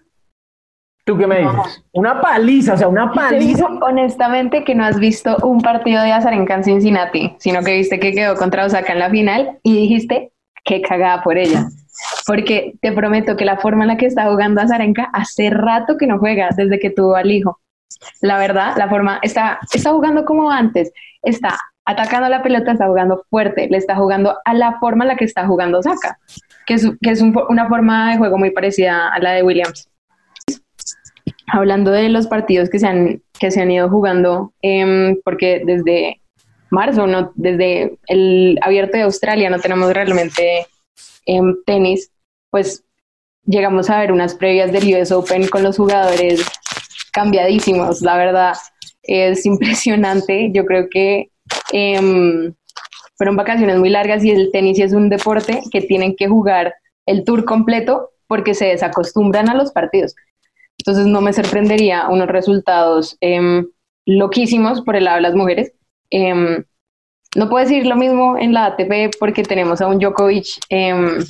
¿tú 1.06 1.18
qué 1.18 1.26
me 1.26 1.42
No. 1.42 1.54
dices? 1.54 1.86
Una 1.94 2.20
paliza, 2.20 2.74
o 2.74 2.78
sea, 2.78 2.90
una 2.90 3.14
paliza. 3.14 3.64
digo 3.66 3.80
honestamente 3.82 4.66
que 4.66 4.76
no 4.76 4.84
has 4.84 5.00
visto 5.00 5.38
un 5.44 5.62
partido 5.62 6.04
de 6.04 6.12
Azarenka 6.12 6.56
en 6.56 6.66
Cincinnati, 6.66 7.34
sino 7.40 7.62
que 7.64 7.78
viste 7.78 7.98
que 7.98 8.12
quedó 8.12 8.36
contra 8.36 8.66
Osaka 8.66 8.92
en 8.92 9.00
la 9.00 9.10
final 9.10 9.58
y 9.64 9.74
dijiste 9.78 10.34
que 10.66 10.82
cagada 10.82 11.24
por 11.24 11.38
ella. 11.38 11.64
Porque 12.28 12.74
te 12.82 12.92
prometo 12.92 13.38
que 13.38 13.46
la 13.46 13.56
forma 13.56 13.86
en 13.86 13.88
la 13.90 13.96
que 13.98 14.06
está 14.08 14.26
jugando 14.30 14.60
Azarenka 14.60 15.10
hace 15.14 15.50
rato 15.50 15.96
que 15.98 16.08
no 16.08 16.20
juega, 16.20 16.50
desde 16.58 16.78
que 16.78 16.90
tuvo 16.90 17.16
al 17.16 17.32
hijo. 17.32 17.58
La 18.22 18.38
verdad, 18.38 18.76
la 18.78 18.90
forma 18.90 19.20
está, 19.22 19.60
está 19.72 19.92
jugando 19.92 20.26
como 20.26 20.52
antes, 20.52 20.92
está 21.22 21.58
atacando 21.86 22.30
la 22.30 22.44
pelota, 22.44 22.74
está 22.74 22.88
jugando 22.88 23.26
fuerte, 23.30 23.68
le 23.68 23.78
está 23.78 23.96
jugando 23.96 24.38
a 24.46 24.54
la 24.54 24.80
forma 24.80 25.06
en 25.06 25.10
la 25.10 25.16
que 25.16 25.26
está 25.26 25.48
jugando 25.48 25.80
Osaka, 25.80 26.20
que 26.68 26.76
es, 26.76 26.88
que 27.02 27.10
es 27.10 27.22
una 27.22 27.68
forma 27.68 28.12
de 28.12 28.18
juego 28.18 28.38
muy 28.38 28.52
parecida 28.52 29.10
a 29.12 29.20
la 29.20 29.32
de 29.32 29.44
Williams. 29.44 29.90
Hablando 31.48 31.90
de 31.90 32.10
los 32.10 32.28
partidos 32.28 32.70
que 32.70 32.78
se 32.78 32.86
han, 32.86 33.24
que 33.40 33.50
se 33.50 33.62
han 33.62 33.72
ido 33.72 33.90
jugando, 33.90 34.54
em, 34.62 35.18
porque 35.24 35.64
desde 35.66 36.22
marzo, 36.70 37.08
no, 37.08 37.32
desde 37.34 37.98
el 38.06 38.60
abierto 38.62 38.98
de 38.98 39.04
Australia 39.04 39.50
no 39.50 39.60
tenemos 39.60 39.92
realmente 39.92 40.68
em, 41.26 41.56
tenis, 41.66 42.12
pues 42.52 42.84
llegamos 43.46 43.90
a 43.90 44.00
ver 44.00 44.12
unas 44.12 44.36
previas 44.36 44.72
del 44.72 44.96
US 44.96 45.12
Open 45.12 45.48
con 45.48 45.64
los 45.64 45.78
jugadores 45.78 46.46
cambiadísimos, 47.12 48.02
la 48.02 48.18
verdad 48.18 48.54
es 49.04 49.46
impresionante, 49.46 50.52
yo 50.54 50.66
creo 50.66 50.88
que 50.90 51.32
em, 51.72 52.54
fueron 53.18 53.36
vacaciones 53.36 53.78
muy 53.78 53.90
largas 53.90 54.24
y 54.24 54.32
el 54.32 54.52
tenis 54.52 54.80
es 54.80 54.94
un 54.94 55.10
deporte 55.10 55.62
que 55.72 55.82
tienen 55.82 56.16
que 56.16 56.28
jugar 56.28 56.74
el 57.06 57.24
tour 57.24 57.44
completo 57.46 58.12
porque 58.28 58.54
se 58.54 58.68
desacostumbran 58.68 59.50
a 59.50 59.56
los 59.56 59.72
partidos. 59.72 60.16
Entonces 60.78 61.08
no 61.08 61.20
me 61.20 61.34
sorprendería 61.34 62.08
unos 62.08 62.28
resultados 62.28 63.18
em, 63.20 63.68
loquísimos 64.06 64.82
por 64.82 64.96
el 64.96 65.06
lado 65.06 65.18
de 65.18 65.24
las 65.24 65.36
mujeres. 65.36 65.74
Em, 66.10 66.64
no 67.36 67.50
puedo 67.50 67.66
decir 67.66 67.86
lo 67.86 67.96
mismo 67.96 68.38
en 68.38 68.54
la 68.54 68.68
ATP 68.68 69.18
porque 69.20 69.44
tenemos 69.44 69.82
a 69.82 69.88
un 69.88 70.00
Djokovic 70.00 70.48
em, 70.70 71.24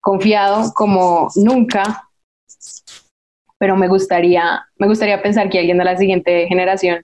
confiado 0.00 0.72
como 0.74 1.28
nunca, 1.36 2.07
pero 3.58 3.76
me 3.76 3.88
gustaría, 3.88 4.66
me 4.76 4.86
gustaría 4.86 5.20
pensar 5.22 5.48
que 5.50 5.58
alguien 5.58 5.78
de 5.78 5.84
la 5.84 5.96
siguiente 5.96 6.46
generación 6.46 7.02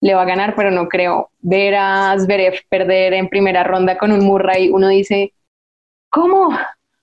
le 0.00 0.14
va 0.14 0.22
a 0.22 0.26
ganar, 0.26 0.54
pero 0.56 0.70
no 0.70 0.88
creo. 0.88 1.30
Ver 1.40 1.74
a 1.76 2.16
Zverev 2.18 2.54
perder 2.68 3.12
en 3.12 3.28
primera 3.28 3.62
ronda 3.64 3.98
con 3.98 4.12
un 4.12 4.24
Murray, 4.24 4.70
uno 4.70 4.88
dice, 4.88 5.34
¿cómo? 6.08 6.56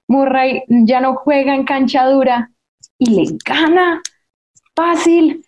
Murray 0.08 0.64
ya 0.68 1.00
no 1.02 1.16
juega 1.16 1.54
en 1.54 1.64
cancha 1.64 2.08
dura 2.08 2.52
y 2.98 3.12
le 3.12 3.38
gana 3.46 4.02
fácil. 4.76 5.44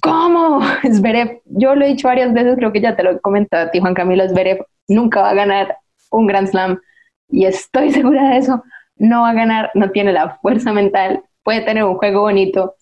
¿Cómo? 0.00 0.60
Zverev, 0.92 1.42
yo 1.46 1.74
lo 1.74 1.84
he 1.84 1.88
dicho 1.88 2.08
varias 2.08 2.32
veces, 2.32 2.56
creo 2.56 2.72
que 2.72 2.80
ya 2.80 2.96
te 2.96 3.02
lo 3.02 3.10
he 3.12 3.20
comentado 3.20 3.66
a 3.66 3.70
ti, 3.70 3.80
Juan 3.80 3.94
Camilo 3.94 4.28
Zverev, 4.28 4.64
nunca 4.88 5.22
va 5.22 5.30
a 5.30 5.34
ganar 5.34 5.76
un 6.10 6.26
Grand 6.26 6.48
Slam 6.48 6.80
y 7.28 7.46
estoy 7.46 7.90
segura 7.92 8.30
de 8.30 8.38
eso. 8.38 8.62
No 8.96 9.22
va 9.22 9.30
a 9.30 9.34
ganar, 9.34 9.70
no 9.74 9.90
tiene 9.90 10.12
la 10.12 10.38
fuerza 10.40 10.72
mental, 10.72 11.24
puede 11.42 11.62
tener 11.62 11.84
un 11.84 11.96
juego 11.96 12.20
bonito, 12.20 12.76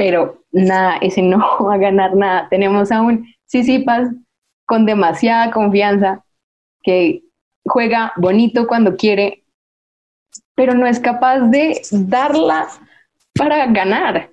pero 0.00 0.42
nada, 0.50 0.96
ese 1.02 1.20
no 1.20 1.38
va 1.66 1.74
a 1.74 1.76
ganar 1.76 2.16
nada. 2.16 2.48
Tenemos 2.48 2.90
a 2.90 3.02
un 3.02 3.26
Sisipas 3.44 4.08
con 4.64 4.86
demasiada 4.86 5.50
confianza 5.50 6.24
que 6.82 7.22
juega 7.66 8.14
bonito 8.16 8.66
cuando 8.66 8.96
quiere, 8.96 9.44
pero 10.54 10.72
no 10.72 10.86
es 10.86 11.00
capaz 11.00 11.40
de 11.40 11.82
darla 11.90 12.68
para 13.34 13.66
ganar. 13.66 14.30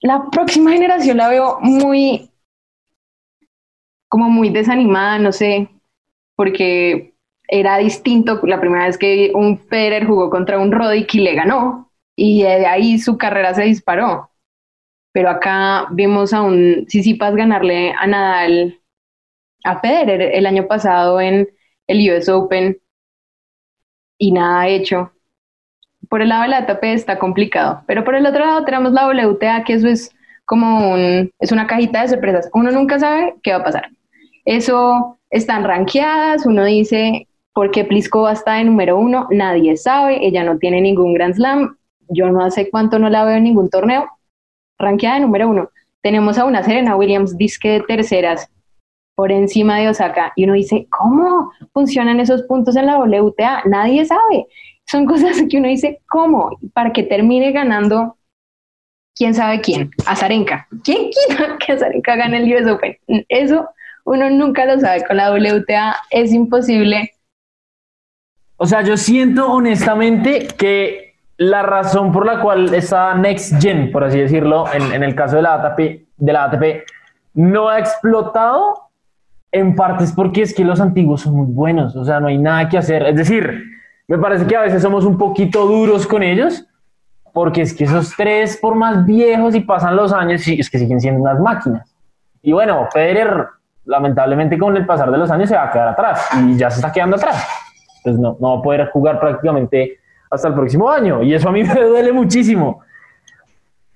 La 0.00 0.30
próxima 0.30 0.70
generación 0.70 1.18
la 1.18 1.28
veo 1.28 1.58
muy, 1.60 2.30
como 4.08 4.30
muy 4.30 4.48
desanimada, 4.48 5.18
no 5.18 5.30
sé, 5.30 5.68
porque 6.36 7.12
era 7.48 7.76
distinto 7.76 8.40
la 8.44 8.58
primera 8.58 8.86
vez 8.86 8.96
que 8.96 9.30
un 9.34 9.58
Federer 9.58 10.06
jugó 10.06 10.30
contra 10.30 10.58
un 10.58 10.72
Roddick 10.72 11.16
y 11.16 11.20
le 11.20 11.34
ganó, 11.34 11.92
y 12.16 12.44
de 12.44 12.64
ahí 12.64 12.98
su 12.98 13.18
carrera 13.18 13.52
se 13.52 13.64
disparó. 13.64 14.29
Pero 15.12 15.30
acá 15.30 15.86
vimos 15.90 16.32
a 16.32 16.42
un 16.42 16.86
Sisipas 16.88 17.34
ganarle 17.34 17.92
a 17.92 18.06
Nadal, 18.06 18.80
a 19.64 19.80
Federer 19.80 20.22
el 20.34 20.46
año 20.46 20.66
pasado 20.66 21.20
en 21.20 21.48
el 21.86 22.10
US 22.10 22.28
Open 22.28 22.78
y 24.18 24.32
nada 24.32 24.68
hecho 24.68 25.12
por 26.10 26.22
el 26.22 26.28
lado 26.28 26.42
de 26.42 26.48
la 26.48 26.58
ATP 26.58 26.84
está 26.84 27.18
complicado, 27.18 27.82
pero 27.86 28.04
por 28.04 28.16
el 28.16 28.26
otro 28.26 28.44
lado 28.44 28.64
tenemos 28.64 28.92
la 28.92 29.06
WTA, 29.06 29.62
que 29.64 29.74
eso 29.74 29.86
es 29.88 30.10
como 30.44 30.92
un, 30.92 31.30
es 31.38 31.52
una 31.52 31.68
cajita 31.68 32.02
de 32.02 32.08
sorpresas. 32.08 32.50
Uno 32.52 32.72
nunca 32.72 32.98
sabe 32.98 33.34
qué 33.44 33.52
va 33.52 33.58
a 33.58 33.64
pasar. 33.64 33.88
Eso 34.44 35.18
están 35.30 35.62
rankeadas, 35.62 36.46
uno 36.46 36.64
dice, 36.64 37.28
¿por 37.52 37.70
qué 37.70 37.84
Pliskova 37.84 38.32
está 38.32 38.54
de 38.54 38.64
número 38.64 38.98
uno? 38.98 39.28
Nadie 39.30 39.76
sabe, 39.76 40.26
ella 40.26 40.42
no 40.42 40.58
tiene 40.58 40.80
ningún 40.80 41.14
Grand 41.14 41.34
Slam, 41.34 41.76
yo 42.08 42.28
no 42.30 42.50
sé 42.50 42.68
cuánto 42.70 42.98
no 42.98 43.08
la 43.08 43.24
veo 43.24 43.36
en 43.36 43.44
ningún 43.44 43.70
torneo. 43.70 44.08
Rankeada 44.80 45.16
de 45.16 45.20
número 45.20 45.48
uno. 45.48 45.70
Tenemos 46.02 46.38
a 46.38 46.44
una 46.44 46.62
Serena 46.62 46.96
Williams, 46.96 47.36
disque 47.36 47.68
de 47.68 47.80
terceras, 47.80 48.48
por 49.14 49.30
encima 49.30 49.78
de 49.78 49.88
Osaka, 49.88 50.32
y 50.34 50.44
uno 50.44 50.54
dice, 50.54 50.88
¿cómo 50.90 51.52
funcionan 51.72 52.20
esos 52.20 52.42
puntos 52.44 52.74
en 52.76 52.86
la 52.86 52.98
WTA? 52.98 53.62
Nadie 53.66 54.06
sabe 54.06 54.46
son 54.90 55.06
cosas 55.06 55.42
que 55.48 55.58
uno 55.58 55.68
dice, 55.68 56.00
¿cómo? 56.08 56.58
Para 56.72 56.92
que 56.92 57.02
termine 57.02 57.52
ganando, 57.52 58.16
quién 59.14 59.34
sabe 59.34 59.60
quién, 59.60 59.90
Azarenka. 60.06 60.66
¿Quién 60.82 61.10
quita 61.10 61.58
que 61.64 61.72
Azarenka 61.72 62.16
gane 62.16 62.38
el 62.38 62.54
US 62.54 62.70
Open? 62.70 62.96
Eso 63.28 63.68
uno 64.04 64.30
nunca 64.30 64.64
lo 64.66 64.80
sabe. 64.80 65.04
Con 65.04 65.16
la 65.16 65.32
WTA 65.32 65.96
es 66.10 66.32
imposible. 66.32 67.12
O 68.56 68.66
sea, 68.66 68.82
yo 68.82 68.96
siento 68.96 69.50
honestamente 69.50 70.48
que 70.58 71.09
la 71.40 71.62
razón 71.62 72.12
por 72.12 72.26
la 72.26 72.42
cual 72.42 72.74
esa 72.74 73.14
Next 73.14 73.62
Gen, 73.62 73.90
por 73.90 74.04
así 74.04 74.18
decirlo, 74.18 74.66
en, 74.74 75.02
el 75.02 75.14
caso 75.14 75.36
de 75.36 75.42
la, 75.42 75.54
ATP, 75.54 76.06
de 76.18 76.32
la 76.34 76.44
ATP, 76.44 76.84
no 77.32 77.70
ha 77.70 77.78
explotado, 77.78 78.90
en 79.50 79.74
parte 79.74 80.04
es 80.04 80.12
porque 80.12 80.42
es 80.42 80.52
que 80.52 80.66
los 80.66 80.82
antiguos 80.82 81.22
son 81.22 81.36
muy 81.36 81.46
buenos, 81.46 81.96
o 81.96 82.04
sea, 82.04 82.20
no 82.20 82.28
hay 82.28 82.36
nada 82.36 82.68
que 82.68 82.76
hacer. 82.76 83.04
Es 83.04 83.16
decir, 83.16 83.58
me 84.06 84.18
parece 84.18 84.46
que 84.46 84.54
a 84.54 84.60
veces 84.60 84.82
somos 84.82 85.06
un 85.06 85.16
poquito 85.16 85.64
duros 85.64 86.06
con 86.06 86.22
ellos, 86.22 86.66
porque 87.32 87.62
es 87.62 87.72
que 87.72 87.84
esos 87.84 88.14
tres, 88.14 88.58
por 88.58 88.74
más 88.74 89.06
viejos 89.06 89.54
y 89.54 89.60
pasan 89.60 89.96
los 89.96 90.12
años, 90.12 90.46
es 90.46 90.68
que 90.68 90.78
siguen 90.78 91.00
siendo 91.00 91.22
unas 91.22 91.40
máquinas. 91.40 91.90
Y 92.42 92.52
bueno, 92.52 92.86
Federer, 92.92 93.46
lamentablemente 93.86 94.58
con 94.58 94.76
el 94.76 94.84
pasar 94.84 95.10
de 95.10 95.16
los 95.16 95.30
años 95.30 95.48
se 95.48 95.56
va 95.56 95.64
a 95.64 95.72
quedar 95.72 95.88
atrás 95.88 96.28
y 96.38 96.58
ya 96.58 96.70
se 96.70 96.80
está 96.80 96.92
quedando 96.92 97.16
atrás. 97.16 97.48
Pues 98.04 98.18
no, 98.18 98.36
no 98.38 98.56
va 98.56 98.58
a 98.58 98.62
poder 98.62 98.90
jugar 98.90 99.18
prácticamente 99.18 100.00
hasta 100.30 100.48
el 100.48 100.54
próximo 100.54 100.88
año. 100.88 101.22
Y 101.22 101.34
eso 101.34 101.48
a 101.48 101.52
mí 101.52 101.62
me 101.64 101.82
duele 101.82 102.12
muchísimo. 102.12 102.82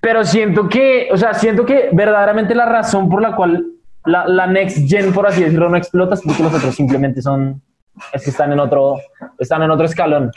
Pero 0.00 0.24
siento 0.24 0.68
que, 0.68 1.08
o 1.10 1.16
sea, 1.16 1.32
siento 1.32 1.64
que 1.64 1.88
verdaderamente 1.92 2.54
la 2.54 2.66
razón 2.66 3.08
por 3.08 3.22
la 3.22 3.34
cual 3.34 3.64
la, 4.04 4.26
la 4.28 4.46
next 4.46 4.86
gen, 4.86 5.12
por 5.14 5.26
así 5.26 5.42
decirlo, 5.42 5.68
no 5.68 5.78
explota 5.78 6.14
es 6.14 6.20
porque 6.20 6.42
los 6.42 6.52
otros 6.52 6.74
simplemente 6.74 7.22
son, 7.22 7.62
es 8.12 8.22
que 8.22 8.30
están 8.30 8.52
en 8.52 8.60
otro, 8.60 8.96
están 9.38 9.62
en 9.62 9.70
otro 9.70 9.86
escalón. 9.86 10.30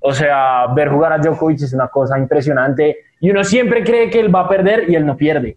O 0.00 0.12
sea, 0.12 0.66
ver 0.74 0.88
jugar 0.88 1.12
a 1.12 1.18
Djokovic 1.18 1.62
es 1.62 1.72
una 1.72 1.88
cosa 1.88 2.18
impresionante 2.18 2.96
y 3.20 3.30
uno 3.30 3.44
siempre 3.44 3.84
cree 3.84 4.10
que 4.10 4.20
él 4.20 4.34
va 4.34 4.40
a 4.40 4.48
perder 4.48 4.90
y 4.90 4.96
él 4.96 5.06
no 5.06 5.16
pierde. 5.16 5.56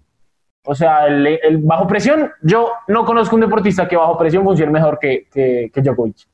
O 0.63 0.75
sea, 0.75 1.07
el, 1.07 1.57
bajo 1.63 1.87
presión, 1.87 2.31
yo 2.43 2.71
no 2.87 3.05
conozco 3.05 3.35
un 3.35 3.41
deportista 3.41 3.87
que 3.87 3.95
bajo 3.95 4.17
presión 4.17 4.43
funcione 4.43 4.71
mejor 4.71 4.99
que, 4.99 5.27
que, 5.31 5.71
que 5.73 5.81
Djokovic. 5.81 6.27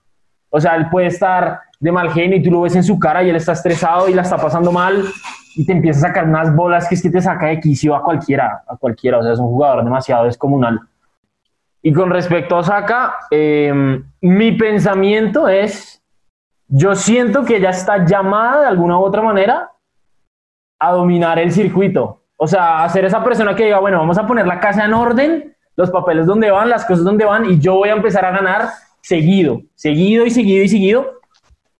O 0.50 0.60
sea, 0.60 0.76
él 0.76 0.90
puede 0.90 1.08
estar 1.08 1.62
de 1.80 1.92
mal 1.92 2.12
genio 2.12 2.38
y 2.38 2.44
tú 2.44 2.52
lo 2.52 2.62
ves 2.62 2.76
en 2.76 2.84
su 2.84 2.98
cara 2.98 3.24
y 3.24 3.30
él 3.30 3.36
está 3.36 3.52
estresado 3.52 4.08
y 4.10 4.14
la 4.14 4.22
está 4.22 4.38
pasando 4.38 4.72
mal 4.72 5.04
y 5.56 5.66
te 5.66 5.74
empieza 5.74 6.00
a 6.00 6.10
sacar 6.10 6.26
unas 6.26 6.56
bolas 6.56 6.88
que 6.88 6.96
es 6.96 7.02
que 7.02 7.10
te 7.10 7.22
saca 7.22 7.48
de 7.48 7.60
quicio 7.60 7.96
a 7.96 8.04
cualquiera, 8.04 8.64
a 8.68 8.76
cualquiera. 8.78 9.20
O 9.20 9.24
sea, 9.24 9.34
es 9.34 9.40
un 9.40 9.48
jugador 9.48 9.84
demasiado 9.84 10.26
descomunal. 10.26 10.80
Y 11.82 11.94
con 11.94 12.10
respecto 12.10 12.56
a 12.56 12.60
Osaka, 12.60 13.16
eh, 13.30 14.02
mi 14.22 14.52
pensamiento 14.54 15.48
es 15.48 16.02
yo 16.68 16.96
siento 16.96 17.46
que 17.46 17.58
ella 17.58 17.70
está 17.70 18.06
llamada 18.06 18.62
de 18.62 18.68
alguna 18.68 18.98
u 18.98 19.04
otra 19.04 19.22
manera 19.22 19.72
a 20.80 20.92
dominar 20.92 21.40
el 21.40 21.52
circuito. 21.52 22.24
O 22.38 22.48
sea, 22.48 22.84
a 22.84 22.90
ser 22.90 23.06
esa 23.06 23.24
persona 23.24 23.56
que 23.56 23.66
diga, 23.66 23.80
bueno, 23.80 24.00
vamos 24.00 24.18
a 24.18 24.28
poner 24.28 24.46
la 24.46 24.60
casa 24.60 24.84
en 24.84 24.94
orden, 24.94 25.56
los 25.76 25.92
papeles 25.92 26.26
donde 26.26 26.52
van, 26.52 26.70
las 26.70 26.86
cosas 26.86 27.04
donde 27.04 27.24
van, 27.24 27.46
y 27.46 27.60
yo 27.60 27.76
voy 27.76 27.90
a 27.90 27.94
empezar 27.94 28.26
a 28.26 28.32
ganar 28.32 28.70
seguido, 29.06 29.62
seguido 29.76 30.26
y 30.26 30.32
seguido 30.32 30.64
y 30.64 30.68
seguido, 30.68 31.20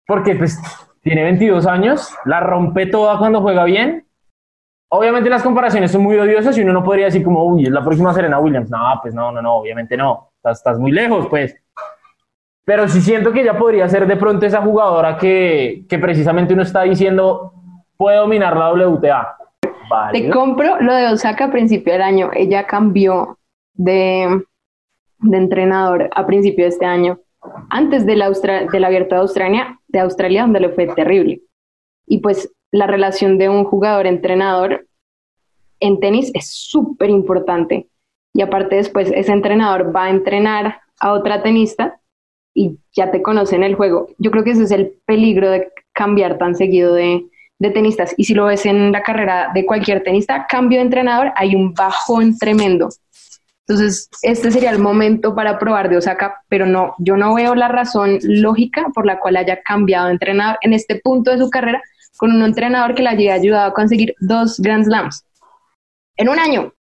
porque 0.06 0.36
pues 0.36 0.60
tiene 1.02 1.24
22 1.24 1.66
años, 1.66 2.14
la 2.24 2.40
rompe 2.40 2.86
toda 2.86 3.18
cuando 3.18 3.42
juega 3.42 3.64
bien. 3.64 4.06
Obviamente 4.90 5.28
las 5.32 5.42
comparaciones 5.42 5.92
son 5.92 6.04
muy 6.04 6.18
odiosas 6.18 6.56
y 6.56 6.62
uno 6.62 6.72
no 6.72 6.84
podría 6.84 7.06
decir 7.06 7.24
como, 7.24 7.44
uy, 7.44 7.64
es 7.64 7.72
la 7.72 7.84
próxima 7.84 8.14
Serena 8.14 8.38
Williams. 8.38 8.70
No, 8.70 9.00
pues 9.02 9.16
no, 9.16 9.32
no, 9.32 9.42
no, 9.42 9.56
obviamente 9.56 9.98
no. 9.98 10.30
Estás, 10.36 10.60
estás 10.60 10.78
muy 10.78 10.92
lejos, 10.92 11.26
pues. 11.28 11.56
Pero 12.64 12.88
sí 12.88 13.02
siento 13.02 13.32
que 13.32 13.42
ella 13.42 13.58
podría 13.58 13.90
ser 13.90 14.06
de 14.06 14.18
pronto 14.18 14.46
esa 14.46 14.62
jugadora 14.62 15.18
que, 15.18 15.86
que 15.90 15.98
precisamente 15.98 16.54
uno 16.54 16.62
está 16.62 16.84
diciendo 16.84 17.54
puede 17.98 18.18
dominar 18.18 18.56
la 18.56 18.72
WTA. 18.72 19.38
Vale. 19.90 20.22
Te 20.22 20.30
compro 20.30 20.80
lo 20.80 20.94
de 20.94 21.08
Osaka 21.08 21.46
a 21.46 21.52
principio 21.52 21.94
del 21.94 22.04
año. 22.04 22.30
Ella 22.34 22.68
cambió 22.68 23.40
de, 23.74 24.44
de 25.26 25.38
entrenador 25.38 26.10
a 26.14 26.26
principio 26.26 26.66
de 26.66 26.70
este 26.70 26.86
año, 26.86 27.20
antes 27.70 28.06
del, 28.06 28.22
Austra 28.22 28.68
abierto 28.86 29.16
de 29.16 29.22
Australia, 29.22 29.80
de 29.88 30.00
Australia, 30.00 30.42
donde 30.44 30.60
le 30.60 30.70
fue 30.70 30.88
terrible. 30.88 31.42
Y 32.08 32.20
pues 32.20 32.52
la 32.72 32.88
relación 32.88 33.38
de 33.38 33.50
un 33.50 33.64
jugador-entrenador 33.64 34.88
en 35.80 36.00
tenis 36.00 36.32
es 36.34 36.52
súper 36.52 37.10
importante. 37.10 37.88
Y 38.34 38.42
aparte 38.42 38.76
después 38.76 39.12
ese 39.14 39.32
entrenador 39.32 39.96
va 39.96 40.06
a 40.06 40.10
entrenar 40.10 40.82
a 41.00 41.14
otra 41.14 41.42
tenista 41.42 42.00
y 42.54 42.78
ya 42.94 43.12
te 43.12 43.22
conocen 43.22 43.64
el 43.64 43.76
juego. 43.76 44.08
Yo 44.18 44.32
creo 44.32 44.44
que 44.44 44.52
ese 44.52 44.64
es 44.64 44.72
el 44.72 44.94
peligro 45.06 45.50
de 45.50 45.72
cambiar 45.94 46.38
tan 46.38 46.56
seguido 46.56 46.94
de, 46.94 47.26
de 47.60 47.70
tenistas. 47.72 48.14
Y 48.18 48.26
si 48.26 48.34
lo 48.34 48.46
ves 48.46 48.66
en 48.66 48.92
la 48.92 49.04
carrera 49.04 49.52
de 49.54 49.66
cualquier 49.66 50.04
tenista, 50.04 50.46
cambio 50.48 50.80
de 50.80 50.86
entrenador, 50.86 51.32
hay 51.36 51.56
un 51.56 51.74
bajón 51.74 52.38
tremendo. 52.38 52.90
Entonces, 53.68 54.10
este 54.22 54.52
sería 54.52 54.70
el 54.70 54.80
momento 54.80 55.34
para 55.34 55.58
probar 55.58 55.90
de 55.90 55.98
Osaka, 55.98 56.44
pero 56.50 56.68
no, 56.68 56.94
yo 57.00 57.18
no 57.18 57.34
veo 57.34 57.56
la 57.56 57.68
razón 57.68 58.20
lógica 58.22 58.88
por 58.94 59.08
la 59.08 59.20
cual 59.20 59.38
haya 59.38 59.62
cambiado 59.64 60.06
de 60.06 60.14
entrenador 60.14 60.58
en 60.62 60.74
este 60.74 61.02
punto 61.04 61.32
de 61.32 61.40
su 61.40 61.50
carrera 61.50 61.82
con 62.18 62.32
un 62.32 62.44
entrenador 62.44 62.94
que 62.94 63.02
le 63.02 63.10
haya 63.10 63.34
ayudado 63.34 63.70
a 63.70 63.74
conseguir 63.74 64.14
dos 64.20 64.60
Grand 64.60 64.86
Slams 64.86 65.26
en 66.18 66.30
un 66.30 66.38
año. 66.40 66.74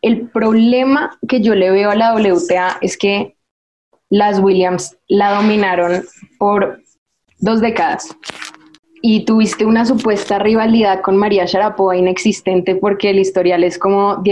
El 0.00 0.28
problema 0.28 1.18
que 1.28 1.40
yo 1.40 1.56
le 1.56 1.72
veo 1.72 1.90
a 1.90 1.96
la 1.96 2.14
WTA 2.14 2.78
es 2.80 2.96
que 2.96 3.36
las 4.08 4.38
Williams 4.38 4.96
la 5.08 5.34
dominaron 5.34 6.04
por 6.38 6.80
dos 7.38 7.60
décadas 7.60 8.16
y 9.02 9.24
tuviste 9.24 9.66
una 9.66 9.84
supuesta 9.84 10.38
rivalidad 10.38 11.02
con 11.02 11.16
María 11.16 11.46
Sharapova 11.46 11.96
inexistente 11.96 12.76
porque 12.76 13.10
el 13.10 13.18
historial 13.18 13.64
es 13.64 13.78
como 13.78 14.22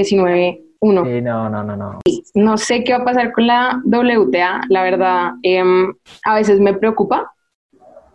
19-1. 0.80 1.04
Sí, 1.04 1.22
no, 1.22 1.48
no, 1.48 1.62
no, 1.62 1.76
no. 1.76 1.98
No 2.34 2.58
sé 2.58 2.84
qué 2.84 2.92
va 2.92 2.98
a 2.98 3.04
pasar 3.04 3.32
con 3.32 3.46
la 3.46 3.80
WTA, 3.84 4.62
la 4.68 4.82
verdad, 4.82 5.32
em, 5.42 5.94
a 6.24 6.34
veces 6.34 6.60
me 6.60 6.74
preocupa 6.74 7.32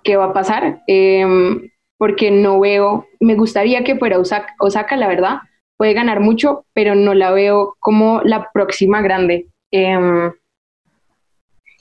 qué 0.04 0.18
va 0.18 0.26
a 0.26 0.34
pasar, 0.34 0.82
em, 0.88 1.70
porque 1.98 2.32
no 2.32 2.60
veo, 2.60 3.06
me 3.20 3.36
gustaría 3.36 3.84
que 3.84 3.96
fuera 3.96 4.20
Osaka, 4.20 4.54
Osaka, 4.60 4.98
la 4.98 5.08
verdad, 5.08 5.40
puede 5.78 5.94
ganar 5.94 6.20
mucho, 6.20 6.66
pero 6.74 6.94
no 6.94 7.14
la 7.14 7.32
veo 7.32 7.76
como 7.80 8.22
la 8.24 8.52
próxima 8.52 9.02
grande. 9.02 9.48
Em, 9.72 10.32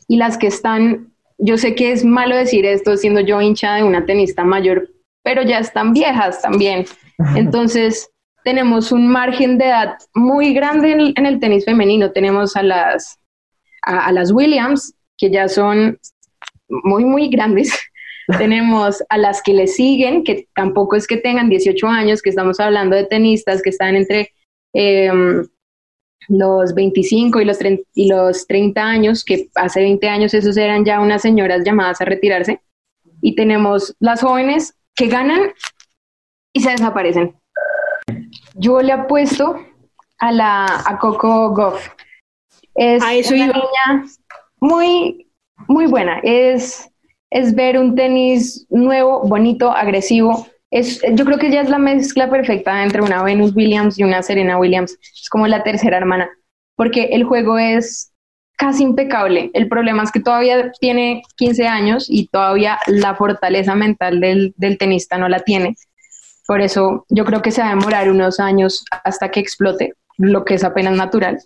y 0.08 0.16
las 0.16 0.38
que 0.38 0.46
están, 0.46 1.12
yo 1.38 1.56
sé 1.56 1.74
que 1.74 1.92
es 1.92 2.04
malo 2.04 2.36
decir 2.36 2.64
esto 2.66 2.96
siendo 2.96 3.20
yo 3.20 3.40
hincha 3.40 3.74
de 3.74 3.82
una 3.82 4.06
tenista 4.06 4.44
mayor, 4.44 4.88
pero 5.22 5.42
ya 5.42 5.58
están 5.58 5.92
viejas 5.92 6.40
también. 6.42 6.86
Entonces, 7.36 8.10
tenemos 8.44 8.92
un 8.92 9.08
margen 9.08 9.58
de 9.58 9.66
edad 9.66 9.96
muy 10.14 10.52
grande 10.54 11.12
en 11.14 11.26
el, 11.26 11.40
tenis 11.40 11.64
femenino. 11.64 12.12
Tenemos 12.12 12.56
a 12.56 12.62
las, 12.62 13.18
a, 13.82 14.12
las 14.12 14.32
Williams, 14.32 14.94
que 15.16 15.30
ya 15.30 15.48
son 15.48 15.98
muy, 16.68 17.04
muy 17.04 17.28
grandes. 17.28 17.72
tenemos 18.38 19.02
a 19.08 19.18
las 19.18 19.42
que 19.42 19.54
le 19.54 19.66
siguen, 19.66 20.24
que 20.24 20.48
tampoco 20.54 20.96
es 20.96 21.06
que 21.06 21.16
tengan 21.16 21.48
18 21.48 21.86
años, 21.86 22.22
que 22.22 22.30
estamos 22.30 22.60
hablando 22.60 22.96
de 22.96 23.04
tenistas 23.04 23.62
que 23.62 23.70
están 23.70 23.96
entre 23.96 24.32
em, 24.72 25.46
los 26.28 26.74
25 26.74 27.40
y 27.40 27.44
los, 27.44 27.58
30, 27.58 27.82
y 27.94 28.08
los 28.08 28.46
30 28.46 28.82
años, 28.82 29.24
que 29.24 29.48
hace 29.54 29.80
20 29.80 30.08
años 30.08 30.34
esos 30.34 30.56
eran 30.56 30.84
ya 30.84 31.00
unas 31.00 31.22
señoras 31.22 31.64
llamadas 31.64 32.00
a 32.00 32.04
retirarse, 32.04 32.60
y 33.20 33.34
tenemos 33.34 33.94
las 33.98 34.22
jóvenes 34.22 34.74
que 34.94 35.08
ganan 35.08 35.52
y 36.52 36.60
se 36.60 36.70
desaparecen. 36.70 37.34
Yo 38.54 38.80
le 38.80 38.92
apuesto 38.92 39.56
a 40.18 40.32
la 40.32 40.64
a 40.64 40.98
Coco 40.98 41.50
Goff. 41.50 41.88
Es 42.74 43.02
una 43.30 43.46
niña 43.46 44.04
muy, 44.60 45.28
muy 45.68 45.86
buena. 45.86 46.20
Es, 46.22 46.90
es 47.30 47.54
ver 47.54 47.78
un 47.78 47.94
tenis 47.94 48.66
nuevo, 48.70 49.22
bonito, 49.26 49.70
agresivo, 49.70 50.46
es, 50.70 51.02
yo 51.14 51.24
creo 51.24 51.38
que 51.38 51.48
ella 51.48 51.62
es 51.62 51.68
la 51.68 51.78
mezcla 51.78 52.30
perfecta 52.30 52.82
entre 52.82 53.02
una 53.02 53.22
Venus 53.22 53.54
Williams 53.54 53.98
y 53.98 54.04
una 54.04 54.22
Serena 54.22 54.58
Williams. 54.58 54.96
Es 55.00 55.28
como 55.28 55.46
la 55.46 55.62
tercera 55.62 55.96
hermana, 55.96 56.30
porque 56.76 57.04
el 57.12 57.24
juego 57.24 57.58
es 57.58 58.12
casi 58.56 58.84
impecable. 58.84 59.50
El 59.54 59.68
problema 59.68 60.02
es 60.04 60.12
que 60.12 60.20
todavía 60.20 60.70
tiene 60.80 61.22
15 61.36 61.66
años 61.66 62.06
y 62.08 62.28
todavía 62.28 62.78
la 62.86 63.14
fortaleza 63.14 63.74
mental 63.74 64.20
del, 64.20 64.54
del 64.56 64.78
tenista 64.78 65.18
no 65.18 65.28
la 65.28 65.40
tiene. 65.40 65.74
Por 66.50 66.62
eso 66.62 67.06
yo 67.08 67.24
creo 67.24 67.42
que 67.42 67.52
se 67.52 67.62
va 67.62 67.68
a 67.68 67.76
demorar 67.76 68.10
unos 68.10 68.40
años 68.40 68.84
hasta 69.04 69.30
que 69.30 69.38
explote, 69.38 69.94
lo 70.18 70.44
que 70.44 70.54
es 70.54 70.64
apenas 70.64 70.96
natural. 70.96 71.38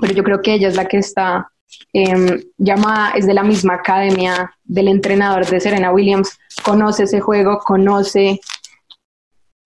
Pero 0.00 0.12
yo 0.12 0.24
creo 0.24 0.42
que 0.42 0.54
ella 0.54 0.66
es 0.66 0.74
la 0.74 0.86
que 0.86 0.96
está 0.96 1.52
eh, 1.92 2.44
llamada, 2.58 3.12
es 3.12 3.28
de 3.28 3.34
la 3.34 3.44
misma 3.44 3.74
academia 3.74 4.52
del 4.64 4.88
entrenador 4.88 5.46
de 5.46 5.60
Serena 5.60 5.92
Williams, 5.92 6.36
conoce 6.64 7.04
ese 7.04 7.20
juego, 7.20 7.60
conoce 7.60 8.40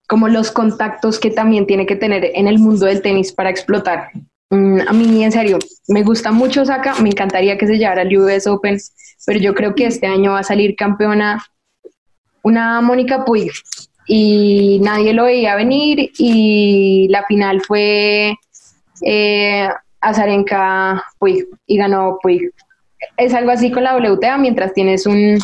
como 0.07 0.27
los 0.27 0.51
contactos 0.51 1.17
que 1.17 1.31
también 1.31 1.65
tiene 1.65 1.87
que 1.87 1.95
tener 1.95 2.23
en 2.35 2.47
el 2.47 2.59
mundo 2.59 2.85
del 2.85 3.01
tenis 3.01 3.31
para 3.31 3.49
explotar. 3.49 4.11
Mm, 4.51 4.81
a 4.87 4.93
mí, 4.93 5.23
en 5.23 5.31
serio, 5.31 5.57
me 5.87 6.03
gusta 6.03 6.31
mucho 6.31 6.63
Saka, 6.63 6.93
me 7.01 7.09
encantaría 7.09 7.57
que 7.57 7.65
se 7.65 7.79
llevara 7.79 8.03
al 8.03 8.15
US 8.15 8.45
Open, 8.45 8.77
pero 9.25 9.39
yo 9.39 9.55
creo 9.55 9.73
que 9.73 9.87
este 9.87 10.05
año 10.05 10.33
va 10.33 10.41
a 10.41 10.43
salir 10.43 10.75
campeona 10.75 11.43
una 12.43 12.81
Mónica 12.81 13.25
Puig 13.25 13.51
y 14.07 14.79
nadie 14.81 15.13
lo 15.13 15.25
veía 15.25 15.55
venir 15.55 16.11
y 16.17 17.07
la 17.09 17.23
final 17.25 17.61
fue 17.61 18.35
eh, 19.01 19.69
Azarenka 20.01 21.03
Puig 21.19 21.45
y 21.65 21.77
ganó 21.77 22.17
Puig. 22.21 22.51
Es 23.17 23.33
algo 23.33 23.51
así 23.51 23.71
con 23.71 23.83
la 23.83 23.97
WTA, 23.97 24.37
mientras 24.37 24.73
tienes 24.73 25.05
un 25.05 25.37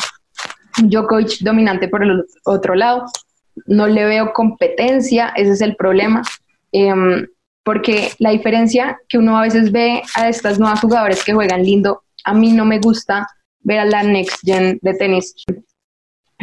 Djokovic 0.82 1.40
dominante 1.40 1.88
por 1.88 2.02
el 2.02 2.24
otro 2.44 2.74
lado. 2.74 3.04
No 3.66 3.86
le 3.86 4.04
veo 4.04 4.32
competencia, 4.32 5.32
ese 5.36 5.52
es 5.52 5.60
el 5.60 5.76
problema. 5.76 6.22
Em, 6.72 7.26
porque 7.62 8.10
la 8.18 8.30
diferencia 8.30 8.98
que 9.08 9.18
uno 9.18 9.38
a 9.38 9.42
veces 9.42 9.70
ve 9.70 10.02
a 10.16 10.28
estas 10.28 10.58
nuevas 10.58 10.80
jugadoras 10.80 11.22
que 11.22 11.32
juegan 11.32 11.62
lindo, 11.62 12.02
a 12.24 12.34
mí 12.34 12.52
no 12.52 12.64
me 12.64 12.78
gusta 12.78 13.28
ver 13.60 13.78
a 13.78 13.84
la 13.84 14.02
next 14.02 14.40
gen 14.44 14.78
de 14.82 14.94
tenis. 14.94 15.34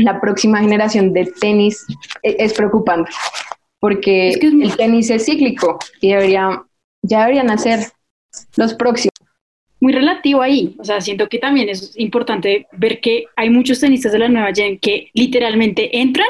La 0.03 0.19
próxima 0.21 0.59
generación 0.59 1.13
de 1.13 1.25
tenis 1.39 1.85
e- 2.23 2.35
es 2.39 2.53
preocupante, 2.53 3.11
porque 3.79 4.29
Es 4.29 4.37
que 4.37 4.47
es 4.47 4.53
muy- 4.53 4.65
el 4.65 4.75
tenis 4.77 5.09
es 5.09 5.25
cíclico 5.25 5.79
y 6.01 6.09
debería, 6.11 6.63
ya 7.03 7.21
deberían 7.21 7.49
hacer 7.49 7.79
los 8.57 8.73
próximos. 8.73 9.11
muy 9.83 9.93
relativo 9.93 10.43
ahí. 10.43 10.75
O 10.77 10.83
sea, 10.83 11.01
siento 11.01 11.27
que 11.27 11.39
también 11.39 11.67
es 11.67 11.93
importante 11.97 12.67
ver 12.71 12.99
que 13.01 13.25
hay 13.35 13.49
muchos 13.49 13.79
tenistas 13.79 14.11
de 14.11 14.19
la 14.19 14.29
nueva 14.29 14.53
gen 14.53 14.77
que 14.77 15.09
literalmente 15.15 15.97
entran, 15.99 16.27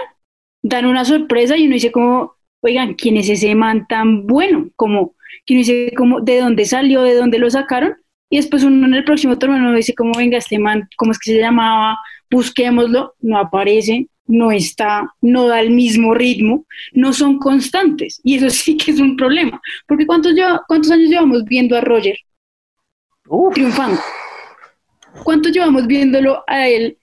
dan 0.63 0.85
una 0.85 1.03
sorpresa 1.03 1.57
y 1.57 1.65
uno 1.65 1.73
dice 1.73 1.91
como, 1.91 2.35
oigan, 2.61 2.93
¿quién 2.93 3.17
es 3.17 3.27
ese 3.27 3.53
man 3.53 3.87
tan 3.89 4.25
bueno? 4.25 4.69
Como, 4.77 5.15
que 5.45 5.53
uno 5.55 5.59
dice 5.59 5.91
como, 5.97 6.21
¿de 6.21 6.39
dónde 6.39 6.63
salió? 6.63 7.01
¿De 7.01 7.13
dónde 7.15 7.39
lo 7.39 7.49
sacaron? 7.51 7.95
Y 8.29 8.37
después 8.37 8.63
uno 8.63 8.87
en 8.87 8.93
el 8.93 9.03
próximo 9.03 9.37
torneo 9.37 9.73
dice 9.73 9.93
como, 9.95 10.13
venga, 10.17 10.37
este 10.37 10.57
man, 10.57 10.87
¿cómo 10.95 11.11
es 11.11 11.19
que 11.19 11.33
se 11.33 11.39
llamaba? 11.39 11.97
Busquémoslo, 12.31 13.13
no 13.19 13.37
aparece, 13.37 14.07
no 14.25 14.51
está, 14.51 15.13
no 15.21 15.47
da 15.47 15.59
el 15.59 15.69
mismo 15.71 16.13
ritmo, 16.15 16.65
no 16.93 17.11
son 17.13 17.37
constantes. 17.37 18.19
Y 18.23 18.35
eso 18.37 18.49
sí 18.61 18.77
que 18.77 18.91
es 18.91 18.99
un 18.99 19.15
problema. 19.17 19.61
Porque 19.87 20.07
¿cuántos, 20.07 20.33
lleva- 20.33 20.63
cuántos 20.67 20.91
años 20.91 21.09
llevamos 21.09 21.43
viendo 21.45 21.77
a 21.77 21.81
Roger? 21.81 22.17
Uf, 23.27 23.53
triunfando. 23.53 23.99
¿Cuánto 25.23 25.49
llevamos 25.49 25.87
viéndolo 25.87 26.43
a 26.47 26.67
él? 26.67 26.97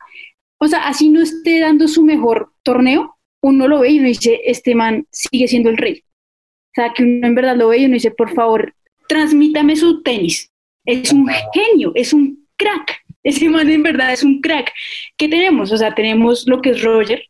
O 0.58 0.66
sea, 0.66 0.88
así 0.88 1.08
no 1.08 1.20
esté 1.22 1.60
dando 1.60 1.86
su 1.86 2.02
mejor 2.02 2.52
torneo, 2.62 3.16
uno 3.42 3.68
lo 3.68 3.80
ve 3.80 3.90
y 3.90 3.98
uno 4.00 4.08
dice, 4.08 4.40
este 4.44 4.74
man 4.74 5.06
sigue 5.12 5.46
siendo 5.46 5.70
el 5.70 5.76
rey. 5.76 6.02
O 6.02 6.74
sea, 6.74 6.92
que 6.92 7.02
uno 7.04 7.26
en 7.26 7.34
verdad 7.34 7.56
lo 7.56 7.68
ve 7.68 7.78
y 7.78 7.84
uno 7.84 7.94
dice, 7.94 8.10
por 8.10 8.34
favor, 8.34 8.74
transmítame 9.08 9.76
su 9.76 10.02
tenis. 10.02 10.50
Es 10.84 11.12
un 11.12 11.28
genio, 11.52 11.92
es 11.94 12.12
un 12.12 12.46
crack. 12.56 12.96
Ese 13.28 13.46
man 13.50 13.68
en 13.68 13.82
verdad 13.82 14.10
es 14.14 14.22
un 14.22 14.40
crack. 14.40 14.72
¿Qué 15.18 15.28
tenemos? 15.28 15.70
O 15.70 15.76
sea, 15.76 15.94
tenemos 15.94 16.46
lo 16.46 16.62
que 16.62 16.70
es 16.70 16.82
Roger, 16.82 17.22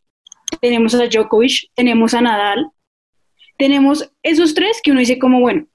tenemos 0.61 0.95
a 0.95 1.07
Djokovic, 1.07 1.71
tenemos 1.75 2.13
a 2.13 2.21
Nadal, 2.21 2.69
tenemos 3.57 4.09
esos 4.23 4.53
tres 4.53 4.79
que 4.81 4.91
uno 4.91 5.01
dice 5.01 5.19
como, 5.19 5.41
bueno, 5.41 5.67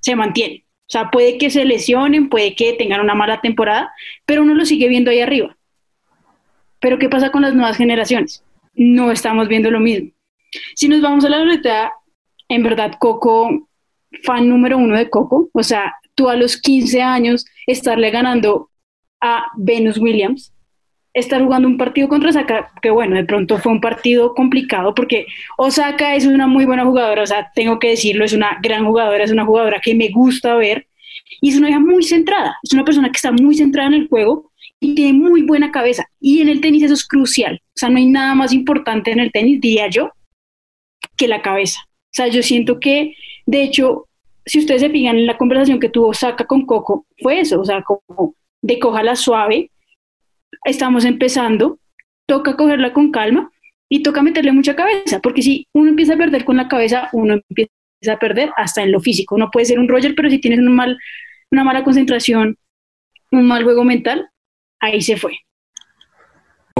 se 0.00 0.14
mantiene. 0.16 0.66
O 0.82 0.90
sea, 0.90 1.10
puede 1.10 1.38
que 1.38 1.48
se 1.48 1.64
lesionen, 1.64 2.28
puede 2.28 2.54
que 2.54 2.74
tengan 2.74 3.00
una 3.00 3.14
mala 3.14 3.40
temporada, 3.40 3.90
pero 4.26 4.42
uno 4.42 4.54
lo 4.54 4.66
sigue 4.66 4.86
viendo 4.86 5.10
ahí 5.10 5.20
arriba. 5.20 5.56
Pero 6.78 6.98
¿qué 6.98 7.08
pasa 7.08 7.30
con 7.30 7.40
las 7.40 7.54
nuevas 7.54 7.78
generaciones? 7.78 8.44
No 8.74 9.10
estamos 9.10 9.48
viendo 9.48 9.70
lo 9.70 9.80
mismo. 9.80 10.10
Si 10.74 10.88
nos 10.88 11.00
vamos 11.00 11.24
a 11.24 11.30
la 11.30 11.42
verdad, 11.42 11.88
en 12.50 12.62
verdad, 12.62 12.92
Coco, 13.00 13.66
fan 14.24 14.46
número 14.46 14.76
uno 14.76 14.94
de 14.94 15.08
Coco, 15.08 15.48
o 15.54 15.62
sea, 15.62 15.94
tú 16.14 16.28
a 16.28 16.36
los 16.36 16.60
15 16.60 17.00
años 17.00 17.46
estarle 17.66 18.10
ganando 18.10 18.68
a 19.20 19.46
Venus 19.56 19.98
Williams, 19.98 20.52
estar 21.16 21.42
jugando 21.42 21.66
un 21.66 21.78
partido 21.78 22.08
contra 22.08 22.28
Osaka, 22.28 22.70
que 22.82 22.90
bueno, 22.90 23.16
de 23.16 23.24
pronto 23.24 23.56
fue 23.58 23.72
un 23.72 23.80
partido 23.80 24.34
complicado 24.34 24.94
porque 24.94 25.26
Osaka 25.56 26.14
es 26.14 26.26
una 26.26 26.46
muy 26.46 26.66
buena 26.66 26.84
jugadora, 26.84 27.22
o 27.22 27.26
sea, 27.26 27.50
tengo 27.54 27.78
que 27.78 27.88
decirlo, 27.88 28.24
es 28.24 28.34
una 28.34 28.58
gran 28.62 28.84
jugadora, 28.84 29.24
es 29.24 29.32
una 29.32 29.46
jugadora 29.46 29.80
que 29.82 29.94
me 29.94 30.10
gusta 30.10 30.54
ver 30.56 30.86
y 31.40 31.48
es 31.48 31.56
una 31.56 31.70
hija 31.70 31.80
muy 31.80 32.02
centrada, 32.02 32.56
es 32.62 32.74
una 32.74 32.84
persona 32.84 33.08
que 33.08 33.16
está 33.16 33.32
muy 33.32 33.56
centrada 33.56 33.88
en 33.88 33.94
el 33.94 34.08
juego 34.08 34.52
y 34.78 34.94
tiene 34.94 35.14
muy 35.14 35.42
buena 35.42 35.70
cabeza. 35.70 36.04
Y 36.20 36.42
en 36.42 36.50
el 36.50 36.60
tenis 36.60 36.82
eso 36.82 36.94
es 36.94 37.06
crucial, 37.06 37.62
o 37.64 37.72
sea, 37.78 37.88
no 37.88 37.96
hay 37.96 38.06
nada 38.06 38.34
más 38.34 38.52
importante 38.52 39.10
en 39.10 39.20
el 39.20 39.32
tenis, 39.32 39.60
diría 39.60 39.88
yo, 39.88 40.10
que 41.16 41.28
la 41.28 41.40
cabeza. 41.40 41.80
O 41.88 42.12
sea, 42.16 42.28
yo 42.28 42.42
siento 42.42 42.78
que, 42.78 43.14
de 43.46 43.62
hecho, 43.62 44.06
si 44.44 44.58
ustedes 44.58 44.82
se 44.82 44.90
fijan 44.90 45.16
en 45.16 45.26
la 45.26 45.38
conversación 45.38 45.80
que 45.80 45.88
tuvo 45.88 46.08
Osaka 46.08 46.46
con 46.46 46.66
Coco, 46.66 47.06
fue 47.22 47.40
eso, 47.40 47.58
o 47.58 47.64
sea, 47.64 47.82
como 47.82 48.34
de 48.62 48.78
cójala 48.78 49.16
suave, 49.16 49.70
estamos 50.64 51.04
empezando, 51.04 51.78
toca 52.26 52.56
cogerla 52.56 52.92
con 52.92 53.10
calma 53.10 53.50
y 53.88 54.02
toca 54.02 54.22
meterle 54.22 54.52
mucha 54.52 54.74
cabeza, 54.74 55.20
porque 55.20 55.42
si 55.42 55.66
uno 55.72 55.90
empieza 55.90 56.14
a 56.14 56.18
perder 56.18 56.44
con 56.44 56.56
la 56.56 56.68
cabeza, 56.68 57.08
uno 57.12 57.34
empieza 57.34 57.70
a 58.12 58.18
perder 58.18 58.50
hasta 58.56 58.82
en 58.82 58.92
lo 58.92 59.00
físico. 59.00 59.38
No 59.38 59.50
puede 59.50 59.66
ser 59.66 59.78
un 59.78 59.88
Roger, 59.88 60.14
pero 60.14 60.28
si 60.28 60.38
tienes 60.38 60.58
un 60.58 60.74
mal, 60.74 60.98
una 61.50 61.64
mala 61.64 61.84
concentración, 61.84 62.56
un 63.30 63.46
mal 63.46 63.62
juego 63.62 63.84
mental, 63.84 64.28
ahí 64.80 65.02
se 65.02 65.16
fue. 65.16 65.38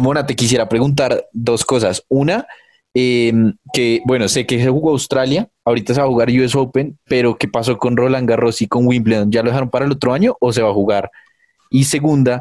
Mona, 0.01 0.27
te 0.27 0.37
quisiera 0.37 0.69
preguntar 0.69 1.27
dos 1.33 1.65
cosas. 1.65 2.05
Una, 2.09 2.47
eh, 2.95 3.33
que 3.73 4.03
bueno, 4.05 4.29
sé 4.29 4.47
que 4.47 4.59
se 4.63 4.69
jugó 4.69 4.91
Australia, 4.91 5.49
ahorita 5.65 5.95
se 5.95 6.01
va 6.01 6.07
a 6.07 6.11
jugar 6.11 6.29
US 6.31 6.55
Open, 6.55 6.99
pero 7.05 7.37
¿qué 7.37 7.49
pasó 7.49 7.79
con 7.79 7.97
Roland 7.97 8.29
Garros 8.29 8.61
y 8.63 8.69
con 8.69 8.87
Wimbledon? 8.87 9.31
¿Ya 9.31 9.43
lo 9.43 9.51
dejaron 9.51 9.71
para 9.71 9.87
el 9.87 9.93
otro 9.93 10.13
año 10.13 10.37
o 10.41 10.53
se 10.53 10.63
va 10.63 10.71
a 10.71 10.75
jugar? 10.75 11.11
Y 11.71 11.85
segunda, 11.85 12.41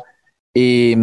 eh, 0.54 0.96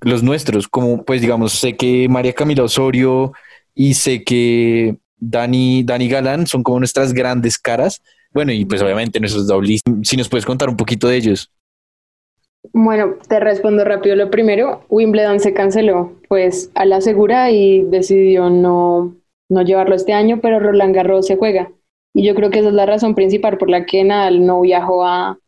los 0.00 0.22
nuestros, 0.22 0.68
como 0.68 1.04
pues 1.04 1.20
digamos, 1.20 1.52
sé 1.52 1.76
que 1.76 2.08
María 2.08 2.32
Camila 2.32 2.62
Osorio 2.62 3.32
y 3.74 3.94
sé 3.94 4.22
que 4.22 4.96
Dani, 5.16 5.82
Dani 5.82 6.08
Galán 6.08 6.46
son 6.46 6.62
como 6.62 6.78
nuestras 6.78 7.12
grandes 7.12 7.58
caras. 7.58 8.02
Bueno, 8.32 8.52
y 8.52 8.64
pues 8.64 8.82
obviamente 8.82 9.20
nuestros 9.20 9.46
doblistas. 9.46 9.94
Si 10.02 10.16
nos 10.16 10.28
puedes 10.28 10.44
contar 10.44 10.68
un 10.68 10.76
poquito 10.76 11.08
de 11.08 11.16
ellos. 11.16 11.50
Bueno, 12.72 13.14
te 13.28 13.40
respondo 13.40 13.84
rápido 13.84 14.16
lo 14.16 14.30
primero. 14.30 14.84
Wimbledon 14.88 15.40
se 15.40 15.54
canceló, 15.54 16.12
pues 16.28 16.70
a 16.74 16.84
la 16.84 17.00
segura 17.00 17.50
y 17.50 17.82
decidió 17.84 18.50
no, 18.50 19.14
no 19.48 19.62
llevarlo 19.62 19.94
este 19.94 20.12
año, 20.12 20.40
pero 20.40 20.60
Roland 20.60 20.94
Garros 20.94 21.26
se 21.26 21.36
juega. 21.36 21.70
Y 22.14 22.24
yo 22.24 22.34
creo 22.34 22.50
que 22.50 22.60
esa 22.60 22.68
es 22.68 22.74
la 22.74 22.86
razón 22.86 23.14
principal 23.14 23.58
por 23.58 23.70
la 23.70 23.84
que 23.86 24.02
Nadal 24.04 24.46
no 24.46 24.60
viajó 24.60 25.04
a, 25.04 25.38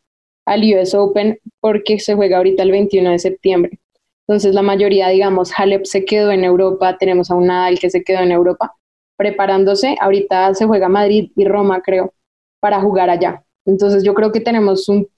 al 0.47 0.63
US 0.63 0.95
Open, 0.95 1.39
porque 1.61 1.99
se 1.99 2.15
juega 2.15 2.39
ahorita 2.39 2.63
el 2.63 2.71
21 2.71 3.11
de 3.11 3.19
septiembre. 3.19 3.79
Entonces 4.27 4.55
la 4.55 4.63
mayoría, 4.63 5.09
digamos, 5.09 5.53
Halep 5.57 5.85
se 5.85 6.05
quedó 6.05 6.33
en 6.33 6.45
Europa, 6.45 6.97
tenemos 6.99 7.31
a 7.31 7.35
un 7.35 7.47
Nadal 7.47 7.79
que 7.79 7.91
se 7.91 8.03
quedó 8.03 8.21
en 8.21 8.33
Europa 8.33 8.75
preparándose. 9.17 9.97
Ahorita 10.01 10.55
se 10.55 10.67
juega 10.67 10.89
Madrid 10.89 11.31
y 11.37 11.45
Roma, 11.45 11.81
creo, 11.83 12.13
para 12.61 12.81
jugar 12.81 13.11
allá. 13.11 13.45
Entonces 13.65 14.03
yo 14.03 14.15
creo 14.15 14.33
que 14.33 14.41
tenemos 14.41 14.89
un 14.89 15.09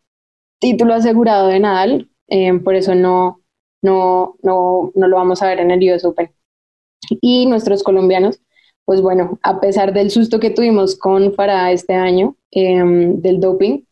título 0.60 0.94
asegurado 0.94 1.48
de 1.48 1.60
Nadal, 1.60 2.10
eh, 2.28 2.52
por 2.58 2.74
eso 2.74 2.94
no, 2.94 3.40
no, 3.82 4.36
no, 4.42 4.92
no 4.94 5.08
lo 5.08 5.16
vamos 5.16 5.42
a 5.42 5.48
ver 5.48 5.60
en 5.60 5.70
el 5.70 5.92
US 5.92 6.04
Open. 6.04 6.30
Y 7.20 7.46
nuestros 7.46 7.82
colombianos, 7.82 8.40
pues 8.84 9.00
bueno, 9.00 9.38
a 9.42 9.60
pesar 9.60 9.92
del 9.92 10.10
susto 10.10 10.40
que 10.40 10.50
tuvimos 10.50 10.96
con 10.96 11.34
Farah 11.34 11.72
este 11.72 11.94
año 11.94 12.36
eh, 12.50 12.82
del 12.84 13.40
doping, 13.40 13.82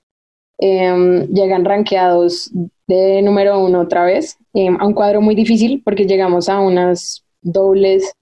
eh, 0.59 1.27
llegan 1.33 1.65
rankeados 1.65 2.51
de 2.87 3.23
número 3.23 3.59
uno 3.59 3.81
otra 3.81 4.05
vez, 4.05 4.39
eh, 4.55 4.69
a 4.69 4.87
un 4.87 4.95
cuadro 4.95 5.21
muy 5.21 5.35
difícil 5.35 5.83
porque 5.85 6.07
llegamos 6.07 6.49
a 6.49 6.61
unas 6.61 7.25
dobles 7.43 8.13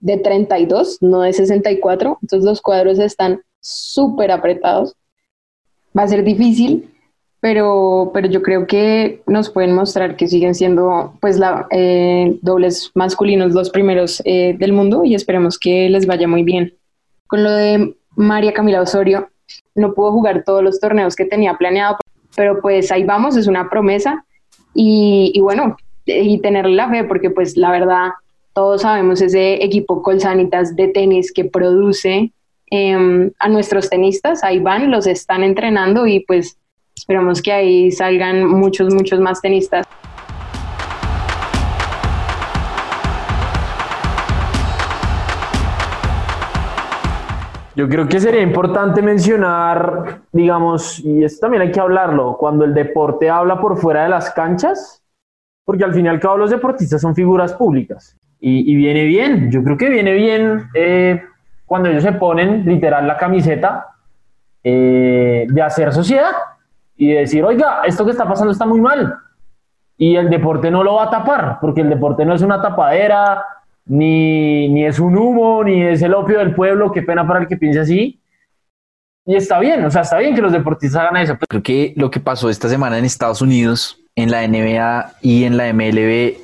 de 0.00 0.18
32, 0.18 0.98
no 1.00 1.22
de 1.22 1.32
64, 1.32 2.18
entonces 2.20 2.44
los 2.44 2.60
cuadros 2.60 2.98
están 2.98 3.40
súper 3.60 4.30
apretados. 4.30 4.94
Va 5.96 6.02
a 6.02 6.08
ser 6.08 6.24
difícil, 6.24 6.90
pero, 7.40 8.10
pero 8.12 8.28
yo 8.28 8.42
creo 8.42 8.66
que 8.66 9.22
nos 9.26 9.48
pueden 9.48 9.74
mostrar 9.74 10.16
que 10.16 10.28
siguen 10.28 10.54
siendo 10.54 11.14
pues 11.20 11.38
la, 11.38 11.66
eh, 11.70 12.38
dobles 12.42 12.90
masculinos 12.94 13.52
los 13.52 13.70
primeros 13.70 14.20
eh, 14.24 14.54
del 14.58 14.72
mundo 14.72 15.04
y 15.04 15.14
esperemos 15.14 15.58
que 15.58 15.88
les 15.88 16.06
vaya 16.06 16.28
muy 16.28 16.42
bien. 16.42 16.74
Con 17.26 17.42
lo 17.42 17.50
de 17.50 17.94
María 18.16 18.52
Camila 18.52 18.82
Osorio, 18.82 19.28
no 19.74 19.94
pudo 19.94 20.12
jugar 20.12 20.44
todos 20.44 20.62
los 20.62 20.80
torneos 20.80 21.16
que 21.16 21.24
tenía 21.24 21.54
planeado, 21.54 21.96
pero 22.36 22.60
pues 22.60 22.90
ahí 22.92 23.04
vamos, 23.04 23.36
es 23.36 23.46
una 23.46 23.68
promesa 23.68 24.24
y, 24.74 25.38
bueno, 25.40 25.76
y 26.06 26.38
tenerle 26.40 26.74
la 26.74 26.88
fe 26.88 27.04
porque 27.04 27.30
pues 27.30 27.56
la 27.56 27.70
verdad 27.70 28.10
todos 28.52 28.82
sabemos 28.82 29.20
ese 29.20 29.64
equipo 29.64 30.02
Colsanitas 30.02 30.76
de 30.76 30.88
tenis 30.88 31.32
que 31.32 31.44
produce 31.44 32.32
eh, 32.70 33.30
a 33.38 33.48
nuestros 33.48 33.90
tenistas, 33.90 34.44
ahí 34.44 34.58
van, 34.58 34.90
los 34.90 35.06
están 35.06 35.42
entrenando 35.42 36.06
y 36.06 36.20
pues 36.20 36.56
esperamos 36.96 37.42
que 37.42 37.52
ahí 37.52 37.90
salgan 37.90 38.46
muchos, 38.46 38.92
muchos 38.94 39.20
más 39.20 39.40
tenistas. 39.40 39.86
Yo 47.76 47.88
creo 47.88 48.06
que 48.06 48.20
sería 48.20 48.40
importante 48.40 49.02
mencionar, 49.02 50.20
digamos, 50.30 51.00
y 51.00 51.24
esto 51.24 51.46
también 51.46 51.62
hay 51.62 51.72
que 51.72 51.80
hablarlo, 51.80 52.36
cuando 52.36 52.64
el 52.64 52.72
deporte 52.72 53.28
habla 53.28 53.60
por 53.60 53.78
fuera 53.78 54.04
de 54.04 54.10
las 54.10 54.30
canchas, 54.30 55.02
porque 55.64 55.82
al 55.82 55.92
fin 55.92 56.06
y 56.06 56.08
al 56.08 56.20
cabo 56.20 56.36
los 56.36 56.50
deportistas 56.50 57.00
son 57.00 57.16
figuras 57.16 57.52
públicas. 57.54 58.16
Y, 58.38 58.70
y 58.72 58.76
viene 58.76 59.04
bien, 59.04 59.50
yo 59.50 59.64
creo 59.64 59.76
que 59.76 59.88
viene 59.88 60.12
bien 60.12 60.68
eh, 60.74 61.22
cuando 61.66 61.88
ellos 61.88 62.04
se 62.04 62.12
ponen 62.12 62.64
literal 62.64 63.06
la 63.06 63.16
camiseta 63.16 63.86
eh, 64.62 65.46
de 65.48 65.62
hacer 65.62 65.92
sociedad 65.92 66.32
y 66.96 67.08
de 67.08 67.20
decir, 67.20 67.42
oiga, 67.44 67.82
esto 67.84 68.04
que 68.04 68.12
está 68.12 68.28
pasando 68.28 68.52
está 68.52 68.66
muy 68.66 68.80
mal. 68.80 69.16
Y 69.96 70.14
el 70.16 70.30
deporte 70.30 70.70
no 70.70 70.84
lo 70.84 70.94
va 70.94 71.04
a 71.04 71.10
tapar, 71.10 71.58
porque 71.60 71.80
el 71.80 71.88
deporte 71.88 72.24
no 72.24 72.34
es 72.34 72.42
una 72.42 72.62
tapadera, 72.62 73.44
ni, 73.86 74.68
ni 74.68 74.84
es 74.86 74.98
un 74.98 75.16
humo, 75.16 75.62
ni 75.64 75.82
es 75.82 76.02
el 76.02 76.14
opio 76.14 76.38
del 76.38 76.54
pueblo, 76.54 76.92
qué 76.92 77.02
pena 77.02 77.26
para 77.26 77.40
el 77.40 77.48
que 77.48 77.56
piense 77.56 77.80
así. 77.80 78.20
Y 79.26 79.36
está 79.36 79.58
bien, 79.58 79.84
o 79.84 79.90
sea, 79.90 80.02
está 80.02 80.18
bien 80.18 80.34
que 80.34 80.42
los 80.42 80.52
deportistas 80.52 81.02
hagan 81.02 81.16
eso. 81.16 81.38
Creo 81.48 81.62
que 81.62 81.94
lo 81.96 82.10
que 82.10 82.20
pasó 82.20 82.50
esta 82.50 82.68
semana 82.68 82.98
en 82.98 83.04
Estados 83.04 83.40
Unidos, 83.40 83.98
en 84.16 84.30
la 84.30 84.46
NBA 84.46 85.14
y 85.22 85.44
en 85.44 85.56
la 85.56 85.72
MLB, 85.72 86.34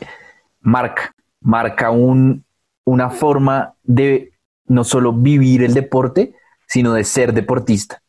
marca. 0.60 1.14
marca 1.40 1.90
un, 1.90 2.44
una 2.84 3.10
forma 3.10 3.74
de 3.82 4.32
no 4.66 4.84
solo 4.84 5.12
vivir 5.12 5.62
el 5.62 5.74
deporte, 5.74 6.34
sino 6.66 6.94
de 6.94 7.04
ser 7.04 7.34
deportista. 7.34 8.02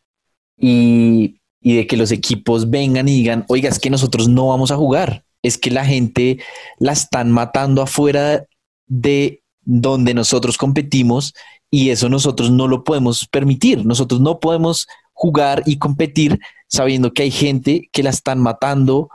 Y, 0.57 1.41
y 1.59 1.75
de 1.75 1.88
que 1.88 1.97
los 1.97 2.11
equipos 2.11 2.69
vengan 2.69 3.09
y 3.09 3.17
digan, 3.17 3.45
oiga, 3.49 3.69
es 3.69 3.79
que 3.79 3.89
nosotros 3.89 4.29
no 4.29 4.47
vamos 4.49 4.71
a 4.71 4.77
jugar, 4.77 5.23
es 5.41 5.57
que 5.57 5.71
la 5.71 5.86
gente 5.86 6.39
la 6.79 6.93
están 6.93 7.32
matando 7.32 7.82
afuera 7.82 8.45
de 8.92 9.42
donde 9.62 10.14
nosotros 10.14 10.58
competimos 10.58 11.34
y 11.70 11.92
eso 11.92 12.10
nosotros 12.10 12.52
no 12.52 12.68
lo 12.68 12.84
podemos 12.84 13.26
permitir. 13.26 13.86
Nosotros 13.86 14.20
no 14.20 14.42
podemos 14.42 14.88
jugar 15.14 15.64
y 15.66 15.78
competir 15.78 16.39
sabiendo 16.68 17.14
que 17.14 17.24
hay 17.24 17.32
gente 17.32 17.89
que 17.94 18.04
la 18.04 18.10
están 18.10 18.42
matando 18.42 19.10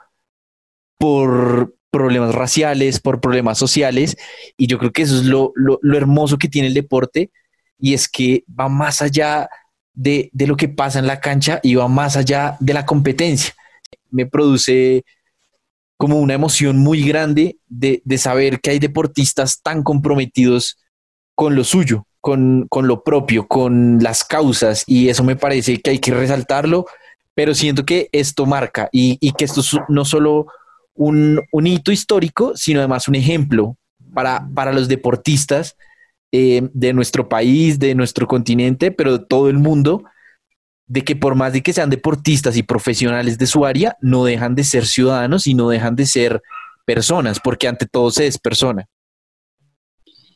por 0.98 1.76
problemas 1.90 2.34
raciales, 2.34 3.00
por 3.00 3.20
problemas 3.20 3.58
sociales. 3.58 4.16
Y 4.56 4.66
yo 4.66 4.78
creo 4.78 4.92
que 4.92 5.02
eso 5.02 5.16
es 5.16 5.24
lo, 5.24 5.52
hermoso 5.94 6.38
que 6.38 6.48
tiene 6.48 6.68
el 6.68 6.74
deporte 6.74 7.30
y 7.78 7.92
es 7.92 8.08
que 8.08 8.44
va 8.48 8.70
más 8.70 9.02
allá 9.02 9.50
de, 9.92 10.30
de, 10.32 10.46
lo 10.46 10.56
que 10.56 10.68
pasa 10.68 10.98
en 10.98 11.06
la 11.06 11.20
cancha 11.20 11.60
y 11.62 11.74
va 11.74 11.86
más 11.88 12.16
allá 12.16 12.56
de 12.60 12.72
la 12.72 12.86
competencia. 12.86 13.54
Me 14.10 14.24
produce 14.24 15.04
como 15.96 16.20
una 16.20 16.34
emoción 16.34 16.78
muy 16.78 17.02
grande 17.02 17.58
de, 17.68 18.02
de 18.04 18.18
saber 18.18 18.60
que 18.60 18.70
hay 18.70 18.78
deportistas 18.78 19.62
tan 19.62 19.82
comprometidos 19.82 20.78
con 21.34 21.54
lo 21.54 21.64
suyo, 21.64 22.06
con, 22.20 22.66
con, 22.68 22.86
lo 22.86 23.02
propio, 23.02 23.46
con 23.46 24.02
las 24.02 24.24
causas, 24.24 24.84
y 24.86 25.08
eso 25.08 25.24
me 25.24 25.36
parece 25.36 25.80
que 25.80 25.90
hay 25.90 25.98
que 25.98 26.12
resaltarlo, 26.12 26.86
pero 27.34 27.54
siento 27.54 27.84
que 27.84 28.08
esto 28.12 28.46
marca 28.46 28.88
y, 28.92 29.18
y 29.20 29.32
que 29.32 29.44
esto 29.44 29.60
es 29.60 29.76
no 29.88 30.04
solo 30.04 30.46
un, 30.94 31.40
un, 31.52 31.66
hito 31.66 31.92
histórico, 31.92 32.56
sino 32.56 32.80
además 32.80 33.08
un 33.08 33.14
ejemplo 33.14 33.76
para, 34.14 34.48
para 34.54 34.72
los 34.72 34.88
deportistas 34.88 35.76
eh, 36.32 36.68
de 36.72 36.92
nuestro 36.92 37.28
país, 37.28 37.78
de 37.78 37.94
nuestro 37.94 38.26
continente, 38.26 38.90
pero 38.90 39.18
de 39.18 39.24
todo 39.26 39.48
el 39.48 39.58
mundo, 39.58 40.04
de 40.86 41.02
que 41.02 41.16
por 41.16 41.34
más 41.34 41.52
de 41.52 41.62
que 41.62 41.72
sean 41.72 41.90
deportistas 41.90 42.56
y 42.56 42.62
profesionales 42.62 43.38
de 43.38 43.46
su 43.46 43.64
área, 43.64 43.96
no 44.00 44.24
dejan 44.24 44.54
de 44.54 44.64
ser 44.64 44.86
ciudadanos 44.86 45.46
y 45.46 45.54
no 45.54 45.68
dejan 45.68 45.96
de 45.96 46.06
ser 46.06 46.42
personas, 46.84 47.40
porque 47.40 47.68
ante 47.68 47.86
todo 47.86 48.10
se 48.10 48.26
es 48.26 48.38
persona. 48.38 48.86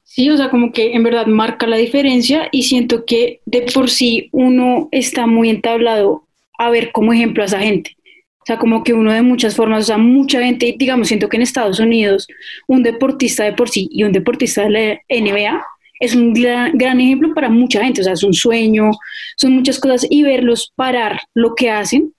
Sí, 0.02 0.28
o 0.28 0.36
sea, 0.36 0.50
como 0.50 0.72
que 0.72 0.92
en 0.92 1.04
verdad 1.04 1.26
marca 1.26 1.68
la 1.68 1.76
diferencia 1.76 2.48
y 2.50 2.64
siento 2.64 3.04
que 3.04 3.40
de 3.46 3.62
por 3.72 3.88
sí 3.88 4.28
uno 4.32 4.88
está 4.90 5.28
muy 5.28 5.50
entablado 5.50 6.26
a 6.58 6.68
ver 6.68 6.90
como 6.90 7.12
ejemplo 7.12 7.44
a 7.44 7.46
esa 7.46 7.60
gente. 7.60 7.96
O 8.40 8.44
sea, 8.44 8.58
como 8.58 8.82
que 8.82 8.92
uno 8.92 9.12
de 9.12 9.22
muchas 9.22 9.54
formas, 9.54 9.84
o 9.84 9.86
sea, 9.86 9.98
mucha 9.98 10.42
gente, 10.42 10.74
digamos, 10.76 11.06
siento 11.06 11.28
que 11.28 11.36
en 11.36 11.42
Estados 11.42 11.78
Unidos 11.78 12.26
un 12.66 12.82
deportista 12.82 13.44
de 13.44 13.52
por 13.52 13.68
sí 13.68 13.88
y 13.92 14.02
un 14.02 14.10
deportista 14.10 14.62
de 14.64 14.70
la 14.70 15.00
NBA 15.08 15.62
es 16.00 16.16
un 16.16 16.32
gran, 16.32 17.00
ejemplo 17.00 17.34
para 17.34 17.50
mucha 17.50 17.84
gente, 17.84 18.00
o 18.00 18.04
sea, 18.04 18.14
es 18.14 18.22
un 18.22 18.32
sueño, 18.32 18.90
son 19.36 19.52
muchas 19.52 19.78
cosas 19.78 20.06
y 20.08 20.22
verlos 20.22 20.72
parar 20.74 21.20
lo 21.34 21.54
que 21.54 21.70
hacen 21.70 22.14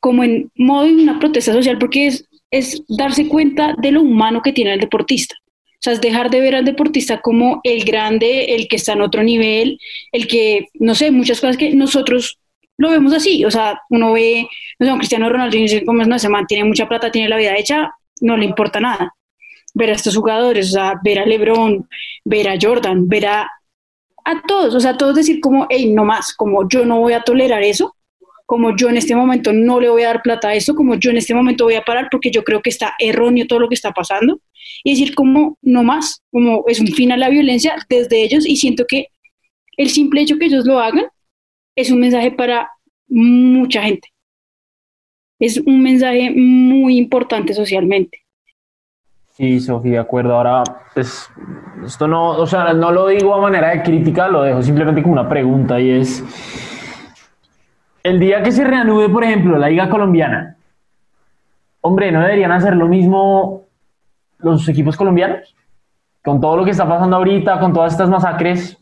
como 0.00 0.22
en 0.22 0.50
modo 0.54 0.84
de 0.84 0.94
una 0.94 1.18
protesta 1.18 1.52
social, 1.52 1.76
porque 1.76 2.06
es, 2.06 2.24
es 2.52 2.84
darse 2.88 3.26
cuenta 3.26 3.74
de 3.82 3.90
lo 3.90 4.02
humano 4.02 4.40
que 4.42 4.52
tiene 4.52 4.74
el 4.74 4.80
deportista. 4.80 5.34
O 5.42 5.80
sea, 5.80 5.92
es 5.92 6.00
dejar 6.00 6.30
de 6.30 6.40
ver 6.40 6.54
al 6.54 6.64
deportista 6.64 7.20
como 7.20 7.60
el 7.64 7.84
grande, 7.84 8.54
el 8.54 8.68
que 8.68 8.76
está 8.76 8.92
en 8.92 9.00
otro 9.00 9.24
nivel, 9.24 9.80
el 10.12 10.28
que, 10.28 10.68
no 10.74 10.94
sé, 10.94 11.10
muchas 11.10 11.40
cosas 11.40 11.56
que 11.56 11.74
nosotros 11.74 12.38
lo 12.76 12.90
vemos 12.90 13.12
así. 13.12 13.44
O 13.44 13.50
sea, 13.50 13.80
uno 13.90 14.12
ve, 14.12 14.46
no 14.78 14.86
sé, 14.86 14.98
Cristiano 14.98 15.28
Ronaldo 15.28 15.56
y 15.56 15.62
dice, 15.62 15.84
como 15.84 16.04
no, 16.04 16.18
se 16.20 16.28
mantiene 16.28 16.64
mucha 16.64 16.88
plata, 16.88 17.10
tiene 17.10 17.28
la 17.28 17.36
vida 17.36 17.56
hecha, 17.56 17.90
no 18.20 18.36
le 18.36 18.44
importa 18.44 18.78
nada 18.78 19.12
ver 19.78 19.90
a 19.90 19.94
estos 19.94 20.16
jugadores, 20.16 20.70
o 20.70 20.72
sea, 20.72 21.00
ver 21.02 21.20
a 21.20 21.26
LeBron, 21.26 21.88
ver 22.24 22.48
a 22.48 22.58
Jordan, 22.60 23.08
ver 23.08 23.26
a, 23.26 23.50
a 24.24 24.42
todos, 24.46 24.74
o 24.74 24.80
sea, 24.80 24.96
todos 24.96 25.14
decir 25.14 25.40
como, 25.40 25.66
hey, 25.70 25.92
no 25.94 26.04
más, 26.04 26.34
como 26.34 26.68
yo 26.68 26.84
no 26.84 27.00
voy 27.00 27.14
a 27.14 27.22
tolerar 27.22 27.62
eso, 27.62 27.94
como 28.44 28.76
yo 28.76 28.88
en 28.88 28.96
este 28.96 29.14
momento 29.14 29.52
no 29.52 29.78
le 29.78 29.88
voy 29.88 30.02
a 30.02 30.08
dar 30.08 30.22
plata 30.22 30.48
a 30.48 30.54
eso, 30.54 30.74
como 30.74 30.96
yo 30.96 31.10
en 31.10 31.18
este 31.18 31.34
momento 31.34 31.64
voy 31.64 31.74
a 31.74 31.84
parar 31.84 32.08
porque 32.10 32.30
yo 32.30 32.42
creo 32.44 32.60
que 32.60 32.70
está 32.70 32.94
erróneo 32.98 33.46
todo 33.46 33.60
lo 33.60 33.68
que 33.68 33.74
está 33.74 33.92
pasando, 33.92 34.40
y 34.82 34.90
decir 34.92 35.14
como, 35.14 35.56
no 35.62 35.82
más, 35.82 36.22
como 36.32 36.64
es 36.66 36.80
un 36.80 36.88
fin 36.88 37.12
a 37.12 37.16
la 37.16 37.28
violencia 37.28 37.76
desde 37.88 38.22
ellos, 38.22 38.46
y 38.46 38.56
siento 38.56 38.84
que 38.86 39.08
el 39.76 39.90
simple 39.90 40.22
hecho 40.22 40.38
que 40.38 40.46
ellos 40.46 40.66
lo 40.66 40.80
hagan 40.80 41.06
es 41.76 41.90
un 41.90 42.00
mensaje 42.00 42.32
para 42.32 42.70
mucha 43.06 43.82
gente. 43.82 44.08
Es 45.38 45.58
un 45.58 45.82
mensaje 45.82 46.30
muy 46.30 46.98
importante 46.98 47.54
socialmente. 47.54 48.24
Sí, 49.38 49.60
Sofía, 49.60 49.92
de 49.92 49.98
acuerdo. 49.98 50.34
Ahora, 50.34 50.64
pues, 50.94 51.30
esto 51.86 52.08
no, 52.08 52.30
o 52.30 52.44
sea, 52.44 52.72
no 52.72 52.90
lo 52.90 53.06
digo 53.06 53.32
a 53.32 53.40
manera 53.40 53.68
de 53.68 53.84
crítica, 53.84 54.26
lo 54.26 54.42
dejo 54.42 54.60
simplemente 54.62 55.00
como 55.00 55.12
una 55.12 55.28
pregunta 55.28 55.78
y 55.78 55.92
es, 55.92 56.24
el 58.02 58.18
día 58.18 58.42
que 58.42 58.50
se 58.50 58.64
reanude, 58.64 59.08
por 59.08 59.22
ejemplo, 59.22 59.56
la 59.56 59.68
Liga 59.68 59.88
Colombiana, 59.88 60.56
hombre, 61.82 62.10
¿no 62.10 62.20
deberían 62.20 62.50
hacer 62.50 62.74
lo 62.74 62.88
mismo 62.88 63.62
los 64.38 64.68
equipos 64.68 64.96
colombianos? 64.96 65.54
Con 66.24 66.40
todo 66.40 66.56
lo 66.56 66.64
que 66.64 66.72
está 66.72 66.88
pasando 66.88 67.14
ahorita, 67.14 67.60
con 67.60 67.72
todas 67.72 67.92
estas 67.92 68.08
masacres. 68.08 68.76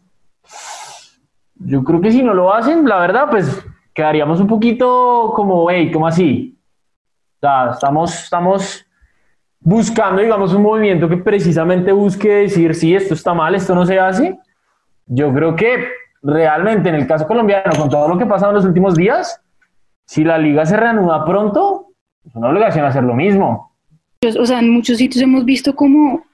Yo 1.57 1.85
creo 1.85 2.01
que 2.01 2.11
si 2.11 2.23
no 2.23 2.33
lo 2.33 2.55
hacen, 2.55 2.89
la 2.89 2.99
verdad, 2.99 3.29
pues 3.31 3.63
quedaríamos 3.93 4.41
un 4.41 4.47
poquito 4.47 5.35
como, 5.37 5.71
hey, 5.71 5.91
¿cómo 5.93 6.07
así? 6.07 6.59
O 7.37 7.41
sea, 7.41 7.73
estamos, 7.73 8.25
estamos 8.25 8.86
buscando, 9.61 10.23
digamos, 10.23 10.55
un 10.55 10.63
movimiento 10.63 11.09
que 11.09 11.17
precisamente 11.17 11.93
busque 11.93 12.29
decir, 12.29 12.75
si 12.75 12.95
esto 12.95 13.15
está 13.15 13.35
mal, 13.35 13.55
esto 13.55 13.75
no 13.75 13.85
se 13.85 13.99
hace. 13.99 14.39
Yo 15.07 15.33
creo 15.33 15.57
que 15.57 15.89
realmente 16.23 16.89
en 16.89 16.97
el 16.97 17.07
caso 17.07 17.27
colombiano, 17.27 17.73
con 17.79 17.89
todo 17.89 18.09
lo 18.09 18.19
que 18.19 18.25
ha 18.25 18.29
pasado 18.29 18.53
en 18.53 18.57
los 18.57 18.65
últimos 18.65 18.95
días, 18.95 19.41
si 20.07 20.25
la 20.25 20.39
liga 20.39 20.65
se 20.67 20.77
reanuda 20.77 21.25
pronto, 21.25 21.89
es 22.25 22.35
una 22.35 22.49
obligación 22.49 22.85
hacer 22.85 23.03
lo 23.03 23.15
mismo. 23.15 23.73
O 24.39 24.47
sea, 24.47 24.61
en 24.61 24.71
muchos 24.71 24.99
sitios 24.99 25.23
hemos 25.23 25.45
visto 25.45 25.75
como 25.75 26.25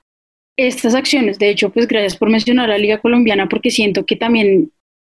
estas 0.57 0.95
acciones, 0.95 1.39
de 1.39 1.49
hecho, 1.51 1.71
pues 1.71 1.89
gracias 1.89 2.17
por 2.17 2.31
mencionar 2.31 2.67
a 2.67 2.75
la 2.75 2.79
liga 2.79 2.99
colombiana, 2.99 3.49
porque 3.49 3.71
siento 3.71 4.05
que 4.05 4.17
también, 4.17 4.71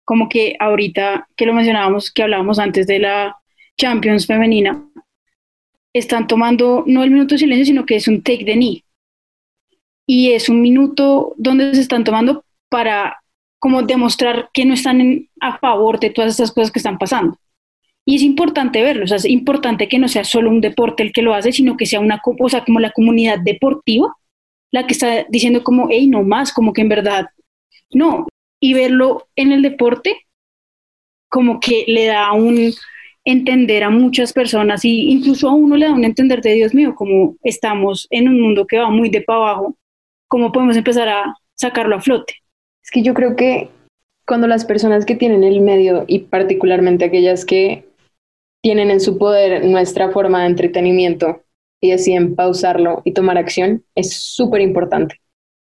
como 0.05 0.29
que 0.29 0.57
ahorita 0.59 1.29
que 1.37 1.47
lo 1.47 1.55
mencionábamos, 1.55 2.11
que 2.11 2.23
hablábamos 2.23 2.59
antes 2.59 2.87
de 2.87 2.99
la 2.99 3.37
Champions 3.79 4.27
femenina, 4.27 4.83
están 5.93 6.27
tomando 6.27 6.85
no 6.87 7.03
el 7.03 7.11
minuto 7.11 7.35
de 7.35 7.41
silencio, 7.41 7.67
sino 7.67 7.87
que 7.87 7.97
es 7.97 8.09
un 8.09 8.23
take 8.23 8.45
de 8.45 8.55
knee. 8.55 8.85
Y 10.07 10.33
es 10.33 10.49
un 10.49 10.61
minuto 10.61 11.35
donde 11.37 11.75
se 11.75 11.81
están 11.81 12.05
tomando 12.05 12.45
para 12.69 13.23
como 13.59 13.83
demostrar 13.83 14.51
que 14.53 14.65
no 14.65 14.75
están 14.75 15.29
a 15.41 15.59
favor 15.59 16.01
de 16.01 16.11
todas 16.11 16.33
estas 16.33 16.53
cosas 16.53 16.71
que 16.71 16.79
están 16.79 16.99
pasando. 16.99 17.39
Y 18.05 18.17
es 18.17 18.23
importante 18.23 18.83
verlo, 18.83 19.05
o 19.05 19.07
sea, 19.07 19.19
es 19.19 19.25
importante 19.27 19.89
que 19.89 19.99
no 19.99 20.09
sea 20.09 20.25
solo 20.25 20.51
un 20.51 20.61
deporte 20.61 21.05
el 21.05 21.13
que 21.13 21.23
lo 21.23 21.35
hace, 21.35 21.53
sino 21.53 21.77
que 21.77 21.87
sea 21.87 22.01
una 22.01 22.19
cosa 22.19 22.65
como 22.65 22.81
la 22.81 22.91
comunidad 22.91 23.39
deportiva 23.39 24.17
la 24.73 24.87
que 24.87 24.95
está 24.95 25.27
diciendo 25.29 25.63
como, 25.63 25.89
hey, 25.91 26.09
no 26.09 26.23
más, 26.23 26.53
como 26.53 26.73
que 26.73 26.81
en 26.81 26.89
verdad, 26.89 27.27
no. 27.93 28.27
Y 28.59 28.75
verlo 28.75 29.29
en 29.37 29.53
el 29.53 29.63
deporte 29.63 30.27
como 31.29 31.61
que 31.61 31.85
le 31.87 32.07
da 32.07 32.33
un, 32.33 32.73
entender 33.25 33.85
a 33.85 33.91
muchas 33.91 34.33
personas 34.33 34.85
y 34.85 35.11
incluso 35.11 35.49
a 35.49 35.55
uno 35.55 35.77
le 35.77 35.87
da 35.87 35.93
un 35.93 36.05
entender 36.05 36.41
de 36.43 36.55
Dios 36.55 36.75
mío, 36.75 36.95
como 36.95 37.37
estamos 37.43 38.07
en 38.11 38.29
un 38.29 38.41
mundo 38.41 38.67
que 38.67 38.79
va 38.79 38.91
muy 38.91 39.11
de 39.11 39.23
para 39.23 39.39
abajo, 39.39 39.77
¿cómo 40.29 40.51
podemos 40.51 40.77
empezar 40.77 41.09
a 41.09 41.35
sacarlo 41.55 41.97
a 41.97 42.01
flote? 42.01 42.35
Es 42.83 42.91
que 42.91 43.03
yo 43.03 43.15
creo 43.15 43.37
que 43.37 43.71
cuando 44.27 44.47
las 44.47 44.65
personas 44.65 45.05
que 45.05 45.15
tienen 45.15 45.45
el 45.45 45.61
medio 45.61 46.05
y 46.09 46.21
particularmente 46.21 47.05
aquellas 47.05 47.45
que 47.45 47.85
tienen 48.61 48.91
en 48.91 49.01
su 49.01 49.19
poder 49.19 49.65
nuestra 49.65 50.11
forma 50.11 50.43
de 50.43 50.49
entretenimiento 50.49 51.43
y 51.81 51.91
deciden 51.91 52.35
pausarlo 52.35 53.03
y 53.05 53.13
tomar 53.13 53.39
acción, 53.39 53.85
es 53.95 54.15
súper 54.15 54.61
importante. 54.61 55.21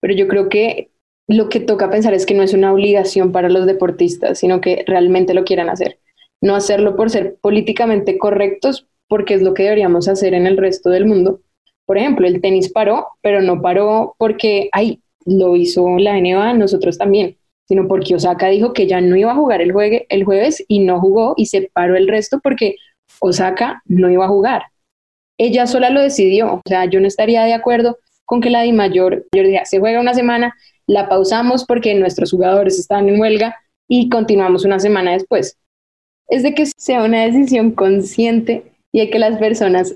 Pero 0.01 0.15
yo 0.15 0.29
creo 0.29 0.49
que 0.49 0.91
lo 1.27 1.49
que 1.49 1.61
toca 1.61 1.91
pensar 1.91 2.13
es 2.13 2.27
que 2.27 2.35
no 2.35 2.43
es 2.43 2.53
una 2.53 2.73
obligación 2.73 3.33
para 3.33 3.49
los 3.49 3.67
deportistas, 3.67 4.39
sino 4.39 4.61
que 4.61 4.85
realmente 4.87 5.33
lo 5.33 5.45
quieran 5.45 5.71
hacer 5.71 6.02
no 6.43 6.57
hacerlo 6.57 6.97
por 6.97 7.09
ser 7.09 7.37
políticamente 7.41 8.19
correctos, 8.19 8.87
porque 9.09 9.35
es 9.35 9.43
lo 9.43 9.55
que 9.55 9.63
deberíamos 9.63 10.09
hacer 10.09 10.35
en 10.35 10.47
el 10.47 10.59
resto 10.59 10.91
del 10.91 11.07
mundo. 11.07 11.41
Por 11.87 11.97
ejemplo, 11.97 12.27
el 12.27 12.41
tenis 12.41 12.71
paró, 12.71 13.09
pero 13.23 13.41
no 13.41 13.63
paró 13.63 14.15
porque, 14.19 14.69
ay, 14.73 15.01
lo 15.25 15.57
hizo 15.57 15.99
la 15.99 16.19
NBA, 16.19 16.55
nosotros 16.55 16.99
también, 16.99 17.39
sino 17.69 17.87
porque 17.87 18.17
Osaka 18.17 18.49
dijo 18.49 18.73
que 18.73 18.87
ya 18.87 19.01
no 19.01 19.17
iba 19.17 19.33
a 19.33 19.37
jugar 19.37 19.63
el, 19.63 19.73
el 20.09 20.25
jueves 20.25 20.65
y 20.67 20.81
no 20.81 21.01
jugó 21.01 21.35
y 21.37 21.47
se 21.47 21.71
paró 21.73 21.97
el 21.97 22.09
resto 22.09 22.41
porque 22.43 22.77
Osaka 23.21 23.83
no 23.87 24.11
iba 24.11 24.25
a 24.25 24.29
jugar. 24.29 24.65
Ella 25.39 25.67
sola 25.67 25.91
lo 25.91 26.03
decidió, 26.03 26.55
o 26.55 26.61
sea, 26.67 26.87
yo 26.87 27.01
no 27.01 27.07
estaría 27.07 27.45
de 27.45 27.55
acuerdo 27.55 27.99
con 28.25 28.41
que 28.41 28.51
la 28.51 28.63
Di 28.63 28.73
Mayor, 28.73 29.27
día 29.33 29.65
se 29.65 29.79
juega 29.79 30.01
una 30.01 30.15
semana, 30.15 30.55
la 30.87 31.09
pausamos 31.09 31.65
porque 31.65 31.95
nuestros 31.95 32.33
jugadores 32.33 32.79
están 32.79 33.09
en 33.09 33.21
huelga 33.21 33.57
y 33.89 34.09
continuamos 34.09 34.65
una 34.65 34.81
semana 34.81 35.13
después 35.13 35.59
es 36.33 36.43
de 36.43 36.55
que 36.55 36.65
sea 36.65 37.05
una 37.05 37.27
decisión 37.27 37.73
consciente 37.73 38.63
y 38.91 39.01
de 39.01 39.11
que 39.11 39.19
las 39.19 39.39
personas 39.39 39.95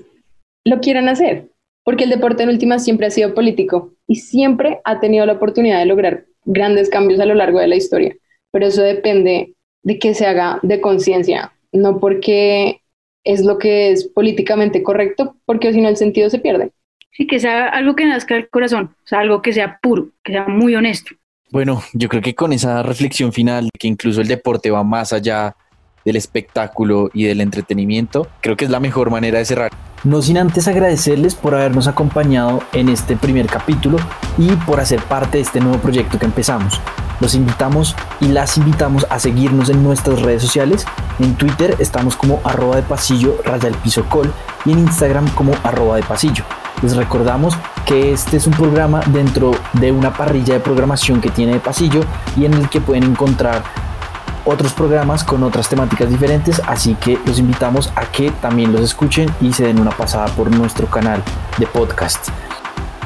lo 0.65 0.79
quieran 0.81 1.09
hacer, 1.09 1.49
porque 1.83 2.03
el 2.03 2.11
deporte 2.11 2.43
en 2.43 2.49
última 2.49 2.77
siempre 2.77 3.07
ha 3.07 3.11
sido 3.11 3.33
político 3.33 3.93
y 4.05 4.17
siempre 4.17 4.79
ha 4.83 4.99
tenido 4.99 5.25
la 5.25 5.33
oportunidad 5.33 5.79
de 5.79 5.87
lograr 5.87 6.25
grandes 6.45 6.89
cambios 6.89 7.19
a 7.19 7.25
lo 7.25 7.33
largo 7.33 7.59
de 7.59 7.67
la 7.67 7.75
historia, 7.75 8.15
pero 8.51 8.67
eso 8.67 8.83
depende 8.83 9.55
de 9.81 9.97
que 9.97 10.13
se 10.13 10.27
haga 10.27 10.59
de 10.61 10.79
conciencia, 10.79 11.53
no 11.71 11.99
porque 11.99 12.81
es 13.23 13.43
lo 13.43 13.57
que 13.57 13.89
es 13.91 14.03
políticamente 14.05 14.83
correcto, 14.83 15.37
porque 15.45 15.73
si 15.73 15.81
no 15.81 15.89
el 15.89 15.97
sentido 15.97 16.29
se 16.29 16.37
pierde. 16.37 16.69
Sí, 17.13 17.25
que 17.25 17.39
sea 17.39 17.67
algo 17.67 17.95
que 17.95 18.05
nazca 18.05 18.35
del 18.35 18.47
corazón, 18.49 18.95
o 19.03 19.07
sea, 19.07 19.21
algo 19.21 19.41
que 19.41 19.53
sea 19.53 19.79
puro, 19.81 20.09
que 20.23 20.33
sea 20.33 20.47
muy 20.47 20.75
honesto. 20.75 21.15
Bueno, 21.49 21.81
yo 21.93 22.09
creo 22.09 22.21
que 22.21 22.35
con 22.35 22.53
esa 22.53 22.83
reflexión 22.83 23.33
final, 23.33 23.69
que 23.79 23.87
incluso 23.87 24.21
el 24.21 24.27
deporte 24.27 24.69
va 24.69 24.83
más 24.83 25.13
allá 25.13 25.55
del 26.07 26.15
espectáculo 26.15 27.09
y 27.13 27.25
del 27.25 27.41
entretenimiento, 27.41 28.27
creo 28.39 28.55
que 28.55 28.63
es 28.63 28.71
la 28.71 28.79
mejor 28.79 29.11
manera 29.11 29.39
de 29.39 29.45
cerrar. 29.45 29.71
No 30.05 30.21
sin 30.21 30.37
antes 30.37 30.69
agradecerles 30.69 31.35
por 31.35 31.53
habernos 31.53 31.87
acompañado 31.87 32.63
en 32.71 32.87
este 32.87 33.17
primer 33.17 33.47
capítulo 33.47 33.97
y 34.37 34.47
por 34.65 34.79
hacer 34.79 35.01
parte 35.01 35.37
de 35.37 35.43
este 35.43 35.59
nuevo 35.59 35.79
proyecto 35.79 36.17
que 36.17 36.25
empezamos. 36.25 36.79
Los 37.19 37.35
invitamos 37.35 37.93
y 38.21 38.29
las 38.29 38.57
invitamos 38.57 39.05
a 39.09 39.19
seguirnos 39.19 39.69
en 39.69 39.83
nuestras 39.83 40.21
redes 40.21 40.41
sociales. 40.41 40.85
En 41.19 41.35
Twitter 41.35 41.75
estamos 41.79 42.15
como 42.15 42.39
arroba 42.45 42.77
de 42.77 42.83
pasillo 42.83 43.41
raya 43.43 43.67
el 43.67 43.75
piso 43.75 44.05
col 44.07 44.31
y 44.63 44.71
en 44.71 44.79
Instagram 44.79 45.27
como 45.31 45.51
arroba 45.63 45.97
de 45.97 46.03
pasillo. 46.03 46.45
Les 46.81 46.95
recordamos 46.95 47.53
que 47.85 48.13
este 48.13 48.37
es 48.37 48.47
un 48.47 48.53
programa 48.53 49.01
dentro 49.07 49.51
de 49.73 49.91
una 49.91 50.13
parrilla 50.13 50.53
de 50.53 50.59
programación 50.61 51.19
que 51.19 51.31
tiene 51.31 51.53
de 51.53 51.59
pasillo 51.59 52.01
y 52.37 52.45
en 52.45 52.53
el 52.53 52.69
que 52.69 52.79
pueden 52.79 53.03
encontrar 53.03 53.63
otros 54.47 54.73
programas 54.73 55.23
con 55.23 55.43
otras 55.43 55.67
temáticas 55.67 56.09
diferentes, 56.09 56.61
así 56.65 56.95
que 56.95 57.19
los 57.25 57.37
invitamos 57.37 57.91
a 57.95 58.05
que 58.05 58.31
también 58.31 58.71
los 58.71 58.81
escuchen 58.81 59.29
y 59.41 59.51
se 59.51 59.65
den 59.65 59.79
una 59.79 59.91
pasada 59.91 60.27
por 60.27 60.49
nuestro 60.49 60.87
canal 60.87 61.21
de 61.57 61.67
podcast. 61.67 62.29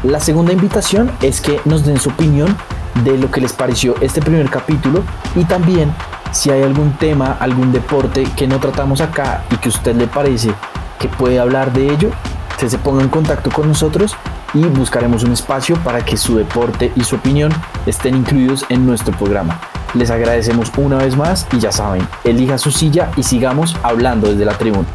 La 0.03 0.19
segunda 0.19 0.53
invitación 0.53 1.11
es 1.21 1.41
que 1.41 1.59
nos 1.65 1.83
den 1.83 1.99
su 1.99 2.09
opinión 2.09 2.55
de 3.03 3.17
lo 3.17 3.31
que 3.31 3.41
les 3.41 3.53
pareció 3.53 3.95
este 4.01 4.21
primer 4.21 4.49
capítulo 4.49 5.03
y 5.35 5.43
también 5.45 5.93
si 6.31 6.51
hay 6.51 6.61
algún 6.61 6.93
tema, 6.93 7.37
algún 7.39 7.71
deporte 7.71 8.23
que 8.35 8.47
no 8.47 8.59
tratamos 8.59 9.01
acá 9.01 9.43
y 9.51 9.57
que 9.57 9.69
a 9.69 9.71
usted 9.71 9.95
le 9.95 10.07
parece 10.07 10.53
que 10.99 11.07
puede 11.07 11.39
hablar 11.39 11.73
de 11.73 11.91
ello, 11.91 12.11
se, 12.57 12.69
se 12.69 12.77
ponga 12.77 13.01
en 13.01 13.09
contacto 13.09 13.49
con 13.49 13.67
nosotros 13.67 14.15
y 14.53 14.63
buscaremos 14.65 15.23
un 15.23 15.31
espacio 15.31 15.75
para 15.77 16.05
que 16.05 16.17
su 16.17 16.37
deporte 16.37 16.91
y 16.95 17.03
su 17.03 17.15
opinión 17.15 17.51
estén 17.85 18.15
incluidos 18.15 18.65
en 18.69 18.85
nuestro 18.85 19.15
programa. 19.17 19.59
Les 19.93 20.09
agradecemos 20.09 20.71
una 20.77 20.97
vez 20.97 21.17
más 21.17 21.47
y 21.51 21.59
ya 21.59 21.71
saben, 21.71 22.07
elija 22.23 22.57
su 22.57 22.71
silla 22.71 23.11
y 23.17 23.23
sigamos 23.23 23.75
hablando 23.83 24.29
desde 24.29 24.45
la 24.45 24.57
tribuna. 24.57 24.87